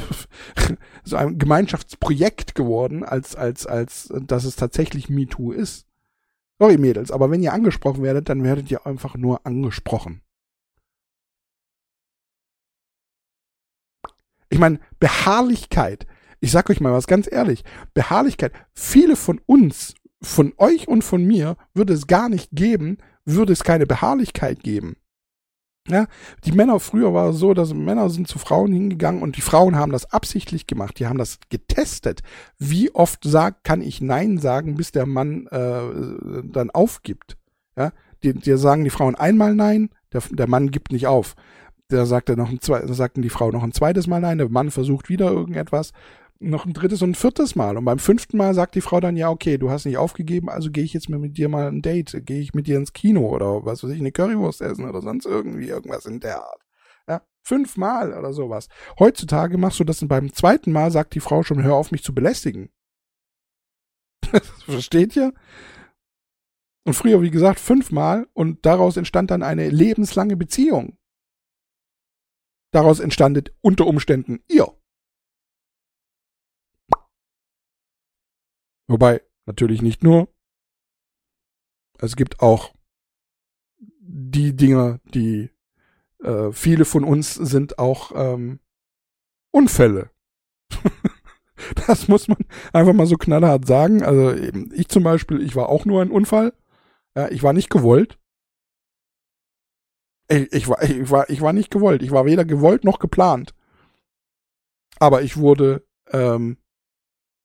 so 1.04 1.16
ein 1.16 1.38
Gemeinschaftsprojekt 1.38 2.54
geworden, 2.54 3.04
als, 3.04 3.36
als, 3.36 3.66
als, 3.66 4.12
dass 4.14 4.44
es 4.44 4.56
tatsächlich 4.56 5.08
MeToo 5.08 5.52
ist. 5.52 5.86
Sorry, 6.58 6.76
Mädels, 6.76 7.10
aber 7.10 7.30
wenn 7.30 7.42
ihr 7.42 7.54
angesprochen 7.54 8.02
werdet, 8.02 8.28
dann 8.28 8.44
werdet 8.44 8.70
ihr 8.70 8.86
einfach 8.86 9.16
nur 9.16 9.46
angesprochen. 9.46 10.20
Ich 14.50 14.58
meine, 14.58 14.80
Beharrlichkeit. 14.98 16.06
Ich 16.40 16.50
sag 16.50 16.68
euch 16.68 16.80
mal 16.80 16.92
was 16.92 17.06
ganz 17.06 17.30
ehrlich. 17.30 17.64
Beharrlichkeit. 17.94 18.52
Viele 18.74 19.16
von 19.16 19.40
uns, 19.46 19.94
von 20.20 20.52
euch 20.58 20.88
und 20.88 21.02
von 21.02 21.24
mir, 21.24 21.56
würde 21.72 21.94
es 21.94 22.06
gar 22.06 22.28
nicht 22.28 22.50
geben, 22.52 22.98
würde 23.24 23.52
es 23.52 23.62
keine 23.62 23.86
Beharrlichkeit 23.86 24.62
geben. 24.62 24.96
Ja, 25.90 26.06
die 26.44 26.52
Männer 26.52 26.78
früher 26.78 27.12
war 27.12 27.30
es 27.30 27.38
so, 27.38 27.52
dass 27.52 27.74
Männer 27.74 28.10
sind 28.10 28.28
zu 28.28 28.38
Frauen 28.38 28.72
hingegangen 28.72 29.22
und 29.22 29.36
die 29.36 29.40
Frauen 29.40 29.76
haben 29.76 29.90
das 29.90 30.12
absichtlich 30.12 30.68
gemacht. 30.68 30.98
Die 30.98 31.06
haben 31.06 31.18
das 31.18 31.38
getestet. 31.48 32.22
Wie 32.58 32.94
oft 32.94 33.24
sagt, 33.24 33.64
kann 33.64 33.82
ich 33.82 34.00
Nein 34.00 34.38
sagen, 34.38 34.76
bis 34.76 34.92
der 34.92 35.06
Mann 35.06 35.48
äh, 35.48 36.42
dann 36.44 36.70
aufgibt? 36.70 37.36
Ja, 37.76 37.92
die, 38.22 38.34
die 38.34 38.56
sagen 38.56 38.84
die 38.84 38.90
Frauen 38.90 39.16
einmal 39.16 39.54
Nein, 39.54 39.90
der, 40.12 40.22
der 40.30 40.48
Mann 40.48 40.70
gibt 40.70 40.92
nicht 40.92 41.08
auf. 41.08 41.34
Der 41.90 42.06
sagte 42.06 42.36
noch 42.36 42.50
ein 42.50 42.60
sagten 42.62 43.22
die 43.22 43.30
Frau 43.30 43.50
noch 43.50 43.64
ein 43.64 43.72
zweites 43.72 44.06
Mal 44.06 44.20
Nein, 44.20 44.38
der 44.38 44.48
Mann 44.48 44.70
versucht 44.70 45.08
wieder 45.08 45.30
irgendetwas. 45.30 45.92
Noch 46.40 46.64
ein 46.64 46.72
drittes 46.72 47.02
und 47.02 47.10
ein 47.10 47.14
viertes 47.14 47.54
Mal. 47.54 47.76
Und 47.76 47.84
beim 47.84 47.98
fünften 47.98 48.36
Mal 48.36 48.54
sagt 48.54 48.74
die 48.74 48.80
Frau 48.80 48.98
dann, 49.00 49.16
ja, 49.16 49.30
okay, 49.30 49.58
du 49.58 49.70
hast 49.70 49.84
nicht 49.84 49.98
aufgegeben, 49.98 50.48
also 50.48 50.70
gehe 50.70 50.84
ich 50.84 50.94
jetzt 50.94 51.08
mit 51.08 51.36
dir 51.36 51.48
mal 51.48 51.68
ein 51.68 51.82
Date, 51.82 52.24
gehe 52.24 52.40
ich 52.40 52.54
mit 52.54 52.66
dir 52.66 52.78
ins 52.78 52.92
Kino 52.92 53.28
oder 53.28 53.64
was 53.64 53.84
weiß 53.84 53.90
ich, 53.90 54.00
eine 54.00 54.10
Currywurst 54.10 54.62
essen 54.62 54.88
oder 54.88 55.02
sonst 55.02 55.26
irgendwie 55.26 55.68
irgendwas 55.68 56.06
in 56.06 56.18
der 56.18 56.42
Art. 56.42 56.62
Ja, 57.06 57.22
fünfmal 57.42 58.14
oder 58.14 58.32
sowas. 58.32 58.68
Heutzutage 58.98 59.58
machst 59.58 59.78
du 59.80 59.84
das 59.84 60.00
und 60.02 60.08
beim 60.08 60.32
zweiten 60.32 60.72
Mal 60.72 60.90
sagt 60.90 61.14
die 61.14 61.20
Frau 61.20 61.42
schon, 61.42 61.62
hör 61.62 61.74
auf 61.74 61.92
mich 61.92 62.02
zu 62.02 62.14
belästigen. 62.14 62.70
Versteht 64.64 65.14
ihr? 65.16 65.34
Und 66.86 66.94
früher, 66.94 67.20
wie 67.20 67.30
gesagt, 67.30 67.60
fünfmal 67.60 68.26
und 68.32 68.64
daraus 68.64 68.96
entstand 68.96 69.30
dann 69.30 69.42
eine 69.42 69.68
lebenslange 69.68 70.36
Beziehung. 70.36 70.96
Daraus 72.72 73.00
entstandet 73.00 73.52
unter 73.60 73.86
Umständen 73.86 74.42
ihr. 74.48 74.79
Wobei, 78.90 79.22
natürlich 79.46 79.82
nicht 79.82 80.02
nur. 80.02 80.28
Es 82.00 82.16
gibt 82.16 82.40
auch 82.40 82.74
die 84.00 84.56
Dinge, 84.56 85.00
die 85.14 85.50
äh, 86.24 86.50
viele 86.50 86.84
von 86.84 87.04
uns 87.04 87.34
sind 87.34 87.78
auch 87.78 88.10
ähm, 88.16 88.58
Unfälle. 89.52 90.10
das 91.86 92.08
muss 92.08 92.26
man 92.26 92.38
einfach 92.72 92.92
mal 92.92 93.06
so 93.06 93.16
knallhart 93.16 93.64
sagen. 93.64 94.02
Also 94.02 94.32
ich 94.32 94.88
zum 94.88 95.04
Beispiel, 95.04 95.40
ich 95.40 95.54
war 95.54 95.68
auch 95.68 95.84
nur 95.84 96.02
ein 96.02 96.10
Unfall. 96.10 96.52
Ja, 97.14 97.28
ich 97.28 97.44
war 97.44 97.52
nicht 97.52 97.70
gewollt. 97.70 98.18
Ich, 100.26 100.52
ich, 100.52 100.68
war, 100.68 100.82
ich, 100.82 101.08
war, 101.08 101.30
ich 101.30 101.40
war 101.40 101.52
nicht 101.52 101.70
gewollt. 101.70 102.02
Ich 102.02 102.10
war 102.10 102.24
weder 102.24 102.44
gewollt 102.44 102.82
noch 102.82 102.98
geplant. 102.98 103.54
Aber 104.98 105.22
ich 105.22 105.36
wurde 105.36 105.86
ähm, 106.08 106.56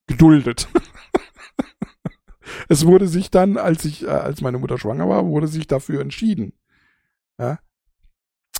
geduldet. 0.07 0.69
es 2.69 2.85
wurde 2.85 3.07
sich 3.07 3.31
dann, 3.31 3.57
als 3.57 3.85
ich, 3.85 4.03
äh, 4.03 4.09
als 4.09 4.41
meine 4.41 4.59
Mutter 4.59 4.77
schwanger 4.77 5.07
war, 5.09 5.25
wurde 5.25 5.47
sich 5.47 5.67
dafür 5.67 6.01
entschieden. 6.01 6.53
Ja? 7.39 7.59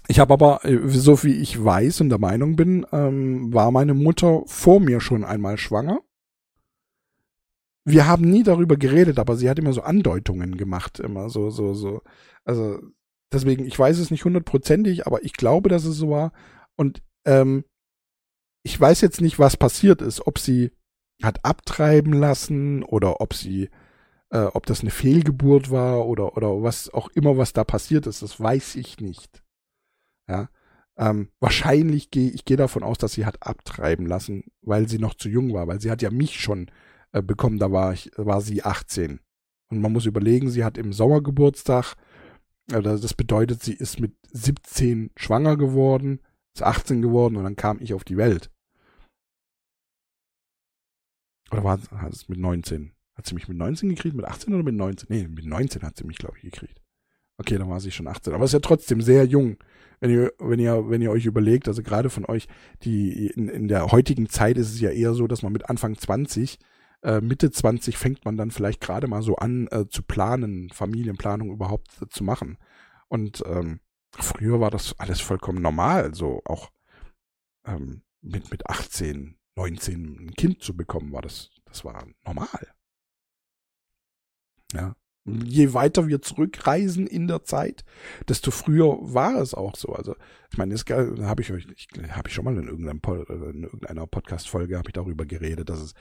Ich 0.08 0.20
habe 0.20 0.34
aber, 0.34 0.66
äh, 0.66 0.88
so 0.90 1.24
wie 1.24 1.34
ich 1.34 1.64
weiß 1.64 2.02
und 2.02 2.10
der 2.10 2.20
Meinung 2.20 2.56
bin, 2.56 2.86
ähm, 2.92 3.54
war 3.54 3.72
meine 3.72 3.94
Mutter 3.94 4.44
vor 4.46 4.80
mir 4.80 5.02
schon 5.02 5.24
einmal 5.24 5.58
schwanger. 5.58 6.00
Wir 7.86 8.08
haben 8.08 8.30
nie 8.30 8.44
darüber 8.44 8.78
geredet, 8.78 9.20
aber 9.20 9.36
sie 9.36 9.50
hat 9.50 9.60
immer 9.60 9.74
so 9.74 9.82
Andeutungen 9.82 10.58
gemacht, 10.58 11.00
immer 11.00 11.30
so, 11.30 11.52
so, 11.52 11.74
so. 11.74 12.02
Also 12.44 12.80
deswegen, 13.32 13.66
ich 13.66 13.78
weiß 13.78 14.00
es 14.00 14.12
nicht 14.12 14.26
hundertprozentig, 14.26 15.06
aber 15.06 15.24
ich 15.24 15.34
glaube, 15.34 15.70
dass 15.70 15.86
es 15.86 15.98
so 15.98 16.10
war. 16.10 16.32
Und 16.76 17.04
ähm, 17.26 17.64
ich 18.64 18.80
weiß 18.80 19.02
jetzt 19.02 19.22
nicht, 19.22 19.38
was 19.38 19.58
passiert 19.58 20.02
ist, 20.02 20.26
ob 20.26 20.40
sie 20.40 20.72
hat 21.24 21.44
abtreiben 21.44 22.14
lassen 22.14 22.84
oder 22.84 23.22
ob 23.22 23.34
sie, 23.34 23.70
äh, 24.30 24.40
ob 24.40 24.66
das 24.66 24.82
eine 24.82 24.92
Fehlgeburt 24.92 25.72
war 25.72 26.06
oder 26.06 26.36
oder 26.38 26.62
was 26.64 26.94
auch 26.94 27.10
immer, 27.10 27.38
was 27.38 27.54
da 27.54 27.64
passiert 27.64 28.08
ist, 28.08 28.22
das 28.22 28.40
weiß 28.40 28.76
ich 28.76 29.00
nicht. 29.00 29.44
Ja, 30.28 30.50
ähm, 30.98 31.30
wahrscheinlich 31.40 32.12
gehe 32.12 32.30
ich 32.32 32.46
gehe 32.46 32.58
davon 32.58 32.84
aus, 32.84 32.98
dass 32.98 33.14
sie 33.14 33.26
hat 33.26 33.46
abtreiben 33.46 34.06
lassen, 34.06 34.46
weil 34.62 34.88
sie 34.90 35.00
noch 35.00 35.14
zu 35.16 35.30
jung 35.30 35.54
war, 35.54 35.68
weil 35.68 35.82
sie 35.82 35.92
hat 35.92 36.02
ja 36.02 36.12
mich 36.12 36.40
schon 36.40 36.72
äh, 37.12 37.22
bekommen, 37.22 37.60
da 37.60 37.72
war 37.72 37.94
ich 37.94 38.12
war 38.18 38.42
sie 38.42 38.64
18 38.64 39.20
und 39.70 39.82
man 39.82 39.94
muss 39.94 40.06
überlegen, 40.06 40.50
sie 40.50 40.64
hat 40.64 40.78
im 40.78 40.94
Sommer 40.94 41.22
Geburtstag, 41.22 41.96
äh, 42.72 42.82
das 42.82 43.14
bedeutet, 43.14 43.64
sie 43.64 43.74
ist 43.74 44.00
mit 44.00 44.16
17 44.32 45.12
schwanger 45.16 45.58
geworden, 45.58 46.22
ist 46.54 46.64
18 46.64 47.02
geworden 47.02 47.38
und 47.38 47.44
dann 47.44 47.56
kam 47.56 47.80
ich 47.82 47.94
auf 47.94 48.04
die 48.04 48.18
Welt. 48.18 48.52
Oder 51.52 51.64
war 51.64 51.80
es 52.10 52.28
mit 52.28 52.40
19? 52.40 52.92
Hat 53.16 53.26
sie 53.26 53.36
mich 53.36 53.48
mit 53.48 53.58
19 53.58 53.90
gekriegt? 53.90 54.16
Mit 54.16 54.26
18 54.26 54.54
oder 54.54 54.64
mit 54.64 54.76
19? 54.76 55.08
Nee, 55.10 55.28
mit 55.28 55.46
19 55.46 55.84
hat 55.84 55.98
sie 55.98 56.04
mich, 56.04 56.18
glaube 56.18 56.36
ich, 56.38 56.44
gekriegt. 56.44 56.82
Okay, 57.38 57.58
dann 57.58 57.70
war 57.70 57.80
sie 57.80 57.92
schon 57.92 58.08
18. 58.08 58.34
Aber 58.34 58.46
ist 58.46 58.54
ja 58.54 58.60
trotzdem 58.60 59.02
sehr 59.02 59.26
jung. 59.26 59.58
Wenn 60.00 60.12
ihr, 60.12 60.34
wenn 60.40 60.60
ihr, 60.60 60.90
wenn 60.90 61.02
ihr 61.02 61.12
euch 61.12 61.26
überlegt, 61.26 61.68
also 61.68 61.82
gerade 61.82 62.10
von 62.10 62.26
euch, 62.26 62.48
die 62.84 63.28
in, 63.28 63.48
in 63.48 63.68
der 63.68 63.92
heutigen 63.92 64.30
Zeit 64.30 64.58
ist 64.58 64.74
es 64.74 64.82
ja 64.82 64.90
eher 64.90 65.14
so, 65.14 65.28
dass 65.28 65.42
man 65.42 65.54
mit 65.54 65.70
Anfang 65.70 65.98
20, 65.98 66.60
äh, 67.02 67.22
Mitte 67.22 67.52
20 67.52 67.98
fängt 67.98 68.26
man 68.26 68.36
dann 68.36 68.52
vielleicht 68.52 68.82
gerade 68.82 69.08
mal 69.08 69.22
so 69.22 69.36
an 69.38 69.68
äh, 69.72 69.88
zu 69.88 70.04
planen, 70.04 70.70
Familienplanung 70.72 71.52
überhaupt 71.52 72.02
äh, 72.02 72.08
zu 72.08 72.24
machen. 72.24 72.58
Und 73.08 73.44
ähm, 73.46 73.80
früher 74.18 74.60
war 74.60 74.72
das 74.72 75.00
alles 75.00 75.22
vollkommen 75.22 75.62
normal, 75.62 76.14
so 76.14 76.42
auch 76.46 76.72
ähm, 77.66 78.02
mit, 78.22 78.52
mit 78.52 78.68
18, 78.68 79.38
19 79.56 80.28
ein 80.28 80.32
Kind 80.34 80.62
zu 80.62 80.76
bekommen, 80.76 81.12
war 81.12 81.22
das, 81.22 81.50
das 81.66 81.86
war 81.86 82.06
normal. 82.26 82.74
Ja. 84.74 84.96
Je 85.28 85.74
weiter 85.74 86.08
wir 86.08 86.22
zurückreisen 86.22 87.08
in 87.08 87.28
der 87.28 87.44
Zeit, 87.44 87.84
desto 88.30 88.52
früher 88.52 88.98
war 89.02 89.42
es 89.42 89.56
auch 89.56 89.76
so. 89.76 89.94
Also, 89.94 90.16
ich 90.52 90.58
meine, 90.60 90.76
das 90.76 90.86
habe 90.88 91.42
ich 91.42 91.52
euch, 91.52 91.66
habe 92.10 92.30
ich 92.30 92.34
schon 92.36 92.46
mal 92.46 92.56
in, 92.56 92.68
irgendeinem, 92.68 93.02
in 93.52 93.64
irgendeiner 93.64 94.06
Podcast-Folge 94.06 94.78
habe 94.78 94.90
ich 94.90 94.94
darüber 94.94 95.26
geredet, 95.26 95.70
dass 95.70 95.80
es 95.80 95.94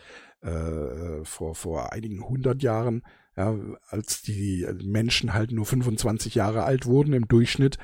äh, 0.47 1.25
vor, 1.25 1.55
vor 1.55 1.95
einigen 1.95 2.29
hundert 2.29 2.63
Jahren, 2.63 3.03
ja, 3.35 3.59
als 3.89 4.21
die 4.21 4.67
Menschen 4.85 5.33
halt 5.33 5.53
nur 5.53 5.65
25 5.65 6.35
Jahre 6.35 6.65
alt 6.65 6.85
wurden 6.85 7.15
im 7.15 7.27
Durchschnitt, 7.27 7.79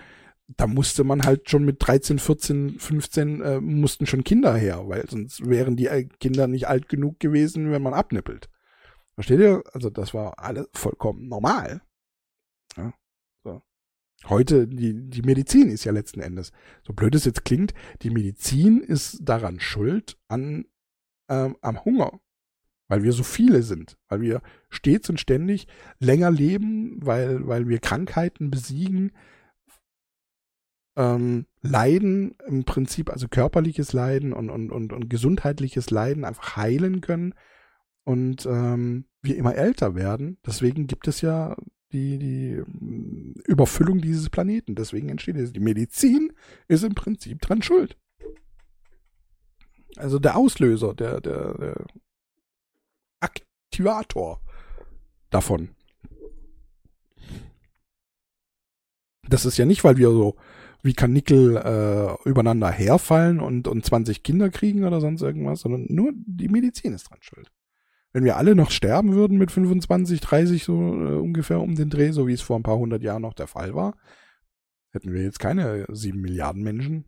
da 0.56 0.66
musste 0.66 1.04
man 1.04 1.22
halt 1.22 1.48
schon 1.50 1.64
mit 1.64 1.76
13, 1.86 2.18
14, 2.18 2.78
15 2.78 3.40
äh, 3.40 3.60
mussten 3.60 4.06
schon 4.06 4.24
Kinder 4.24 4.54
her, 4.54 4.88
weil 4.88 5.08
sonst 5.08 5.46
wären 5.48 5.76
die 5.76 5.86
äh, 5.86 6.04
Kinder 6.04 6.46
nicht 6.46 6.68
alt 6.68 6.88
genug 6.88 7.20
gewesen, 7.20 7.70
wenn 7.70 7.82
man 7.82 7.94
abnippelt. 7.94 8.48
Versteht 9.14 9.40
ihr? 9.40 9.62
Also 9.72 9.90
das 9.90 10.14
war 10.14 10.38
alles 10.38 10.68
vollkommen 10.72 11.28
normal. 11.28 11.82
Ja, 12.76 12.92
so. 13.44 13.62
Heute, 14.28 14.66
die, 14.66 14.94
die 15.10 15.22
Medizin 15.22 15.68
ist 15.68 15.84
ja 15.84 15.92
letzten 15.92 16.20
Endes, 16.20 16.52
so 16.86 16.92
blöd 16.92 17.14
es 17.14 17.24
jetzt 17.24 17.44
klingt, 17.44 17.74
die 18.02 18.10
Medizin 18.10 18.80
ist 18.80 19.18
daran 19.22 19.60
schuld 19.60 20.18
an 20.28 20.66
ähm, 21.28 21.56
am 21.60 21.84
Hunger. 21.84 22.20
Weil 22.88 23.04
wir 23.04 23.12
so 23.12 23.22
viele 23.22 23.62
sind, 23.62 23.96
weil 24.08 24.20
wir 24.20 24.42
stets 24.68 25.08
und 25.10 25.20
ständig 25.20 25.68
länger 26.00 26.32
leben, 26.32 26.98
weil, 27.00 27.46
weil 27.46 27.68
wir 27.68 27.78
Krankheiten 27.78 28.50
besiegen, 28.50 29.12
ähm, 30.96 31.46
Leiden 31.62 32.34
im 32.46 32.64
Prinzip, 32.64 33.10
also 33.10 33.28
körperliches 33.28 33.92
Leiden 33.92 34.32
und, 34.32 34.50
und, 34.50 34.70
und, 34.70 34.92
und 34.92 35.10
gesundheitliches 35.10 35.90
Leiden 35.90 36.24
einfach 36.24 36.56
heilen 36.56 37.00
können 37.00 37.34
und 38.04 38.46
ähm, 38.46 39.06
wir 39.22 39.36
immer 39.36 39.54
älter 39.54 39.94
werden. 39.94 40.38
Deswegen 40.44 40.86
gibt 40.86 41.06
es 41.08 41.20
ja 41.20 41.56
die, 41.92 42.18
die 42.18 42.62
mm, 42.66 43.34
Überfüllung 43.46 44.00
dieses 44.00 44.30
Planeten. 44.30 44.74
Deswegen 44.74 45.08
entsteht 45.08 45.36
es. 45.36 45.52
Die 45.52 45.60
Medizin 45.60 46.32
ist 46.68 46.84
im 46.84 46.94
Prinzip 46.94 47.40
dran 47.40 47.62
schuld. 47.62 47.96
Also 49.96 50.18
der 50.18 50.36
Auslöser, 50.36 50.94
der, 50.94 51.20
der, 51.20 51.54
der 51.54 51.86
Aktivator 53.20 54.40
davon. 55.30 55.74
Das 59.28 59.44
ist 59.44 59.58
ja 59.58 59.64
nicht, 59.64 59.84
weil 59.84 59.96
wir 59.96 60.10
so 60.10 60.36
wie 60.82 60.94
Kanickel 60.94 61.56
äh, 61.56 62.28
übereinander 62.28 62.70
herfallen 62.70 63.40
und, 63.40 63.68
und 63.68 63.84
20 63.84 64.22
Kinder 64.22 64.50
kriegen 64.50 64.84
oder 64.84 65.00
sonst 65.00 65.22
irgendwas, 65.22 65.60
sondern 65.60 65.86
nur 65.88 66.12
die 66.14 66.48
Medizin 66.48 66.94
ist 66.94 67.10
dran 67.10 67.18
schuld. 67.20 67.50
Wenn 68.12 68.24
wir 68.24 68.36
alle 68.36 68.54
noch 68.54 68.70
sterben 68.70 69.14
würden 69.14 69.38
mit 69.38 69.52
25, 69.52 70.20
30 70.20 70.64
so 70.64 70.74
äh, 70.74 71.16
ungefähr 71.16 71.60
um 71.60 71.74
den 71.74 71.90
Dreh, 71.90 72.10
so 72.12 72.26
wie 72.26 72.32
es 72.32 72.40
vor 72.40 72.58
ein 72.58 72.64
paar 72.64 72.78
hundert 72.78 73.02
Jahren 73.02 73.22
noch 73.22 73.34
der 73.34 73.46
Fall 73.46 73.74
war, 73.74 73.96
hätten 74.90 75.12
wir 75.12 75.22
jetzt 75.22 75.38
keine 75.38 75.86
sieben 75.90 76.20
Milliarden 76.20 76.62
Menschen. 76.62 77.04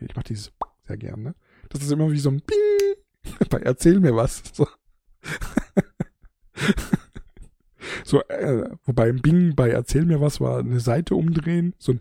Ich 0.00 0.14
mach 0.14 0.22
dieses 0.22 0.52
sehr 0.86 0.98
gern, 0.98 1.22
ne? 1.22 1.34
Das 1.70 1.82
ist 1.82 1.90
immer 1.90 2.12
wie 2.12 2.18
so 2.18 2.30
ein 2.30 2.42
Bing 2.42 2.96
Erzähl 3.62 4.00
mir 4.00 4.14
was. 4.14 4.42
So. 4.52 4.66
So, 8.06 8.22
äh, 8.28 8.70
wobei 8.84 9.08
im 9.08 9.20
Bing 9.20 9.56
bei 9.56 9.70
Erzähl 9.70 10.04
mir 10.04 10.20
was 10.20 10.40
war 10.40 10.60
eine 10.60 10.78
Seite 10.78 11.16
umdrehen. 11.16 11.74
So 11.78 11.94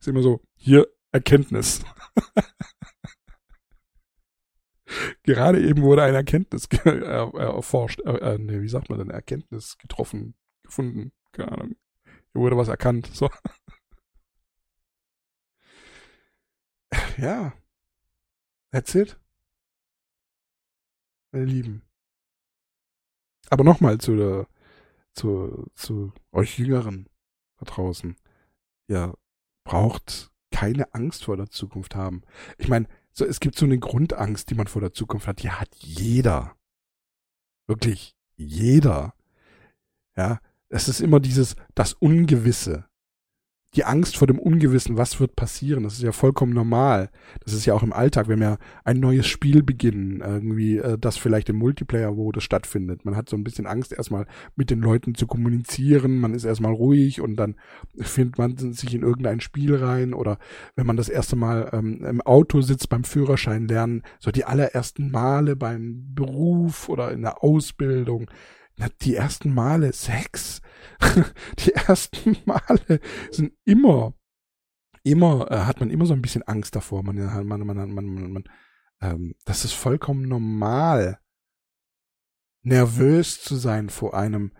ist 0.00 0.08
immer 0.08 0.22
so, 0.22 0.40
hier 0.54 0.88
Erkenntnis. 1.12 1.84
Gerade 5.24 5.62
eben 5.62 5.82
wurde 5.82 6.04
eine 6.04 6.16
Erkenntnis 6.16 6.68
äh, 6.86 6.88
erforscht, 6.88 8.00
äh, 8.06 8.16
äh, 8.16 8.38
nee, 8.38 8.62
wie 8.62 8.68
sagt 8.70 8.88
man 8.88 8.98
denn, 8.98 9.10
Erkenntnis 9.10 9.76
getroffen, 9.76 10.34
gefunden, 10.62 11.12
keine 11.32 11.52
Ahnung. 11.52 11.76
Hier 12.32 12.40
wurde 12.40 12.56
was 12.56 12.68
erkannt, 12.68 13.10
so. 13.12 13.28
Ja. 17.18 17.52
That's 18.70 18.94
it. 18.94 19.20
Meine 21.30 21.44
Lieben. 21.44 21.82
Aber 23.50 23.64
nochmal 23.64 23.98
zu 23.98 24.16
der 24.16 24.46
zu, 25.16 25.66
zu 25.74 26.12
euch 26.32 26.58
Jüngeren 26.58 27.08
da 27.58 27.64
draußen. 27.64 28.16
Ihr 28.88 29.14
braucht 29.64 30.30
keine 30.52 30.94
Angst 30.94 31.24
vor 31.24 31.36
der 31.36 31.50
Zukunft 31.50 31.96
haben. 31.96 32.22
Ich 32.58 32.68
meine, 32.68 32.86
So, 33.12 33.24
es 33.24 33.40
gibt 33.40 33.56
so 33.56 33.64
eine 33.64 33.78
Grundangst, 33.78 34.50
die 34.50 34.54
man 34.54 34.66
vor 34.66 34.82
der 34.82 34.92
Zukunft 34.92 35.26
hat. 35.26 35.42
Die 35.42 35.50
hat 35.50 35.74
jeder. 35.76 36.54
Wirklich 37.66 38.14
jeder. 38.36 39.14
Ja, 40.16 40.38
es 40.68 40.88
ist 40.88 41.00
immer 41.00 41.18
dieses, 41.18 41.56
das 41.74 41.94
Ungewisse 41.94 42.84
die 43.74 43.84
Angst 43.84 44.16
vor 44.16 44.26
dem 44.26 44.38
Ungewissen, 44.38 44.96
was 44.96 45.20
wird 45.20 45.36
passieren, 45.36 45.82
das 45.82 45.94
ist 45.94 46.02
ja 46.02 46.12
vollkommen 46.12 46.54
normal. 46.54 47.10
Das 47.44 47.52
ist 47.52 47.66
ja 47.66 47.74
auch 47.74 47.82
im 47.82 47.92
Alltag, 47.92 48.28
wenn 48.28 48.40
wir 48.40 48.58
ein 48.84 49.00
neues 49.00 49.26
Spiel 49.26 49.62
beginnen, 49.62 50.22
irgendwie, 50.22 50.78
äh, 50.78 50.96
das 50.98 51.16
vielleicht 51.16 51.48
im 51.50 51.56
Multiplayer, 51.56 52.16
wo 52.16 52.32
das 52.32 52.44
stattfindet. 52.44 53.04
Man 53.04 53.16
hat 53.16 53.28
so 53.28 53.36
ein 53.36 53.44
bisschen 53.44 53.66
Angst, 53.66 53.92
erstmal 53.92 54.26
mit 54.54 54.70
den 54.70 54.80
Leuten 54.80 55.14
zu 55.14 55.26
kommunizieren, 55.26 56.18
man 56.18 56.32
ist 56.32 56.44
erstmal 56.44 56.72
ruhig 56.72 57.20
und 57.20 57.36
dann 57.36 57.56
findet 57.98 58.38
man 58.38 58.56
sich 58.56 58.94
in 58.94 59.02
irgendein 59.02 59.40
Spiel 59.40 59.74
rein 59.74 60.14
oder 60.14 60.38
wenn 60.74 60.86
man 60.86 60.96
das 60.96 61.08
erste 61.08 61.36
Mal 61.36 61.70
ähm, 61.72 62.02
im 62.04 62.20
Auto 62.22 62.62
sitzt 62.62 62.88
beim 62.88 63.04
Führerschein 63.04 63.68
lernen, 63.68 64.02
so 64.20 64.30
die 64.30 64.44
allerersten 64.44 65.10
Male 65.10 65.56
beim 65.56 66.14
Beruf 66.14 66.88
oder 66.88 67.12
in 67.12 67.22
der 67.22 67.42
Ausbildung, 67.42 68.30
die 69.02 69.14
ersten 69.14 69.54
Male 69.54 69.92
Sex, 69.92 70.60
die 71.58 71.72
ersten 71.72 72.36
Male 72.44 73.00
sind 73.30 73.54
immer, 73.64 74.14
immer, 75.02 75.50
äh, 75.50 75.60
hat 75.60 75.80
man 75.80 75.90
immer 75.90 76.06
so 76.06 76.14
ein 76.14 76.22
bisschen 76.22 76.42
Angst 76.42 76.76
davor. 76.76 77.02
Man, 77.02 77.16
man, 77.16 77.46
man, 77.46 77.76
man, 77.76 77.94
man, 77.94 78.32
man 78.32 78.44
ähm, 79.00 79.34
das 79.44 79.64
ist 79.64 79.72
vollkommen 79.72 80.28
normal, 80.28 81.18
nervös 82.62 83.42
zu 83.42 83.56
sein 83.56 83.90
vor 83.90 84.14
einem 84.14 84.52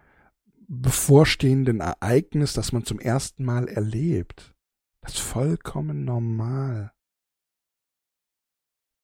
bevorstehenden 0.69 1.81
Ereignis, 1.81 2.53
das 2.53 2.73
man 2.73 2.85
zum 2.85 2.99
ersten 2.99 3.45
Mal 3.45 3.69
erlebt. 3.69 4.55
Das 5.01 5.15
ist 5.15 5.21
vollkommen 5.21 6.05
normal. 6.05 6.93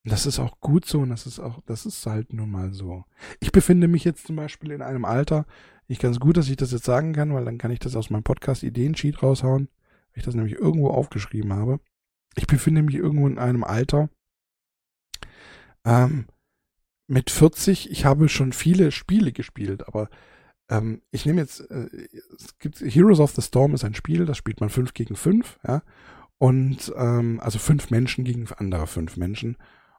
Das 0.05 0.27
ist 0.27 0.41
auch 0.41 0.59
gut 0.61 0.85
so 0.85 1.01
und 1.01 1.11
das 1.11 1.27
ist 1.27 1.39
auch, 1.39 1.61
das 1.67 1.87
ist 1.87 2.05
halt 2.07 2.33
nun 2.33 2.51
mal 2.51 2.73
so. 2.73 3.05
Ich 3.41 3.53
befinde 3.53 3.87
mich 3.87 4.05
jetzt 4.05 4.27
zum 4.27 4.37
Beispiel 4.37 4.73
in 4.73 4.83
einem 4.83 5.05
Alter, 5.05 5.47
ich 5.87 5.99
ganz 5.99 6.19
gut, 6.19 6.37
dass 6.37 6.49
ich 6.49 6.57
das 6.57 6.73
jetzt 6.73 6.85
sagen 6.85 7.13
kann, 7.13 7.33
weil 7.35 7.45
dann 7.45 7.59
kann 7.59 7.71
ich 7.71 7.79
das 7.79 7.95
aus 7.95 8.11
meinem 8.11 8.25
Podcast 8.25 8.63
Ideensheet 8.63 9.23
raushauen, 9.23 9.69
weil 9.69 10.19
ich 10.19 10.25
das 10.25 10.35
nämlich 10.35 10.55
irgendwo 10.55 10.89
aufgeschrieben 10.89 11.53
habe. 11.53 11.79
Ich 12.35 12.47
befinde 12.47 12.83
mich 12.83 12.97
irgendwo 12.97 13.29
in 13.29 13.39
einem 13.39 13.63
Alter, 13.63 14.09
ähm, 15.85 16.27
mit 17.07 17.31
40, 17.31 17.91
ich 17.91 18.05
habe 18.05 18.29
schon 18.29 18.53
viele 18.53 18.91
Spiele 18.91 19.33
gespielt, 19.33 19.87
aber 19.87 20.09
ähm, 20.69 21.03
ich 21.11 21.27
nehme 21.27 21.41
jetzt, 21.41 21.61
äh, 21.71 21.89
es 22.35 22.59
gibt 22.59 22.81
Heroes 22.81 23.21
of 23.21 23.33
the 23.33 23.43
Storm 23.43 23.75
ist 23.75 23.85
ein 23.85 23.95
Spiel, 23.95 24.25
das 24.25 24.39
spielt 24.39 24.61
man 24.61 24.71
fünf 24.71 24.95
gegen 24.95 25.17
fünf, 25.17 25.59
ja, 25.67 25.83
und 26.39 26.93
ähm, 26.97 27.39
also 27.41 27.59
fünf 27.59 27.91
Menschen 27.91 28.25
gegen 28.25 28.49
andere 28.57 28.87
fünf 28.87 29.17
Menschen 29.17 29.57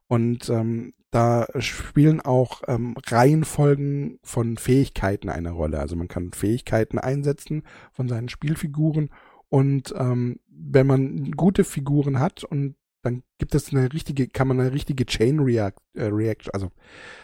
und 0.07 0.49
ähm, 0.49 0.93
da 1.11 1.47
spielen 1.59 2.21
auch 2.21 2.63
ähm, 2.67 2.95
Reihenfolgen 3.05 4.19
von 4.23 4.57
Fähigkeiten 4.57 5.29
eine 5.29 5.51
Rolle. 5.51 5.79
Also 5.79 5.95
man 5.95 6.07
kann 6.07 6.33
Fähigkeiten 6.33 6.97
einsetzen 6.97 7.63
von 7.91 8.09
seinen 8.09 8.29
Spielfiguren. 8.29 9.09
Und 9.49 9.93
ähm, 9.95 10.39
wenn 10.47 10.87
man 10.87 11.31
gute 11.33 11.63
Figuren 11.63 12.19
hat 12.19 12.43
und 12.43 12.75
dann 13.03 13.21
gibt 13.37 13.53
es 13.53 13.71
eine 13.71 13.93
richtige, 13.93 14.27
kann 14.27 14.47
man 14.47 14.59
eine 14.59 14.73
richtige 14.73 15.05
Chain 15.05 15.39
React, 15.39 15.77
äh, 15.93 16.05
Reaction, 16.05 16.51
also 16.53 16.71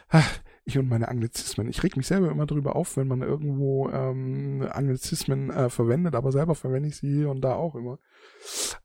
ach, 0.10 0.40
ich 0.70 0.78
und 0.78 0.90
meine 0.90 1.08
Anglizismen. 1.08 1.68
Ich 1.68 1.84
reg 1.84 1.98
mich 1.98 2.08
selber 2.08 2.32
immer 2.32 2.46
drüber 2.46 2.76
auf, 2.76 2.98
wenn 2.98 3.08
man 3.08 3.22
irgendwo 3.22 3.90
ähm, 3.90 4.68
Anglizismen 4.72 5.50
äh, 5.50 5.70
verwendet, 5.70 6.16
aber 6.16 6.32
selber 6.32 6.56
verwende 6.56 6.90
ich 6.90 6.98
sie 6.98 7.14
hier 7.14 7.30
und 7.30 7.42
da 7.42 7.56
auch 7.56 7.76
immer. 7.76 8.00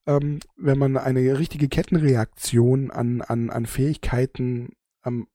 Ähm, 0.06 0.40
wenn 0.56 0.78
man 0.78 0.96
eine 0.96 1.38
richtige 1.38 1.68
Kettenreaktion 1.68 2.90
an, 2.90 3.22
an, 3.22 3.50
an 3.50 3.66
Fähigkeiten 3.66 4.70
ähm, 5.04 5.28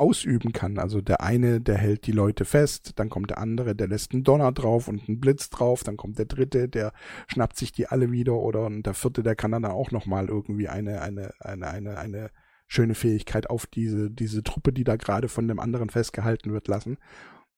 ausüben 0.00 0.52
kann. 0.52 0.78
Also 0.78 1.02
der 1.02 1.20
eine, 1.20 1.60
der 1.60 1.76
hält 1.76 2.06
die 2.06 2.12
Leute 2.12 2.46
fest, 2.46 2.92
dann 2.96 3.10
kommt 3.10 3.30
der 3.30 3.38
andere, 3.38 3.76
der 3.76 3.86
lässt 3.86 4.12
einen 4.12 4.24
Donner 4.24 4.50
drauf 4.50 4.88
und 4.88 5.06
einen 5.06 5.20
Blitz 5.20 5.50
drauf, 5.50 5.84
dann 5.84 5.98
kommt 5.98 6.18
der 6.18 6.24
dritte, 6.24 6.70
der 6.70 6.92
schnappt 7.28 7.58
sich 7.58 7.70
die 7.70 7.86
alle 7.86 8.10
wieder 8.10 8.32
oder 8.32 8.64
und 8.64 8.84
der 8.84 8.94
vierte, 8.94 9.22
der 9.22 9.36
kann 9.36 9.52
dann 9.52 9.66
auch 9.66 9.90
nochmal 9.90 10.28
irgendwie 10.28 10.68
eine, 10.68 11.02
eine, 11.02 11.34
eine, 11.40 11.68
eine, 11.68 11.98
eine 11.98 12.30
schöne 12.70 12.94
Fähigkeit 12.94 13.50
auf 13.50 13.66
diese, 13.66 14.10
diese 14.10 14.44
Truppe, 14.44 14.72
die 14.72 14.84
da 14.84 14.94
gerade 14.94 15.28
von 15.28 15.48
dem 15.48 15.58
anderen 15.58 15.90
festgehalten 15.90 16.52
wird, 16.52 16.68
lassen. 16.68 16.98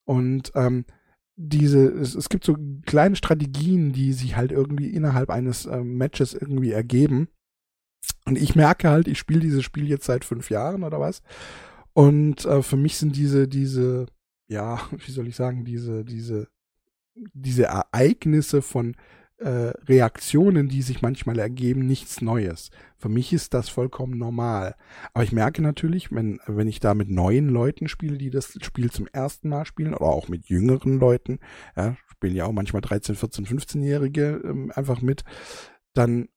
Und 0.04 0.52
ähm, 0.54 0.86
diese, 1.36 1.86
es, 1.86 2.14
es 2.14 2.30
gibt 2.30 2.44
so 2.44 2.56
kleine 2.86 3.14
Strategien, 3.14 3.92
die 3.92 4.14
sich 4.14 4.36
halt 4.36 4.52
irgendwie 4.52 4.88
innerhalb 4.88 5.28
eines 5.28 5.66
ähm, 5.66 5.98
Matches 5.98 6.32
irgendwie 6.32 6.72
ergeben. 6.72 7.28
Und 8.24 8.38
ich 8.38 8.56
merke 8.56 8.88
halt, 8.88 9.06
ich 9.06 9.18
spiele 9.18 9.40
dieses 9.40 9.62
Spiel 9.62 9.86
jetzt 9.86 10.06
seit 10.06 10.24
fünf 10.24 10.48
Jahren 10.48 10.82
oder 10.82 10.98
was. 10.98 11.22
Und 11.92 12.46
äh, 12.46 12.62
für 12.62 12.78
mich 12.78 12.96
sind 12.96 13.14
diese, 13.14 13.48
diese, 13.48 14.06
ja, 14.48 14.80
wie 14.92 15.12
soll 15.12 15.28
ich 15.28 15.36
sagen, 15.36 15.66
diese, 15.66 16.06
diese, 16.06 16.48
diese 17.34 17.64
Ereignisse 17.64 18.62
von 18.62 18.96
äh, 19.42 19.72
Reaktionen, 19.88 20.68
die 20.68 20.82
sich 20.82 21.02
manchmal 21.02 21.38
ergeben, 21.38 21.86
nichts 21.86 22.20
Neues. 22.20 22.70
Für 22.96 23.08
mich 23.08 23.32
ist 23.32 23.54
das 23.54 23.68
vollkommen 23.68 24.16
normal. 24.18 24.76
Aber 25.12 25.24
ich 25.24 25.32
merke 25.32 25.62
natürlich, 25.62 26.12
wenn, 26.12 26.40
wenn 26.46 26.68
ich 26.68 26.80
da 26.80 26.94
mit 26.94 27.10
neuen 27.10 27.48
Leuten 27.48 27.88
spiele, 27.88 28.18
die 28.18 28.30
das 28.30 28.58
Spiel 28.62 28.90
zum 28.90 29.06
ersten 29.08 29.48
Mal 29.48 29.66
spielen, 29.66 29.94
oder 29.94 30.06
auch 30.06 30.28
mit 30.28 30.46
jüngeren 30.46 30.98
Leuten, 30.98 31.40
ja, 31.76 31.96
spielen 32.10 32.36
ja 32.36 32.44
auch 32.44 32.52
manchmal 32.52 32.82
13, 32.82 33.16
14, 33.16 33.46
15-Jährige 33.46 34.40
ähm, 34.44 34.72
einfach 34.74 35.02
mit, 35.02 35.24
dann 35.94 36.28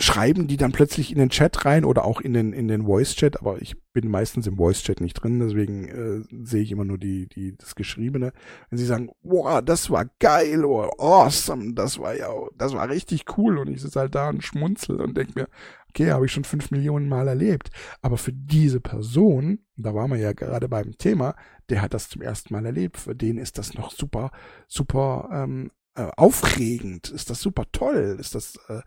schreiben 0.00 0.46
die 0.46 0.56
dann 0.56 0.72
plötzlich 0.72 1.12
in 1.12 1.18
den 1.18 1.30
Chat 1.30 1.64
rein 1.64 1.84
oder 1.84 2.04
auch 2.04 2.20
in 2.20 2.32
den 2.32 2.52
in 2.52 2.68
den 2.68 2.86
Voice 2.86 3.14
Chat, 3.14 3.40
aber 3.40 3.60
ich 3.60 3.76
bin 3.92 4.10
meistens 4.10 4.46
im 4.46 4.56
Voice 4.56 4.82
Chat 4.82 5.00
nicht 5.00 5.14
drin, 5.14 5.38
deswegen 5.40 5.88
äh, 5.88 6.44
sehe 6.44 6.62
ich 6.62 6.72
immer 6.72 6.84
nur 6.84 6.98
die 6.98 7.28
die 7.28 7.56
das 7.56 7.74
geschriebene. 7.74 8.32
Wenn 8.70 8.78
sie 8.78 8.86
sagen, 8.86 9.10
wow, 9.22 9.60
das 9.62 9.90
war 9.90 10.06
geil 10.18 10.64
oder 10.64 10.90
awesome, 10.98 11.74
das 11.74 11.98
war 11.98 12.16
ja 12.16 12.28
das 12.56 12.72
war 12.72 12.88
richtig 12.88 13.24
cool. 13.36 13.58
Und 13.58 13.68
ich 13.68 13.82
sitze 13.82 14.00
halt 14.00 14.14
da 14.14 14.28
und 14.30 14.42
schmunzel 14.42 15.00
und 15.00 15.16
denke 15.16 15.32
mir, 15.38 15.48
okay, 15.88 16.10
habe 16.12 16.26
ich 16.26 16.32
schon 16.32 16.44
fünf 16.44 16.70
Millionen 16.70 17.08
Mal 17.08 17.28
erlebt, 17.28 17.70
aber 18.00 18.16
für 18.16 18.32
diese 18.32 18.80
Person, 18.80 19.60
da 19.76 19.94
waren 19.94 20.10
wir 20.10 20.18
ja 20.18 20.32
gerade 20.32 20.68
beim 20.68 20.96
Thema, 20.98 21.34
der 21.68 21.82
hat 21.82 21.94
das 21.94 22.08
zum 22.08 22.22
ersten 22.22 22.54
Mal 22.54 22.64
erlebt, 22.64 22.96
für 22.96 23.14
den 23.14 23.38
ist 23.38 23.58
das 23.58 23.74
noch 23.74 23.90
super 23.90 24.30
super 24.66 25.28
ähm, 25.32 25.70
äh, 25.94 26.08
aufregend, 26.16 27.10
ist 27.10 27.30
das 27.30 27.40
super 27.40 27.64
toll, 27.72 28.16
ist 28.18 28.34
das 28.34 28.56
äh, 28.68 28.80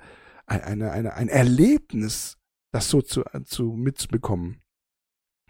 eine, 0.46 0.91
eine, 0.91 1.14
ein 1.14 1.30
Erlebnis, 1.30 2.38
das 2.72 2.89
so 2.89 3.02
zu, 3.02 3.24
zu 3.46 3.74
mitzubekommen. 3.74 4.62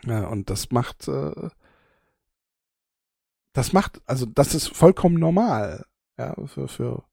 Ja, 0.05 0.27
und 0.27 0.49
das 0.49 0.71
macht, 0.71 1.07
äh, 1.07 1.49
das 3.53 3.73
macht, 3.73 4.01
also 4.05 4.25
das 4.25 4.53
ist 4.53 4.67
vollkommen 4.67 5.15
normal. 5.15 5.85
Ja, 6.17 6.35
für, 6.45 6.67
für 6.67 7.03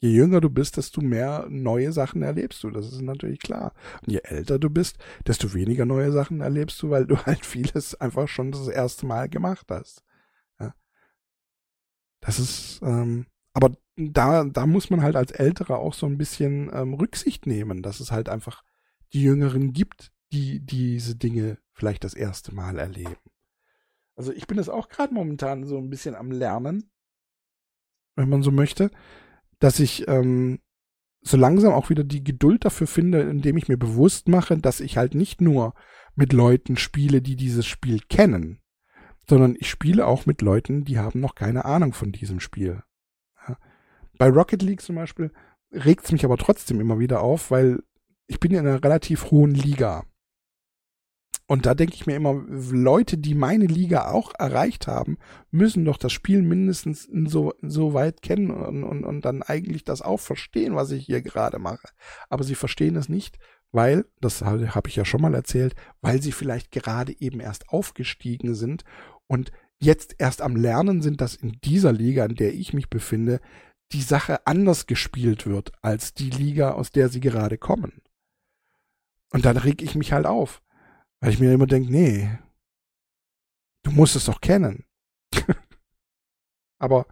je 0.00 0.10
jünger 0.10 0.40
du 0.40 0.50
bist, 0.50 0.76
desto 0.76 1.02
mehr 1.02 1.46
neue 1.50 1.92
Sachen 1.92 2.22
erlebst 2.22 2.62
du. 2.64 2.70
Das 2.70 2.86
ist 2.86 3.02
natürlich 3.02 3.40
klar. 3.40 3.74
Und 4.02 4.12
je 4.12 4.20
älter 4.22 4.58
du 4.58 4.70
bist, 4.70 4.96
desto 5.26 5.52
weniger 5.54 5.84
neue 5.84 6.10
Sachen 6.12 6.40
erlebst 6.40 6.82
du, 6.82 6.90
weil 6.90 7.06
du 7.06 7.16
halt 7.26 7.44
vieles 7.44 7.94
einfach 8.00 8.28
schon 8.28 8.52
das 8.52 8.68
erste 8.68 9.06
Mal 9.06 9.28
gemacht 9.28 9.66
hast. 9.70 10.02
Ja. 10.58 10.74
Das 12.20 12.38
ist, 12.38 12.80
ähm, 12.82 13.26
aber 13.52 13.72
da, 14.00 14.44
da 14.44 14.66
muss 14.66 14.90
man 14.90 15.02
halt 15.02 15.16
als 15.16 15.32
Älterer 15.32 15.78
auch 15.78 15.94
so 15.94 16.06
ein 16.06 16.18
bisschen 16.18 16.70
ähm, 16.72 16.94
Rücksicht 16.94 17.46
nehmen, 17.46 17.82
dass 17.82 18.00
es 18.00 18.10
halt 18.10 18.28
einfach 18.28 18.62
die 19.12 19.22
Jüngeren 19.22 19.72
gibt, 19.72 20.12
die 20.32 20.60
diese 20.60 21.16
Dinge 21.16 21.58
vielleicht 21.72 22.04
das 22.04 22.14
erste 22.14 22.54
Mal 22.54 22.78
erleben. 22.78 23.16
Also 24.16 24.32
ich 24.32 24.46
bin 24.46 24.56
das 24.56 24.68
auch 24.68 24.88
gerade 24.88 25.14
momentan 25.14 25.64
so 25.64 25.78
ein 25.78 25.90
bisschen 25.90 26.14
am 26.14 26.30
Lernen, 26.30 26.90
wenn 28.16 28.28
man 28.28 28.42
so 28.42 28.50
möchte, 28.50 28.90
dass 29.58 29.80
ich 29.80 30.06
ähm, 30.08 30.60
so 31.22 31.36
langsam 31.36 31.72
auch 31.72 31.90
wieder 31.90 32.04
die 32.04 32.24
Geduld 32.24 32.64
dafür 32.64 32.86
finde, 32.86 33.20
indem 33.22 33.56
ich 33.56 33.68
mir 33.68 33.76
bewusst 33.76 34.28
mache, 34.28 34.58
dass 34.58 34.80
ich 34.80 34.96
halt 34.96 35.14
nicht 35.14 35.40
nur 35.40 35.74
mit 36.14 36.32
Leuten 36.32 36.76
spiele, 36.76 37.22
die 37.22 37.36
dieses 37.36 37.66
Spiel 37.66 38.00
kennen, 38.08 38.60
sondern 39.28 39.56
ich 39.58 39.70
spiele 39.70 40.06
auch 40.06 40.26
mit 40.26 40.42
Leuten, 40.42 40.84
die 40.84 40.98
haben 40.98 41.20
noch 41.20 41.34
keine 41.34 41.64
Ahnung 41.64 41.92
von 41.92 42.12
diesem 42.12 42.40
Spiel. 42.40 42.82
Bei 44.20 44.28
Rocket 44.28 44.60
League 44.60 44.82
zum 44.82 44.96
Beispiel 44.96 45.32
regt 45.72 46.04
es 46.04 46.12
mich 46.12 46.26
aber 46.26 46.36
trotzdem 46.36 46.78
immer 46.78 46.98
wieder 46.98 47.22
auf, 47.22 47.50
weil 47.50 47.82
ich 48.26 48.38
bin 48.38 48.52
in 48.52 48.58
einer 48.58 48.84
relativ 48.84 49.30
hohen 49.30 49.54
Liga. 49.54 50.04
Und 51.46 51.64
da 51.64 51.74
denke 51.74 51.94
ich 51.94 52.06
mir 52.06 52.16
immer, 52.16 52.34
Leute, 52.34 53.16
die 53.16 53.34
meine 53.34 53.64
Liga 53.64 54.10
auch 54.10 54.34
erreicht 54.38 54.86
haben, 54.86 55.16
müssen 55.50 55.86
doch 55.86 55.96
das 55.96 56.12
Spiel 56.12 56.42
mindestens 56.42 57.08
so, 57.28 57.54
so 57.62 57.94
weit 57.94 58.20
kennen 58.20 58.50
und, 58.50 58.84
und, 58.84 59.04
und 59.04 59.24
dann 59.24 59.42
eigentlich 59.42 59.84
das 59.84 60.02
auch 60.02 60.20
verstehen, 60.20 60.74
was 60.74 60.90
ich 60.90 61.06
hier 61.06 61.22
gerade 61.22 61.58
mache. 61.58 61.88
Aber 62.28 62.44
sie 62.44 62.56
verstehen 62.56 62.96
es 62.96 63.08
nicht, 63.08 63.38
weil, 63.72 64.04
das 64.20 64.42
habe 64.42 64.74
hab 64.74 64.86
ich 64.86 64.96
ja 64.96 65.06
schon 65.06 65.22
mal 65.22 65.34
erzählt, 65.34 65.74
weil 66.02 66.20
sie 66.20 66.32
vielleicht 66.32 66.72
gerade 66.72 67.18
eben 67.18 67.40
erst 67.40 67.70
aufgestiegen 67.70 68.54
sind 68.54 68.84
und 69.26 69.50
jetzt 69.78 70.16
erst 70.18 70.42
am 70.42 70.56
Lernen 70.56 71.00
sind, 71.00 71.22
dass 71.22 71.34
in 71.34 71.58
dieser 71.64 71.92
Liga, 71.92 72.26
in 72.26 72.34
der 72.34 72.52
ich 72.52 72.74
mich 72.74 72.90
befinde, 72.90 73.40
die 73.92 74.02
Sache 74.02 74.46
anders 74.46 74.86
gespielt 74.86 75.46
wird 75.46 75.72
als 75.82 76.14
die 76.14 76.30
Liga, 76.30 76.72
aus 76.72 76.90
der 76.90 77.08
sie 77.08 77.20
gerade 77.20 77.58
kommen. 77.58 78.02
Und 79.32 79.44
dann 79.44 79.56
reg 79.56 79.82
ich 79.82 79.94
mich 79.94 80.12
halt 80.12 80.26
auf. 80.26 80.62
Weil 81.20 81.32
ich 81.32 81.38
mir 81.38 81.52
immer 81.52 81.66
denke, 81.66 81.90
nee, 81.92 82.30
du 83.82 83.90
musst 83.90 84.16
es 84.16 84.24
doch 84.24 84.40
kennen. 84.40 84.84
Aber 86.78 87.06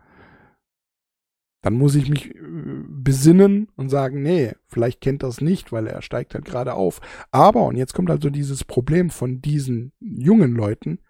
dann 1.60 1.74
muss 1.74 1.94
ich 1.94 2.08
mich 2.08 2.34
äh, 2.34 2.40
besinnen 2.88 3.68
und 3.76 3.88
sagen, 3.90 4.22
nee, 4.22 4.54
vielleicht 4.66 5.00
kennt 5.00 5.22
es 5.22 5.40
nicht, 5.40 5.72
weil 5.72 5.86
er 5.86 6.02
steigt 6.02 6.34
halt 6.34 6.44
gerade 6.44 6.74
auf. 6.74 7.00
Aber, 7.30 7.64
und 7.66 7.76
jetzt 7.76 7.94
kommt 7.94 8.10
also 8.10 8.30
dieses 8.30 8.64
Problem 8.64 9.10
von 9.10 9.42
diesen 9.42 9.92
jungen 10.00 10.54
Leuten, 10.54 11.00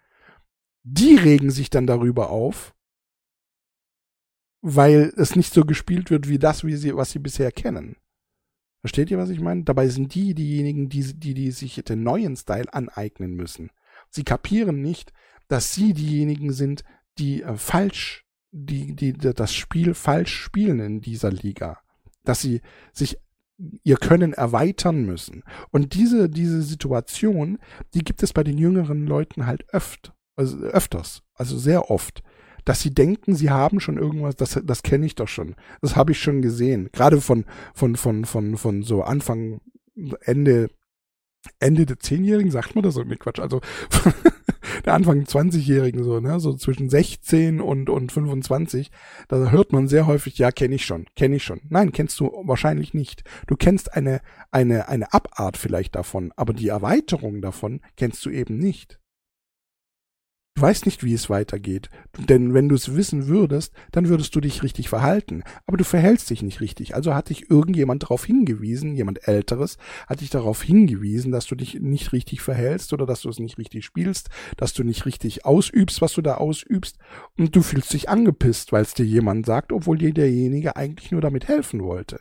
die 0.82 1.16
regen 1.16 1.50
sich 1.50 1.70
dann 1.70 1.86
darüber 1.86 2.30
auf, 2.30 2.74
weil 4.74 5.12
es 5.16 5.34
nicht 5.34 5.54
so 5.54 5.64
gespielt 5.64 6.10
wird 6.10 6.28
wie 6.28 6.38
das, 6.38 6.64
wie 6.64 6.76
sie, 6.76 6.94
was 6.94 7.10
sie 7.10 7.18
bisher 7.18 7.50
kennen. 7.52 7.96
Versteht 8.80 9.10
ihr, 9.10 9.18
was 9.18 9.30
ich 9.30 9.40
meine? 9.40 9.64
Dabei 9.64 9.88
sind 9.88 10.14
die 10.14 10.34
diejenigen, 10.34 10.88
die, 10.88 11.14
die, 11.14 11.34
die 11.34 11.50
sich 11.50 11.82
den 11.84 12.02
neuen 12.02 12.36
Style 12.36 12.72
aneignen 12.72 13.34
müssen. 13.34 13.70
Sie 14.10 14.24
kapieren 14.24 14.82
nicht, 14.82 15.12
dass 15.48 15.74
sie 15.74 15.94
diejenigen 15.94 16.52
sind, 16.52 16.84
die 17.18 17.42
äh, 17.42 17.56
falsch, 17.56 18.26
die, 18.50 18.94
die, 18.94 19.14
das 19.14 19.54
Spiel 19.54 19.94
falsch 19.94 20.34
spielen 20.34 20.80
in 20.80 21.00
dieser 21.00 21.30
Liga. 21.30 21.80
Dass 22.24 22.42
sie 22.42 22.60
sich 22.92 23.18
ihr 23.82 23.96
Können 23.96 24.34
erweitern 24.34 25.04
müssen. 25.04 25.42
Und 25.70 25.94
diese, 25.94 26.28
diese 26.28 26.62
Situation, 26.62 27.58
die 27.94 28.04
gibt 28.04 28.22
es 28.22 28.32
bei 28.32 28.44
den 28.44 28.58
jüngeren 28.58 29.06
Leuten 29.06 29.46
halt 29.46 29.68
öft, 29.70 30.12
also 30.36 30.58
öfters, 30.58 31.22
also 31.34 31.58
sehr 31.58 31.90
oft 31.90 32.22
dass 32.68 32.82
sie 32.82 32.92
denken, 32.92 33.34
sie 33.34 33.48
haben 33.48 33.80
schon 33.80 33.96
irgendwas, 33.96 34.36
das, 34.36 34.60
das 34.62 34.82
kenne 34.82 35.06
ich 35.06 35.14
doch 35.14 35.26
schon. 35.26 35.54
Das 35.80 35.96
habe 35.96 36.12
ich 36.12 36.20
schon 36.20 36.42
gesehen. 36.42 36.90
Gerade 36.92 37.22
von, 37.22 37.46
von, 37.72 37.96
von, 37.96 38.26
von, 38.26 38.58
von 38.58 38.82
so 38.82 39.02
Anfang, 39.02 39.62
Ende, 40.20 40.68
Ende 41.60 41.86
der 41.86 41.98
Zehnjährigen, 41.98 42.50
sagt 42.50 42.74
man 42.74 42.84
das 42.84 42.92
so? 42.92 43.04
Nee, 43.04 43.16
Quatsch. 43.16 43.40
Also 43.40 43.62
der 44.84 44.92
Anfang 44.92 45.22
20-Jährigen 45.22 46.04
so, 46.04 46.20
ne, 46.20 46.40
so 46.40 46.52
zwischen 46.56 46.90
16 46.90 47.62
und, 47.62 47.88
und 47.88 48.12
25, 48.12 48.90
da 49.28 49.50
hört 49.50 49.72
man 49.72 49.88
sehr 49.88 50.06
häufig, 50.06 50.36
ja, 50.36 50.50
kenne 50.50 50.74
ich 50.74 50.84
schon, 50.84 51.06
kenne 51.16 51.36
ich 51.36 51.44
schon. 51.44 51.62
Nein, 51.70 51.90
kennst 51.92 52.20
du 52.20 52.30
wahrscheinlich 52.44 52.92
nicht. 52.92 53.24
Du 53.46 53.56
kennst 53.56 53.94
eine, 53.94 54.20
eine, 54.50 54.88
eine 54.88 55.14
Abart 55.14 55.56
vielleicht 55.56 55.94
davon, 55.94 56.32
aber 56.36 56.52
die 56.52 56.68
Erweiterung 56.68 57.40
davon 57.40 57.80
kennst 57.96 58.26
du 58.26 58.30
eben 58.30 58.58
nicht. 58.58 59.00
Du 60.58 60.62
weißt 60.62 60.86
nicht, 60.86 61.04
wie 61.04 61.14
es 61.14 61.30
weitergeht. 61.30 61.88
Denn 62.18 62.52
wenn 62.52 62.68
du 62.68 62.74
es 62.74 62.96
wissen 62.96 63.28
würdest, 63.28 63.72
dann 63.92 64.08
würdest 64.08 64.34
du 64.34 64.40
dich 64.40 64.64
richtig 64.64 64.88
verhalten. 64.88 65.44
Aber 65.68 65.76
du 65.76 65.84
verhältst 65.84 66.30
dich 66.30 66.42
nicht 66.42 66.60
richtig. 66.60 66.96
Also 66.96 67.14
hat 67.14 67.28
dich 67.28 67.48
irgendjemand 67.48 68.02
darauf 68.02 68.24
hingewiesen, 68.24 68.96
jemand 68.96 69.28
Älteres, 69.28 69.78
hat 70.08 70.20
dich 70.20 70.30
darauf 70.30 70.60
hingewiesen, 70.60 71.30
dass 71.30 71.46
du 71.46 71.54
dich 71.54 71.74
nicht 71.74 72.12
richtig 72.12 72.40
verhältst 72.40 72.92
oder 72.92 73.06
dass 73.06 73.20
du 73.20 73.28
es 73.28 73.38
nicht 73.38 73.56
richtig 73.56 73.84
spielst, 73.84 74.30
dass 74.56 74.72
du 74.72 74.82
nicht 74.82 75.06
richtig 75.06 75.46
ausübst, 75.46 76.02
was 76.02 76.14
du 76.14 76.22
da 76.22 76.38
ausübst. 76.38 76.98
Und 77.36 77.54
du 77.54 77.62
fühlst 77.62 77.92
dich 77.92 78.08
angepisst, 78.08 78.72
weil 78.72 78.82
es 78.82 78.94
dir 78.94 79.06
jemand 79.06 79.46
sagt, 79.46 79.70
obwohl 79.70 79.98
dir 79.98 80.12
derjenige 80.12 80.74
eigentlich 80.74 81.12
nur 81.12 81.20
damit 81.20 81.46
helfen 81.46 81.84
wollte. 81.84 82.18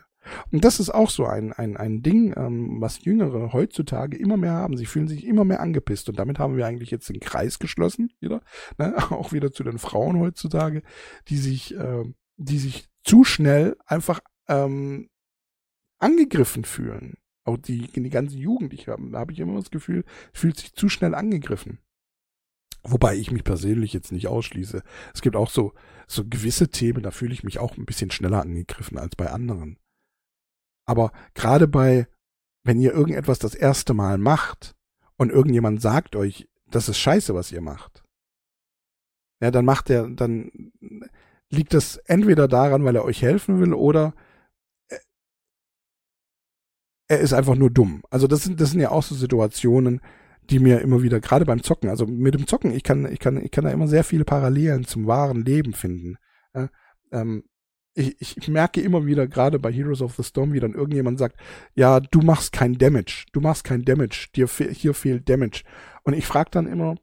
Und 0.50 0.64
das 0.64 0.80
ist 0.80 0.90
auch 0.90 1.10
so 1.10 1.26
ein, 1.26 1.52
ein, 1.52 1.76
ein 1.76 2.02
Ding, 2.02 2.34
ähm, 2.36 2.80
was 2.80 3.04
Jüngere 3.04 3.52
heutzutage 3.52 4.16
immer 4.16 4.36
mehr 4.36 4.52
haben. 4.52 4.76
Sie 4.76 4.86
fühlen 4.86 5.08
sich 5.08 5.26
immer 5.26 5.44
mehr 5.44 5.60
angepisst. 5.60 6.08
Und 6.08 6.18
damit 6.18 6.38
haben 6.38 6.56
wir 6.56 6.66
eigentlich 6.66 6.90
jetzt 6.90 7.08
den 7.08 7.20
Kreis 7.20 7.58
geschlossen, 7.58 8.12
wieder, 8.20 8.42
ne? 8.78 8.94
auch 9.10 9.32
wieder 9.32 9.52
zu 9.52 9.64
den 9.64 9.78
Frauen 9.78 10.18
heutzutage, 10.18 10.82
die 11.28 11.36
sich, 11.36 11.74
äh, 11.76 12.04
die 12.36 12.58
sich 12.58 12.88
zu 13.04 13.24
schnell 13.24 13.76
einfach 13.86 14.20
ähm, 14.48 15.08
angegriffen 15.98 16.64
fühlen. 16.64 17.14
Auch 17.44 17.56
die, 17.56 17.88
die 17.88 18.10
ganze 18.10 18.36
Jugend, 18.36 18.74
ich 18.74 18.88
habe 18.88 19.18
hab 19.18 19.30
ich 19.30 19.40
immer 19.40 19.54
das 19.54 19.70
Gefühl, 19.70 20.04
fühlt 20.32 20.58
sich 20.58 20.74
zu 20.74 20.88
schnell 20.88 21.14
angegriffen. 21.14 21.78
Wobei 22.82 23.16
ich 23.16 23.30
mich 23.30 23.44
persönlich 23.44 23.92
jetzt 23.92 24.12
nicht 24.12 24.28
ausschließe. 24.28 24.82
Es 25.14 25.20
gibt 25.20 25.36
auch 25.36 25.50
so, 25.50 25.72
so 26.06 26.24
gewisse 26.24 26.68
Themen, 26.68 27.02
da 27.02 27.10
fühle 27.10 27.32
ich 27.32 27.44
mich 27.44 27.58
auch 27.58 27.76
ein 27.76 27.86
bisschen 27.86 28.10
schneller 28.10 28.42
angegriffen 28.42 28.98
als 28.98 29.16
bei 29.16 29.30
anderen. 29.30 29.78
Aber 30.88 31.12
gerade 31.34 31.68
bei, 31.68 32.08
wenn 32.64 32.80
ihr 32.80 32.94
irgendetwas 32.94 33.38
das 33.38 33.54
erste 33.54 33.92
Mal 33.92 34.16
macht 34.16 34.74
und 35.16 35.30
irgendjemand 35.30 35.82
sagt 35.82 36.16
euch, 36.16 36.48
das 36.66 36.88
ist 36.88 36.98
scheiße, 36.98 37.34
was 37.34 37.52
ihr 37.52 37.60
macht, 37.60 38.02
ja, 39.40 39.50
dann 39.50 39.66
macht 39.66 39.90
er, 39.90 40.08
dann 40.08 40.72
liegt 41.50 41.74
das 41.74 41.98
entweder 41.98 42.48
daran, 42.48 42.84
weil 42.84 42.96
er 42.96 43.04
euch 43.04 43.20
helfen 43.20 43.60
will 43.60 43.74
oder 43.74 44.14
er 47.06 47.20
ist 47.20 47.34
einfach 47.34 47.54
nur 47.54 47.70
dumm. 47.70 48.02
Also 48.08 48.26
das 48.26 48.44
sind, 48.44 48.58
das 48.58 48.70
sind 48.70 48.80
ja 48.80 48.90
auch 48.90 49.02
so 49.02 49.14
Situationen, 49.14 50.00
die 50.48 50.58
mir 50.58 50.80
immer 50.80 51.02
wieder, 51.02 51.20
gerade 51.20 51.44
beim 51.44 51.62
Zocken, 51.62 51.90
also 51.90 52.06
mit 52.06 52.32
dem 52.32 52.46
Zocken, 52.46 52.72
ich 52.72 52.82
kann, 52.82 53.10
ich 53.12 53.18
kann, 53.18 53.36
ich 53.42 53.50
kann 53.50 53.64
da 53.64 53.70
immer 53.70 53.88
sehr 53.88 54.04
viele 54.04 54.24
Parallelen 54.24 54.84
zum 54.84 55.06
wahren 55.06 55.44
Leben 55.44 55.74
finden. 55.74 56.16
Ja, 56.54 56.70
ähm, 57.12 57.44
ich, 57.98 58.36
ich 58.36 58.48
merke 58.48 58.80
immer 58.80 59.06
wieder, 59.06 59.26
gerade 59.26 59.58
bei 59.58 59.72
Heroes 59.72 60.02
of 60.02 60.14
the 60.16 60.22
Storm, 60.22 60.52
wie 60.52 60.60
dann 60.60 60.74
irgendjemand 60.74 61.18
sagt, 61.18 61.36
ja, 61.74 62.00
du 62.00 62.20
machst 62.20 62.52
kein 62.52 62.78
Damage, 62.78 63.26
du 63.32 63.40
machst 63.40 63.64
kein 63.64 63.84
Damage, 63.84 64.28
dir 64.34 64.48
fe 64.48 64.70
hier 64.70 64.94
fehlt 64.94 65.28
Damage. 65.28 65.64
Und 66.04 66.14
ich 66.14 66.26
frage 66.26 66.50
dann 66.50 66.66
immer, 66.66 66.96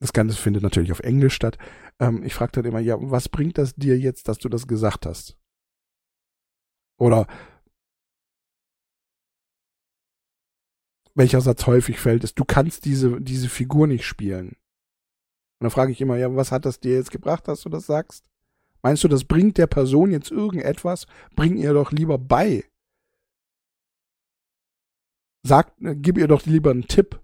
das 0.00 0.12
Ganze 0.12 0.36
findet 0.36 0.62
natürlich 0.62 0.92
auf 0.92 1.00
Englisch 1.00 1.34
statt, 1.34 1.58
ähm, 1.98 2.22
ich 2.22 2.34
frage 2.34 2.52
dann 2.52 2.64
immer, 2.64 2.78
ja, 2.80 2.96
was 2.98 3.28
bringt 3.28 3.58
das 3.58 3.74
dir 3.74 3.98
jetzt, 3.98 4.28
dass 4.28 4.38
du 4.38 4.48
das 4.48 4.68
gesagt 4.68 5.06
hast? 5.06 5.36
Oder 6.98 7.26
welcher 11.14 11.40
Satz 11.40 11.66
häufig 11.66 11.98
fällt, 11.98 12.22
ist, 12.22 12.38
du 12.38 12.44
kannst 12.44 12.84
diese, 12.84 13.20
diese 13.20 13.48
Figur 13.48 13.88
nicht 13.88 14.04
spielen. 14.04 14.50
Und 15.60 15.64
dann 15.64 15.70
frage 15.70 15.90
ich 15.90 16.00
immer, 16.00 16.16
ja, 16.16 16.34
was 16.36 16.52
hat 16.52 16.64
das 16.64 16.78
dir 16.78 16.94
jetzt 16.94 17.10
gebracht, 17.10 17.48
dass 17.48 17.62
du 17.62 17.68
das 17.68 17.86
sagst? 17.86 18.24
Meinst 18.82 19.04
du, 19.04 19.08
das 19.08 19.24
bringt 19.24 19.58
der 19.58 19.66
Person 19.66 20.10
jetzt 20.10 20.30
irgendetwas? 20.30 21.06
Bring 21.34 21.56
ihr 21.56 21.72
doch 21.72 21.92
lieber 21.92 22.18
bei. 22.18 22.64
Sag, 25.42 25.72
äh, 25.80 25.94
gib 25.96 26.18
ihr 26.18 26.28
doch 26.28 26.46
lieber 26.46 26.70
einen 26.70 26.88
Tipp. 26.88 27.20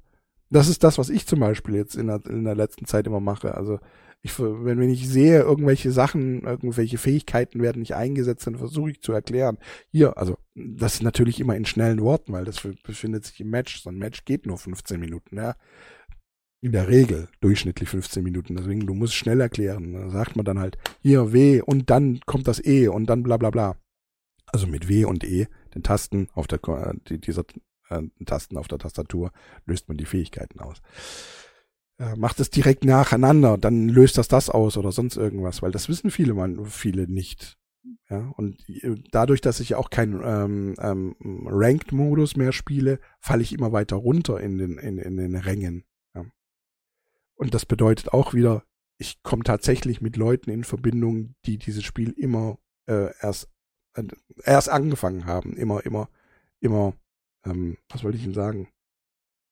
Das 0.50 0.68
ist 0.68 0.84
das, 0.84 0.98
was 0.98 1.10
ich 1.10 1.26
zum 1.26 1.40
Beispiel 1.40 1.74
jetzt 1.74 1.96
in 1.96 2.06
der, 2.06 2.24
in 2.26 2.44
der 2.44 2.54
letzten 2.54 2.86
Zeit 2.86 3.06
immer 3.06 3.20
mache. 3.20 3.54
Also 3.54 3.80
ich, 4.22 4.38
wenn, 4.38 4.78
wenn 4.78 4.88
ich 4.88 5.08
sehe, 5.08 5.40
irgendwelche 5.40 5.90
Sachen, 5.90 6.42
irgendwelche 6.44 6.96
Fähigkeiten 6.96 7.60
werden 7.60 7.80
nicht 7.80 7.94
eingesetzt, 7.94 8.46
dann 8.46 8.56
versuche 8.56 8.92
ich 8.92 9.02
zu 9.02 9.12
erklären. 9.12 9.58
Hier, 9.90 10.16
also 10.16 10.38
das 10.54 10.94
ist 10.94 11.02
natürlich 11.02 11.40
immer 11.40 11.56
in 11.56 11.66
schnellen 11.66 12.00
Worten, 12.00 12.32
weil 12.32 12.44
das 12.44 12.60
befindet 12.60 13.24
sich 13.26 13.40
im 13.40 13.50
Match. 13.50 13.82
So 13.82 13.90
ein 13.90 13.98
Match 13.98 14.24
geht 14.24 14.46
nur 14.46 14.58
15 14.58 14.98
Minuten. 14.98 15.36
Ja 15.36 15.56
in 16.64 16.72
der 16.72 16.88
Regel 16.88 17.28
durchschnittlich 17.42 17.90
15 17.90 18.24
Minuten. 18.24 18.56
Deswegen, 18.56 18.86
du 18.86 18.94
musst 18.94 19.14
schnell 19.14 19.38
erklären. 19.42 19.92
Da 19.92 20.08
sagt 20.08 20.34
man 20.34 20.46
dann 20.46 20.58
halt, 20.58 20.78
hier 21.02 21.34
W 21.34 21.60
und 21.60 21.90
dann 21.90 22.20
kommt 22.24 22.48
das 22.48 22.64
E 22.64 22.88
und 22.88 23.06
dann 23.06 23.22
bla 23.22 23.36
bla 23.36 23.50
bla. 23.50 23.76
Also 24.46 24.66
mit 24.66 24.88
W 24.88 25.04
und 25.04 25.24
E, 25.24 25.46
den 25.74 25.82
Tasten 25.82 26.28
auf 26.32 26.46
der, 26.46 26.60
äh, 26.66 27.18
dieser 27.18 27.44
äh, 27.90 28.02
Tasten 28.24 28.56
auf 28.56 28.66
der 28.66 28.78
Tastatur, 28.78 29.30
löst 29.66 29.88
man 29.88 29.98
die 29.98 30.06
Fähigkeiten 30.06 30.60
aus. 30.60 30.80
Äh, 31.98 32.16
macht 32.16 32.40
es 32.40 32.48
direkt 32.48 32.84
nacheinander, 32.86 33.58
dann 33.58 33.90
löst 33.90 34.16
das 34.16 34.28
das 34.28 34.48
aus 34.48 34.78
oder 34.78 34.90
sonst 34.90 35.18
irgendwas, 35.18 35.60
weil 35.60 35.70
das 35.70 35.90
wissen 35.90 36.10
viele, 36.10 36.32
man, 36.32 36.64
viele 36.64 37.06
nicht. 37.08 37.58
Ja, 38.08 38.32
und 38.36 38.66
äh, 38.70 38.94
dadurch, 39.12 39.42
dass 39.42 39.60
ich 39.60 39.74
auch 39.74 39.90
keinen 39.90 40.22
ähm, 40.24 40.74
ähm, 40.78 41.46
Ranked-Modus 41.46 42.36
mehr 42.36 42.52
spiele, 42.52 43.00
falle 43.20 43.42
ich 43.42 43.52
immer 43.52 43.72
weiter 43.72 43.96
runter 43.96 44.40
in 44.40 44.56
den, 44.56 44.78
in, 44.78 44.96
in 44.96 45.18
den 45.18 45.36
Rängen. 45.36 45.84
Und 47.36 47.54
das 47.54 47.66
bedeutet 47.66 48.12
auch 48.12 48.34
wieder, 48.34 48.64
ich 48.98 49.22
komme 49.22 49.42
tatsächlich 49.42 50.00
mit 50.00 50.16
Leuten 50.16 50.50
in 50.50 50.64
Verbindung, 50.64 51.34
die 51.46 51.58
dieses 51.58 51.84
Spiel 51.84 52.10
immer 52.16 52.58
äh, 52.86 53.10
erst 53.20 53.48
äh, 53.94 54.04
erst 54.44 54.68
angefangen 54.68 55.26
haben, 55.26 55.56
immer, 55.56 55.84
immer, 55.84 56.08
immer, 56.60 56.94
ähm, 57.44 57.78
was 57.88 58.04
wollte 58.04 58.18
ich 58.18 58.24
Ihnen 58.24 58.34
sagen, 58.34 58.68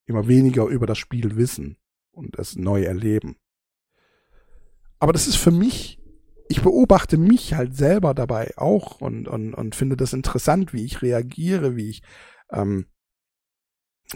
immer 0.07 0.28
weniger 0.28 0.66
über 0.66 0.87
das 0.87 0.99
Spiel 0.99 1.37
wissen 1.37 1.76
und 2.11 2.39
es 2.39 2.57
neu 2.57 2.83
erleben. 2.83 3.37
Aber 4.99 5.12
das 5.12 5.26
ist 5.26 5.37
für 5.37 5.51
mich, 5.51 6.01
ich 6.49 6.62
beobachte 6.62 7.18
mich 7.18 7.55
halt 7.55 7.74
selber 7.74 8.14
dabei 8.14 8.53
auch 8.57 9.01
und, 9.01 9.28
und, 9.28 9.55
und 9.55 9.74
finde 9.74 9.97
das 9.97 10.12
interessant, 10.12 10.72
wie 10.72 10.85
ich 10.85 11.03
reagiere, 11.03 11.76
wie 11.76 11.91
ich 11.91 12.03
ähm, 12.51 12.87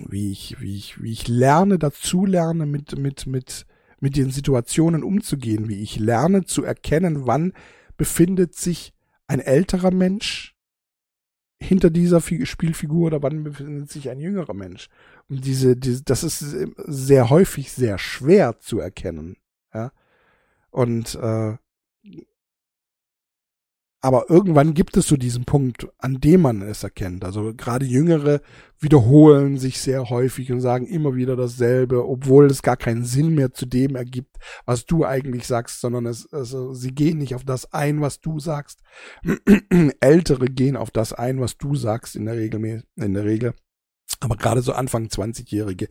wie 0.09 0.33
ich, 0.33 0.61
wie 0.61 0.77
ich, 0.77 1.03
wie 1.03 1.13
ich 1.13 1.29
lerne, 1.29 1.79
dazu 1.79 2.27
lerne, 2.27 2.67
mit, 2.67 2.99
mit, 2.99 3.27
mit, 3.27 3.67
mit 4.01 4.17
den 4.17 4.31
Situationen 4.31 5.03
umzugehen, 5.03 5.69
wie 5.69 5.83
ich 5.83 5.99
lerne 5.99 6.45
zu 6.45 6.65
erkennen, 6.65 7.27
wann 7.27 7.53
befindet 7.97 8.55
sich 8.55 8.93
ein 9.27 9.41
älterer 9.41 9.91
Mensch 9.91 10.55
hinter 11.59 11.91
dieser 11.91 12.21
Spielfigur 12.21 13.07
oder 13.07 13.23
wann 13.23 13.45
befindet 13.45 13.91
sich 13.91 14.11
ein 14.11 14.21
jüngerer 14.21 14.55
Mensch. 14.55 14.89
Und 15.29 15.45
diese, 15.45 15.77
diese 15.77 16.05
das 16.05 16.23
ist 16.23 16.45
sehr 16.87 17.31
häufig 17.31 17.73
sehr 17.73 17.99
schwer 17.99 18.59
zu 18.59 18.79
erkennen. 18.79 19.37
Ja? 19.73 19.93
Und 20.71 21.15
äh, 21.15 21.57
aber 24.01 24.31
irgendwann 24.31 24.75
gibt 24.75 24.97
es 24.97 25.09
so 25.09 25.17
diesen 25.17 25.45
Punkt, 25.45 25.89
an 25.99 26.21
dem 26.21 26.43
man 26.43 26.63
es 26.63 26.85
erkennt. 26.85 27.25
Also 27.25 27.53
gerade 27.55 27.85
Jüngere 27.85 28.41
wiederholen 28.79 29.59
sich 29.59 29.81
sehr 29.81 30.11
häufig 30.11 30.53
und 30.53 30.61
sagen 30.61 30.87
immer 30.87 31.15
wieder 31.15 31.35
dasselbe, 31.35 32.07
obwohl 32.07 32.47
es 32.47 32.63
gar 32.63 32.77
keinen 32.77 33.05
Sinn 33.05 33.35
mehr 33.35 33.53
zu 33.53 33.67
dem 33.67 33.97
ergibt, 33.97 34.37
was 34.65 34.85
du 34.85 35.05
eigentlich 35.05 35.47
sagst, 35.47 35.81
sondern 35.81 36.07
es, 36.07 36.33
also 36.33 36.75
sie 36.75 36.95
gehen 36.95 37.19
nicht 37.19 37.35
auf 37.35 37.45
das 37.45 37.73
ein, 37.73 38.01
was 38.01 38.21
du 38.21 38.39
sagst. 38.39 38.81
Ältere 40.01 40.47
gehen 40.47 40.77
auf 40.77 40.91
das 40.91 41.13
ein, 41.13 41.41
was 41.41 41.57
du 41.57 41.75
sagst 41.75 42.17
in 42.17 42.27
der 42.27 42.37
Regel, 42.37 42.85
in 42.97 43.15
der 43.15 43.25
Regel. 43.25 43.55
Aber 44.21 44.37
gerade 44.37 44.63
so 44.63 44.73
Anfang 44.73 45.07
20-Jährige, 45.07 45.89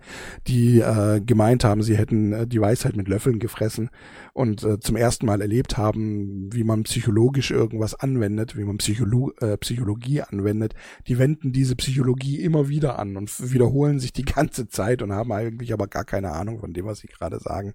die 0.47 0.79
äh, 0.79 1.21
gemeint 1.21 1.63
haben, 1.63 1.83
sie 1.83 1.97
hätten 1.97 2.33
äh, 2.33 2.47
die 2.47 2.59
Weisheit 2.59 2.95
mit 2.95 3.07
Löffeln 3.07 3.39
gefressen 3.39 3.89
und 4.33 4.63
äh, 4.63 4.79
zum 4.79 4.95
ersten 4.95 5.25
Mal 5.25 5.41
erlebt 5.41 5.77
haben, 5.77 6.51
wie 6.51 6.63
man 6.63 6.83
psychologisch 6.83 7.51
irgendwas 7.51 7.93
anwendet, 7.93 8.57
wie 8.57 8.63
man 8.63 8.77
Psycholo 8.77 9.31
äh, 9.39 9.57
Psychologie 9.57 10.21
anwendet, 10.21 10.73
die 11.07 11.19
wenden 11.19 11.53
diese 11.53 11.75
Psychologie 11.75 12.41
immer 12.41 12.67
wieder 12.67 12.97
an 12.99 13.15
und 13.15 13.51
wiederholen 13.51 13.99
sich 13.99 14.13
die 14.13 14.25
ganze 14.25 14.67
Zeit 14.67 15.01
und 15.01 15.13
haben 15.13 15.31
eigentlich 15.31 15.71
aber 15.73 15.87
gar 15.87 16.05
keine 16.05 16.31
Ahnung 16.31 16.59
von 16.59 16.73
dem, 16.73 16.85
was 16.85 16.99
sie 16.99 17.07
gerade 17.07 17.39
sagen. 17.39 17.73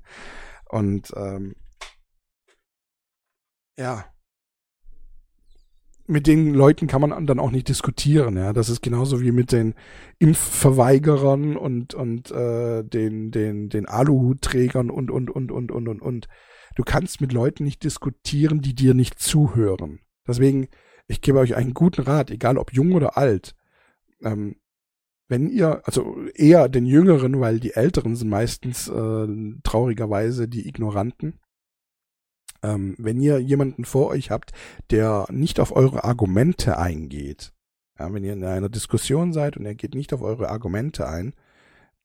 Und 0.68 1.12
ähm, 1.16 1.54
ja, 3.78 4.04
mit 6.10 6.26
den 6.26 6.54
Leuten 6.54 6.86
kann 6.86 7.00
man 7.00 7.26
dann 7.26 7.38
auch 7.38 7.50
nicht 7.50 7.68
diskutieren. 7.68 8.36
Ja, 8.36 8.52
das 8.52 8.68
ist 8.68 8.82
genauso 8.82 9.20
wie 9.20 9.32
mit 9.32 9.52
den 9.52 9.74
Impfverweigerern 10.18 11.56
und 11.56 11.94
und 11.94 12.30
äh, 12.30 12.82
den 12.84 13.30
den 13.30 13.68
den 13.68 13.86
Aluhutträgern 13.86 14.90
und 14.90 15.10
und 15.10 15.30
und 15.30 15.50
und 15.52 15.70
und 15.70 15.88
und 15.88 16.02
und. 16.02 16.28
Du 16.74 16.82
kannst 16.82 17.20
mit 17.20 17.32
Leuten 17.32 17.64
nicht 17.64 17.84
diskutieren, 17.84 18.60
die 18.60 18.74
dir 18.74 18.94
nicht 18.94 19.18
zuhören. 19.18 20.00
Deswegen, 20.26 20.68
ich 21.08 21.20
gebe 21.20 21.38
euch 21.38 21.56
einen 21.56 21.74
guten 21.74 22.02
Rat, 22.02 22.30
egal 22.30 22.58
ob 22.58 22.72
jung 22.72 22.92
oder 22.92 23.16
alt. 23.16 23.54
Ähm, 24.22 24.56
wenn 25.28 25.48
ihr, 25.48 25.82
also 25.84 26.16
eher 26.34 26.68
den 26.68 26.86
Jüngeren, 26.86 27.40
weil 27.40 27.60
die 27.60 27.74
Älteren 27.74 28.16
sind 28.16 28.28
meistens 28.28 28.88
äh, 28.88 29.26
traurigerweise 29.62 30.48
die 30.48 30.68
Ignoranten 30.68 31.38
ähm, 32.62 32.94
wenn 32.98 33.20
ihr 33.20 33.38
jemanden 33.38 33.84
vor 33.84 34.08
euch 34.08 34.30
habt, 34.30 34.52
der 34.90 35.26
nicht 35.30 35.60
auf 35.60 35.74
eure 35.74 36.04
Argumente 36.04 36.78
eingeht, 36.78 37.52
ja, 37.98 38.12
wenn 38.12 38.24
ihr 38.24 38.32
in 38.32 38.44
einer 38.44 38.68
Diskussion 38.68 39.32
seid 39.32 39.56
und 39.56 39.66
er 39.66 39.74
geht 39.74 39.94
nicht 39.94 40.12
auf 40.12 40.22
eure 40.22 40.50
Argumente 40.50 41.06
ein, 41.08 41.34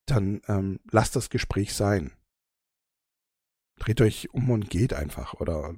dann 0.05 0.41
ähm, 0.47 0.79
lasst 0.91 1.15
das 1.15 1.29
Gespräch 1.29 1.73
sein. 1.73 2.11
Dreht 3.79 4.01
euch 4.01 4.33
um 4.33 4.49
und 4.49 4.69
geht 4.69 4.93
einfach 4.93 5.33
oder 5.35 5.75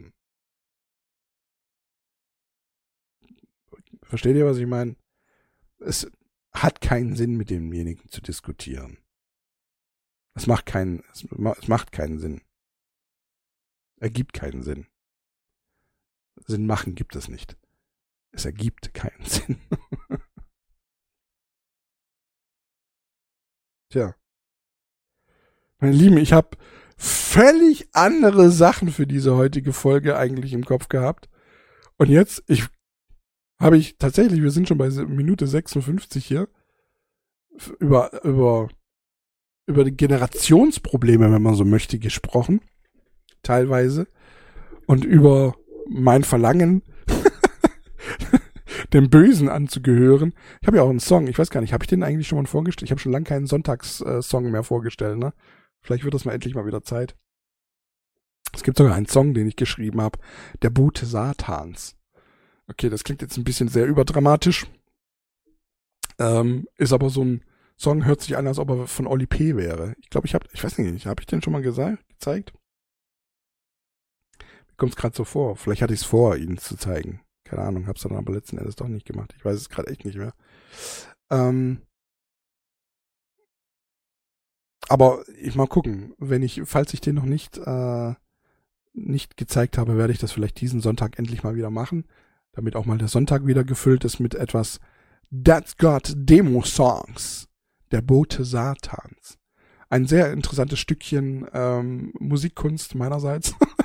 Versteht 4.03 4.37
ihr, 4.37 4.45
was 4.45 4.57
ich 4.57 4.67
meine? 4.67 4.95
Es 5.79 6.09
hat 6.53 6.79
keinen 6.79 7.15
Sinn, 7.15 7.35
mit 7.35 7.49
demjenigen 7.49 8.07
zu 8.09 8.21
diskutieren. 8.21 8.99
Es 10.33 10.47
macht 10.47 10.65
keinen, 10.65 11.03
es 11.11 11.67
macht 11.67 11.91
keinen 11.91 12.19
Sinn 12.19 12.41
ergibt 13.99 14.33
keinen 14.33 14.63
Sinn. 14.63 14.87
Sinn 16.45 16.65
machen 16.65 16.95
gibt 16.95 17.15
es 17.15 17.27
nicht. 17.27 17.57
Es 18.31 18.45
ergibt 18.45 18.93
keinen 18.93 19.25
Sinn. 19.25 19.57
Tja. 23.89 24.15
Meine 25.79 25.93
Lieben, 25.93 26.17
ich 26.17 26.33
habe 26.33 26.57
völlig 26.97 27.87
andere 27.93 28.51
Sachen 28.51 28.89
für 28.89 29.07
diese 29.07 29.35
heutige 29.35 29.73
Folge 29.73 30.17
eigentlich 30.17 30.53
im 30.53 30.65
Kopf 30.65 30.89
gehabt. 30.89 31.29
Und 31.97 32.09
jetzt, 32.09 32.43
ich 32.47 32.67
habe 33.59 33.77
ich 33.77 33.97
tatsächlich, 33.97 34.41
wir 34.41 34.51
sind 34.51 34.67
schon 34.67 34.77
bei 34.77 34.89
Minute 34.89 35.47
56 35.47 36.25
hier, 36.25 36.47
über, 37.79 38.23
über, 38.23 38.69
über 39.65 39.83
die 39.83 39.95
Generationsprobleme, 39.95 41.31
wenn 41.31 41.41
man 41.41 41.55
so 41.55 41.65
möchte, 41.65 41.97
gesprochen 41.97 42.61
teilweise 43.47 44.07
und 44.85 45.05
über 45.05 45.55
mein 45.89 46.23
Verlangen, 46.23 46.83
dem 48.93 49.09
Bösen 49.09 49.49
anzugehören. 49.49 50.33
Ich 50.61 50.67
habe 50.67 50.77
ja 50.77 50.83
auch 50.83 50.89
einen 50.89 50.99
Song, 50.99 51.27
ich 51.27 51.39
weiß 51.39 51.49
gar 51.49 51.61
nicht, 51.61 51.73
habe 51.73 51.83
ich 51.83 51.89
den 51.89 52.03
eigentlich 52.03 52.27
schon 52.27 52.37
mal 52.37 52.45
vorgestellt? 52.45 52.87
Ich 52.87 52.91
habe 52.91 52.99
schon 52.99 53.11
lange 53.11 53.25
keinen 53.25 53.47
Sonntagssong 53.47 54.51
mehr 54.51 54.63
vorgestellt, 54.63 55.17
ne? 55.17 55.33
Vielleicht 55.81 56.03
wird 56.03 56.13
das 56.13 56.25
mal 56.25 56.33
endlich 56.33 56.55
mal 56.55 56.65
wieder 56.65 56.83
Zeit. 56.83 57.15
Es 58.53 58.63
gibt 58.63 58.77
sogar 58.77 58.95
einen 58.95 59.05
Song, 59.05 59.33
den 59.33 59.47
ich 59.47 59.55
geschrieben 59.55 60.01
habe, 60.01 60.19
Der 60.61 60.69
Bote 60.69 61.05
Satans. 61.05 61.95
Okay, 62.67 62.89
das 62.89 63.03
klingt 63.03 63.21
jetzt 63.21 63.37
ein 63.37 63.43
bisschen 63.43 63.69
sehr 63.69 63.85
überdramatisch. 63.85 64.67
Ähm, 66.19 66.67
ist 66.77 66.91
aber 66.91 67.09
so 67.09 67.23
ein 67.23 67.43
Song, 67.77 68.05
hört 68.05 68.21
sich 68.21 68.35
an, 68.35 68.47
als 68.47 68.59
ob 68.59 68.69
er 68.71 68.87
von 68.87 69.07
Oli 69.07 69.27
P. 69.27 69.55
wäre. 69.55 69.93
Ich 70.01 70.09
glaube, 70.09 70.27
ich 70.27 70.33
habe, 70.33 70.47
ich 70.51 70.63
weiß 70.63 70.79
nicht, 70.79 71.05
habe 71.05 71.21
ich 71.21 71.27
den 71.27 71.41
schon 71.41 71.53
mal 71.53 71.61
gezeigt? 71.61 72.53
Kommt 74.77 74.93
es 74.93 74.95
gerade 74.95 75.15
so 75.15 75.23
vor. 75.23 75.55
Vielleicht 75.55 75.81
hatte 75.81 75.93
ich 75.93 76.01
es 76.01 76.05
vor, 76.05 76.37
ihnen 76.37 76.57
zu 76.57 76.77
zeigen. 76.77 77.21
Keine 77.43 77.63
Ahnung, 77.63 77.87
hab's 77.87 78.01
dann 78.01 78.15
aber 78.15 78.33
letzten 78.33 78.57
Endes 78.57 78.75
doch 78.75 78.87
nicht 78.87 79.05
gemacht. 79.05 79.33
Ich 79.37 79.45
weiß 79.45 79.55
es 79.55 79.69
gerade 79.69 79.89
echt 79.89 80.05
nicht 80.05 80.17
mehr. 80.17 80.33
Ähm, 81.29 81.81
aber 84.89 85.23
ich 85.41 85.55
mal 85.55 85.67
gucken, 85.67 86.13
wenn 86.17 86.43
ich, 86.43 86.61
falls 86.65 86.93
ich 86.93 87.01
den 87.01 87.15
noch 87.15 87.25
nicht 87.25 87.57
äh, 87.57 88.13
nicht 88.93 89.37
gezeigt 89.37 89.77
habe, 89.77 89.97
werde 89.97 90.11
ich 90.11 90.19
das 90.19 90.31
vielleicht 90.31 90.59
diesen 90.59 90.81
Sonntag 90.81 91.19
endlich 91.19 91.43
mal 91.43 91.55
wieder 91.55 91.69
machen, 91.69 92.05
damit 92.53 92.75
auch 92.75 92.85
mal 92.85 92.97
der 92.97 93.07
Sonntag 93.07 93.45
wieder 93.45 93.63
gefüllt 93.63 94.03
ist 94.03 94.19
mit 94.19 94.35
etwas 94.35 94.79
That's 95.31 95.77
Got 95.77 96.13
Demo 96.15 96.63
Songs, 96.63 97.47
der 97.91 98.01
Bote 98.01 98.43
Satans. 98.43 99.37
Ein 99.89 100.05
sehr 100.05 100.33
interessantes 100.33 100.79
Stückchen 100.79 101.47
ähm, 101.53 102.11
Musikkunst 102.19 102.95
meinerseits. 102.95 103.53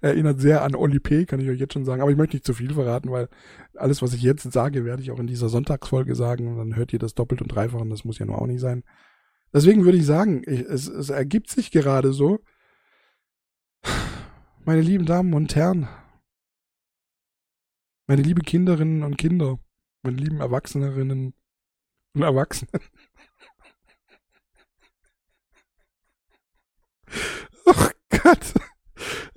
Erinnert 0.00 0.40
sehr 0.40 0.62
an 0.62 0.74
Oli 0.74 1.00
P., 1.00 1.26
kann 1.26 1.40
ich 1.40 1.48
euch 1.48 1.60
jetzt 1.60 1.72
schon 1.72 1.84
sagen. 1.84 2.02
Aber 2.02 2.10
ich 2.10 2.16
möchte 2.16 2.36
nicht 2.36 2.46
zu 2.46 2.54
viel 2.54 2.72
verraten, 2.74 3.10
weil 3.10 3.28
alles, 3.74 4.02
was 4.02 4.14
ich 4.14 4.22
jetzt 4.22 4.50
sage, 4.52 4.84
werde 4.84 5.02
ich 5.02 5.10
auch 5.10 5.18
in 5.18 5.26
dieser 5.26 5.48
Sonntagsfolge 5.48 6.14
sagen. 6.14 6.48
Und 6.48 6.58
dann 6.58 6.76
hört 6.76 6.92
ihr 6.92 6.98
das 6.98 7.14
doppelt 7.14 7.42
und 7.42 7.48
dreifach 7.48 7.80
und 7.80 7.90
das 7.90 8.04
muss 8.04 8.18
ja 8.18 8.26
nur 8.26 8.40
auch 8.40 8.46
nicht 8.46 8.60
sein. 8.60 8.84
Deswegen 9.52 9.84
würde 9.84 9.98
ich 9.98 10.06
sagen, 10.06 10.42
ich, 10.46 10.60
es, 10.60 10.88
es 10.88 11.10
ergibt 11.10 11.48
sich 11.48 11.70
gerade 11.70 12.12
so. 12.12 12.40
Meine 14.64 14.80
lieben 14.80 15.06
Damen 15.06 15.34
und 15.34 15.54
Herren, 15.54 15.88
meine 18.06 18.22
liebe 18.22 18.40
Kinderinnen 18.42 19.02
und 19.02 19.16
Kinder, 19.16 19.58
meine 20.02 20.16
lieben 20.16 20.40
Erwachsenerinnen 20.40 21.34
und 22.14 22.22
Erwachsenen. 22.22 22.72
Oh 27.66 27.88
Gott. 28.10 28.54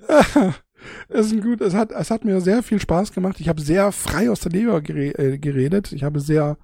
es 1.08 1.26
ist 1.26 1.32
ein 1.32 1.40
gut, 1.42 1.60
es 1.60 1.74
hat, 1.74 1.92
es 1.92 2.10
hat 2.10 2.24
mir 2.24 2.40
sehr 2.40 2.62
viel 2.62 2.80
Spaß 2.80 3.12
gemacht. 3.12 3.40
Ich 3.40 3.48
habe 3.48 3.60
sehr 3.60 3.92
frei 3.92 4.30
aus 4.30 4.40
der 4.40 4.52
Leber 4.52 4.78
äh, 4.88 5.38
geredet. 5.38 5.92
Ich 5.92 6.04
habe 6.04 6.20
sehr, 6.20 6.58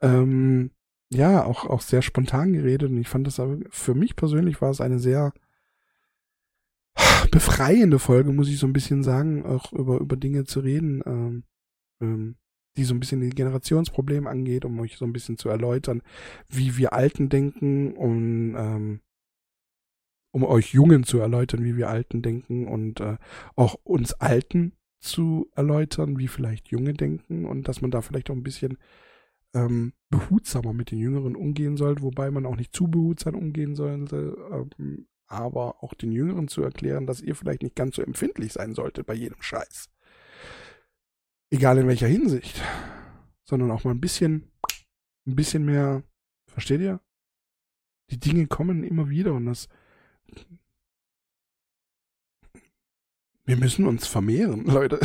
ähm, 0.00 0.70
ja, 1.10 1.44
auch, 1.44 1.64
auch 1.64 1.80
sehr 1.80 2.02
spontan 2.02 2.52
geredet 2.52 2.90
und 2.90 2.98
ich 2.98 3.08
fand 3.08 3.26
das 3.26 3.40
für 3.70 3.94
mich 3.94 4.16
persönlich 4.16 4.60
war 4.60 4.70
es 4.70 4.80
eine 4.80 4.98
sehr 4.98 5.32
befreiende 7.30 7.98
Folge, 7.98 8.32
muss 8.32 8.48
ich 8.48 8.58
so 8.58 8.66
ein 8.66 8.72
bisschen 8.72 9.02
sagen, 9.02 9.44
auch 9.44 9.72
über, 9.72 9.98
über 9.98 10.16
Dinge 10.16 10.44
zu 10.44 10.60
reden, 10.60 11.02
ähm, 11.06 11.44
ähm, 12.00 12.36
die 12.76 12.84
so 12.84 12.94
ein 12.94 13.00
bisschen 13.00 13.20
die 13.20 13.30
Generationsprobleme 13.30 14.28
angeht, 14.28 14.64
um 14.64 14.78
euch 14.80 14.96
so 14.96 15.04
ein 15.04 15.12
bisschen 15.12 15.36
zu 15.36 15.48
erläutern, 15.48 16.02
wie 16.48 16.76
wir 16.76 16.92
Alten 16.92 17.28
denken 17.28 17.92
und 17.92 18.54
ähm, 18.56 19.00
um 20.32 20.44
euch 20.44 20.72
Jungen 20.72 21.04
zu 21.04 21.18
erläutern, 21.18 21.64
wie 21.64 21.76
wir 21.76 21.88
Alten 21.88 22.22
denken 22.22 22.66
und 22.66 23.00
äh, 23.00 23.16
auch 23.56 23.74
uns 23.84 24.12
Alten 24.14 24.72
zu 25.00 25.50
erläutern, 25.54 26.18
wie 26.18 26.28
vielleicht 26.28 26.68
Junge 26.68 26.92
denken 26.92 27.46
und 27.46 27.68
dass 27.68 27.80
man 27.80 27.90
da 27.90 28.02
vielleicht 28.02 28.30
auch 28.30 28.34
ein 28.34 28.42
bisschen 28.42 28.78
ähm, 29.54 29.92
behutsamer 30.10 30.72
mit 30.72 30.90
den 30.90 30.98
Jüngeren 30.98 31.34
umgehen 31.34 31.76
sollte, 31.76 32.02
wobei 32.02 32.30
man 32.30 32.46
auch 32.46 32.56
nicht 32.56 32.74
zu 32.74 32.88
behutsam 32.88 33.34
umgehen 33.34 33.74
sollte, 33.74 34.36
ähm, 34.52 35.06
aber 35.26 35.82
auch 35.82 35.94
den 35.94 36.12
Jüngeren 36.12 36.48
zu 36.48 36.62
erklären, 36.62 37.06
dass 37.06 37.20
ihr 37.20 37.34
vielleicht 37.34 37.62
nicht 37.62 37.76
ganz 37.76 37.96
so 37.96 38.02
empfindlich 38.02 38.52
sein 38.52 38.74
solltet 38.74 39.06
bei 39.06 39.14
jedem 39.14 39.40
Scheiß. 39.40 39.88
Egal 41.50 41.78
in 41.78 41.88
welcher 41.88 42.08
Hinsicht, 42.08 42.60
sondern 43.44 43.70
auch 43.70 43.84
mal 43.84 43.92
ein 43.92 44.00
bisschen, 44.00 44.50
ein 45.26 45.36
bisschen 45.36 45.64
mehr, 45.64 46.02
versteht 46.46 46.80
ihr? 46.80 47.00
Die 48.10 48.18
Dinge 48.18 48.46
kommen 48.48 48.82
immer 48.84 49.08
wieder 49.08 49.34
und 49.34 49.46
das 49.46 49.68
wir 53.44 53.56
müssen 53.56 53.86
uns 53.86 54.06
vermehren, 54.06 54.64
Leute. 54.66 55.00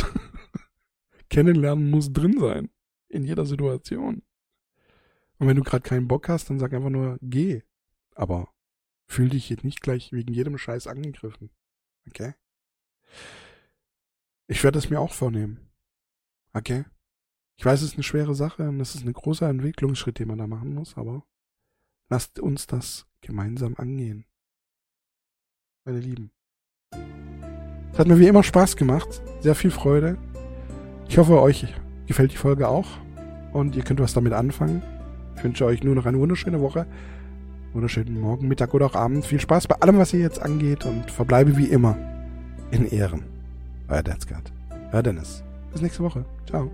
Kennenlernen 1.28 1.90
muss 1.90 2.12
drin 2.12 2.38
sein. 2.38 2.70
In 3.08 3.24
jeder 3.24 3.44
Situation. 3.44 4.22
Und 5.38 5.48
wenn 5.48 5.56
du 5.56 5.62
gerade 5.62 5.82
keinen 5.82 6.08
Bock 6.08 6.28
hast, 6.28 6.48
dann 6.48 6.58
sag 6.58 6.72
einfach 6.72 6.90
nur, 6.90 7.18
geh. 7.20 7.62
Aber 8.14 8.52
fühl 9.06 9.28
dich 9.28 9.48
jetzt 9.50 9.64
nicht 9.64 9.80
gleich 9.80 10.12
wegen 10.12 10.32
jedem 10.32 10.58
Scheiß 10.58 10.86
angegriffen. 10.86 11.50
Okay? 12.08 12.34
Ich 14.46 14.62
werde 14.62 14.78
es 14.78 14.90
mir 14.90 15.00
auch 15.00 15.12
vornehmen. 15.12 15.68
Okay? 16.52 16.84
Ich 17.56 17.64
weiß, 17.64 17.82
es 17.82 17.90
ist 17.90 17.94
eine 17.94 18.02
schwere 18.02 18.34
Sache 18.34 18.68
und 18.68 18.80
es 18.80 18.94
ist 18.94 19.04
ein 19.04 19.12
großer 19.12 19.48
Entwicklungsschritt, 19.48 20.18
den 20.18 20.28
man 20.28 20.38
da 20.38 20.46
machen 20.46 20.74
muss, 20.74 20.96
aber 20.96 21.26
lasst 22.08 22.38
uns 22.38 22.66
das 22.66 23.06
gemeinsam 23.22 23.74
angehen. 23.76 24.26
Meine 25.86 26.00
Lieben. 26.00 26.32
Es 27.92 27.98
hat 27.98 28.08
mir 28.08 28.18
wie 28.18 28.26
immer 28.26 28.42
Spaß 28.42 28.76
gemacht. 28.76 29.22
Sehr 29.40 29.54
viel 29.54 29.70
Freude. 29.70 30.18
Ich 31.08 31.16
hoffe, 31.16 31.40
euch 31.40 31.64
gefällt 32.06 32.32
die 32.32 32.36
Folge 32.36 32.68
auch 32.68 32.88
und 33.52 33.76
ihr 33.76 33.84
könnt 33.84 34.00
was 34.00 34.12
damit 34.12 34.32
anfangen. 34.32 34.82
Ich 35.36 35.44
wünsche 35.44 35.64
euch 35.64 35.84
nur 35.84 35.94
noch 35.94 36.04
eine 36.04 36.18
wunderschöne 36.18 36.60
Woche. 36.60 36.86
Wunderschönen 37.72 38.20
Morgen, 38.20 38.48
Mittag 38.48 38.74
oder 38.74 38.86
auch 38.86 38.96
Abend. 38.96 39.24
Viel 39.24 39.38
Spaß 39.38 39.68
bei 39.68 39.76
allem, 39.76 39.98
was 39.98 40.12
ihr 40.12 40.20
jetzt 40.20 40.42
angeht 40.42 40.84
und 40.84 41.08
verbleibe 41.08 41.56
wie 41.56 41.66
immer 41.66 41.96
in 42.72 42.86
Ehren. 42.86 43.22
Euer 43.86 44.02
Deathsgard. 44.02 44.52
Euer 44.92 45.04
Dennis. 45.04 45.44
Bis 45.72 45.82
nächste 45.82 46.02
Woche. 46.02 46.24
Ciao. 46.48 46.68